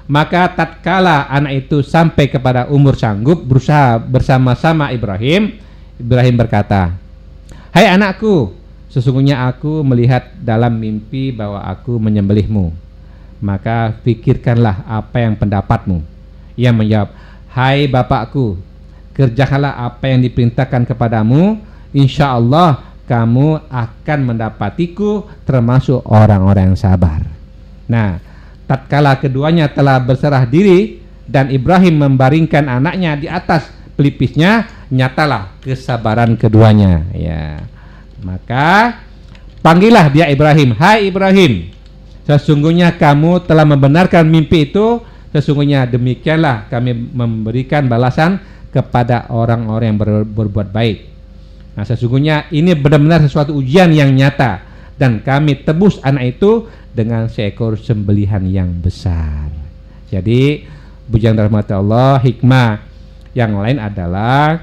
maka 0.08 0.48
tatkala 0.56 1.28
anak 1.28 1.68
itu 1.68 1.84
sampai 1.84 2.32
kepada 2.32 2.72
umur 2.72 2.96
sanggup 2.96 3.44
berusaha 3.44 4.00
bersama-sama 4.00 4.88
Ibrahim, 4.96 5.60
Ibrahim 6.00 6.36
berkata, 6.40 6.96
"Hai 7.76 7.92
anakku, 7.92 8.56
sesungguhnya 8.88 9.52
aku 9.52 9.84
melihat 9.84 10.32
dalam 10.40 10.80
mimpi 10.80 11.36
bahwa 11.36 11.60
aku 11.60 12.00
menyembelihmu." 12.00 12.87
Maka 13.40 13.98
pikirkanlah 14.02 14.86
apa 14.88 15.24
yang 15.24 15.38
pendapatmu. 15.38 16.02
Ia 16.58 16.74
menjawab, 16.74 17.14
Hai 17.54 17.90
bapakku, 17.90 18.58
kerjakanlah 19.18 19.82
apa 19.82 20.14
yang 20.14 20.22
diperintahkan 20.22 20.86
kepadamu, 20.86 21.58
insya 21.94 22.38
Allah 22.38 22.86
kamu 23.10 23.66
akan 23.72 24.20
mendapatiku 24.22 25.26
termasuk 25.48 26.06
orang-orang 26.06 26.74
yang 26.74 26.78
sabar. 26.78 27.24
Nah, 27.88 28.20
tatkala 28.68 29.16
keduanya 29.18 29.72
telah 29.72 29.98
berserah 29.98 30.44
diri 30.44 31.00
dan 31.28 31.50
Ibrahim 31.50 32.04
membaringkan 32.04 32.68
anaknya 32.68 33.16
di 33.16 33.28
atas 33.32 33.68
pelipisnya 33.98 34.70
nyatalah 34.88 35.60
kesabaran 35.60 36.40
keduanya 36.40 37.04
ya 37.12 37.60
maka 38.24 39.02
panggillah 39.60 40.08
dia 40.08 40.32
Ibrahim 40.32 40.72
hai 40.80 41.12
Ibrahim 41.12 41.74
sesungguhnya 42.28 42.99
kamu 42.99 43.47
telah 43.47 43.63
membenarkan 43.63 44.28
mimpi 44.28 44.67
itu. 44.67 44.99
Sesungguhnya 45.32 45.88
demikianlah 45.88 46.67
kami 46.67 46.91
memberikan 46.91 47.88
balasan 47.88 48.39
kepada 48.71 49.32
orang-orang 49.32 49.95
yang 49.95 49.99
ber, 49.99 50.11
berbuat 50.28 50.75
baik. 50.75 50.97
Nah 51.80 51.88
sesungguhnya 51.88 52.51
ini 52.51 52.75
benar-benar 52.75 53.23
sesuatu 53.23 53.55
ujian 53.55 53.95
yang 53.95 54.11
nyata. 54.11 54.67
Dan 54.97 55.21
kami 55.21 55.61
tebus 55.61 56.01
anak 56.01 56.36
itu 56.36 56.65
dengan 56.89 57.30
seekor 57.30 57.78
sembelihan 57.78 58.41
yang 58.49 58.73
besar. 58.82 59.53
Jadi 60.09 60.65
bujang 61.05 61.38
rahmat 61.38 61.69
Allah 61.71 62.17
hikmah. 62.19 62.82
Yang 63.38 63.51
lain 63.61 63.78
adalah 63.78 64.57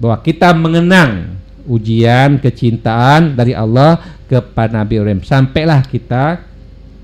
bahwa 0.00 0.16
kita 0.24 0.56
mengenang 0.56 1.36
ujian 1.68 2.40
kecintaan 2.40 3.36
dari 3.36 3.52
Allah 3.52 4.00
kepada 4.24 4.80
Nabi 4.80 4.96
Ibrahim. 4.96 5.20
Sampailah 5.20 5.84
kita 5.84 6.40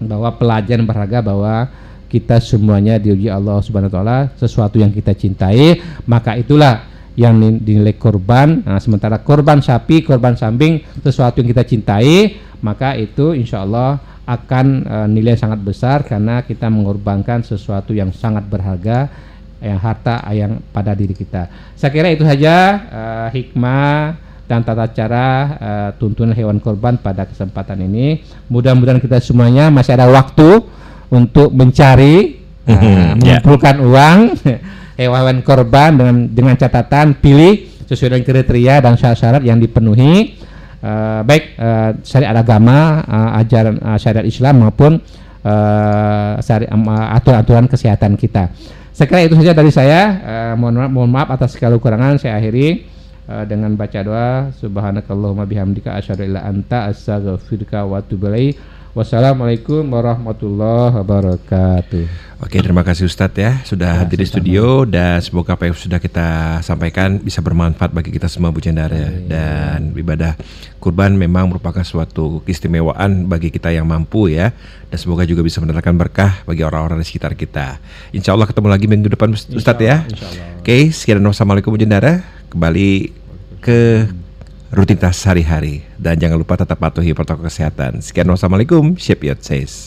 bahwa 0.07 0.34
pelajaran 0.36 0.84
berharga 0.86 1.18
bahwa 1.22 1.68
kita 2.12 2.44
semuanya 2.44 3.00
diuji 3.00 3.32
Allah 3.32 3.57
Subhanahu 3.64 3.88
wa 3.88 3.96
taala 3.96 4.18
sesuatu 4.36 4.76
yang 4.76 4.92
kita 4.92 5.16
cintai, 5.16 5.80
maka 6.05 6.36
itulah 6.36 6.84
yang 7.16 7.40
dinilai 7.61 7.96
korban. 7.96 8.61
Nah, 8.64 8.80
sementara 8.80 9.20
korban 9.20 9.61
sapi, 9.61 10.05
korban 10.05 10.36
sambing 10.36 10.80
sesuatu 11.00 11.40
yang 11.40 11.48
kita 11.48 11.64
cintai, 11.64 12.36
maka 12.61 12.96
itu 12.96 13.32
insya 13.32 13.64
Allah 13.64 14.00
akan 14.22 14.66
uh, 14.86 15.09
nilai 15.11 15.34
sangat 15.34 15.61
besar 15.61 16.07
karena 16.07 16.46
kita 16.46 16.70
mengorbankan 16.70 17.42
sesuatu 17.42 17.90
yang 17.90 18.14
sangat 18.14 18.46
berharga 18.46 19.11
yang 19.62 19.78
harta 19.78 20.22
yang 20.34 20.59
pada 20.74 20.94
diri 20.94 21.14
kita. 21.14 21.46
Saya 21.74 21.90
kira 21.90 22.11
itu 22.11 22.22
saja 22.26 22.55
uh, 22.90 23.28
hikmah 23.30 24.18
dan 24.53 24.61
tata 24.61 24.84
cara 24.92 25.26
uh, 25.57 25.90
tuntunan 25.96 26.36
hewan 26.36 26.61
korban 26.61 27.00
pada 27.00 27.24
kesempatan 27.24 27.88
ini. 27.88 28.20
Mudah-mudahan 28.53 29.00
kita 29.00 29.16
semuanya 29.24 29.72
masih 29.72 29.96
ada 29.96 30.12
waktu 30.12 30.61
untuk 31.09 31.57
mencari 31.57 32.44
uh, 32.68 33.16
mengumpulkan 33.16 33.80
yeah. 33.80 33.88
uang 33.88 34.18
hewan 35.00 35.40
korban 35.40 35.96
dengan 35.96 36.16
dengan 36.28 36.55
catatan 36.61 37.16
pilih 37.16 37.64
sesuai 37.88 38.12
dengan 38.12 38.28
kriteria 38.28 38.74
dan 38.84 39.00
syarat-syarat 39.00 39.40
yang 39.40 39.57
dipenuhi. 39.57 40.36
Uh, 40.82 41.24
baik 41.24 41.57
uh, 41.57 41.96
syariat 42.05 42.36
agama, 42.36 43.00
uh, 43.09 43.40
ajaran 43.40 43.80
uh, 43.80 43.96
syariat 43.96 44.26
Islam 44.26 44.66
maupun 44.66 45.00
uh, 45.46 46.32
aturan-aturan 47.16 47.70
kesehatan 47.72 48.20
kita. 48.20 48.53
Saya 48.92 49.07
kira 49.09 49.24
itu 49.24 49.38
saja 49.38 49.57
dari 49.57 49.72
saya. 49.72 50.00
Uh, 50.20 50.55
mohon, 50.61 50.74
maaf, 50.76 50.90
mohon 50.92 51.11
maaf 51.14 51.28
atas 51.32 51.57
segala 51.57 51.78
kekurangan. 51.78 52.18
Saya 52.18 52.36
akhiri 52.36 52.92
uh, 53.33 53.45
dengan 53.49 53.72
baca 53.72 54.01
doa. 54.05 54.53
Subhanakallahumma 54.61 55.49
bihamdika 55.49 55.97
asyhadu 55.97 56.28
illa 56.28 56.45
anta 56.45 56.93
astaghfiruka 56.93 57.89
wa 57.89 58.05
atubu 58.05 58.28
Wassalamualaikum 58.93 59.89
warahmatullahi 59.89 61.01
wabarakatuh. 61.01 62.05
Oke, 62.45 62.61
terima 62.61 62.85
kasih 62.85 63.09
Ustadz 63.09 63.41
ya 63.41 63.64
sudah 63.64 63.89
ya, 63.89 63.99
hadir 64.05 64.20
di 64.20 64.28
studio 64.28 64.85
dan 64.85 65.16
semoga 65.24 65.57
apa 65.57 65.64
yang 65.64 65.72
sudah 65.72 65.97
kita 65.97 66.61
sampaikan 66.61 67.16
bisa 67.16 67.41
bermanfaat 67.41 67.89
bagi 67.89 68.12
kita 68.12 68.28
semua 68.28 68.53
Bu 68.53 68.61
Cendara 68.61 68.93
ya. 68.93 69.09
dan 69.33 69.97
ibadah 69.97 70.37
kurban 70.76 71.16
memang 71.16 71.49
merupakan 71.49 71.80
suatu 71.80 72.45
keistimewaan 72.45 73.33
bagi 73.33 73.49
kita 73.49 73.72
yang 73.72 73.89
mampu 73.89 74.28
ya 74.28 74.53
dan 74.93 74.99
semoga 75.01 75.24
juga 75.24 75.41
bisa 75.41 75.64
mendatangkan 75.64 75.97
berkah 75.97 76.33
bagi 76.45 76.61
orang-orang 76.61 77.01
di 77.01 77.09
sekitar 77.09 77.33
kita. 77.33 77.80
Insya 78.12 78.37
Allah 78.37 78.45
ketemu 78.45 78.68
lagi 78.68 78.93
minggu 78.93 79.09
depan 79.09 79.33
Ustadz 79.33 79.80
ya. 79.80 80.05
Oke, 80.61 80.93
sekian 80.93 81.24
wassalamualaikum 81.24 81.72
Bu 81.72 81.80
Cendara. 81.80 82.20
Kembali 82.53 83.22
ke 83.63 84.11
rutinitas 84.75 85.23
sehari-hari 85.23 85.87
dan 85.95 86.19
jangan 86.19 86.43
lupa 86.43 86.59
tetap 86.59 86.83
patuhi 86.83 87.15
protokol 87.15 87.47
kesehatan. 87.47 88.03
Sekian 88.03 88.27
wassalamualaikum. 88.27 88.99
Shep 88.99 89.23
says. 89.39 89.87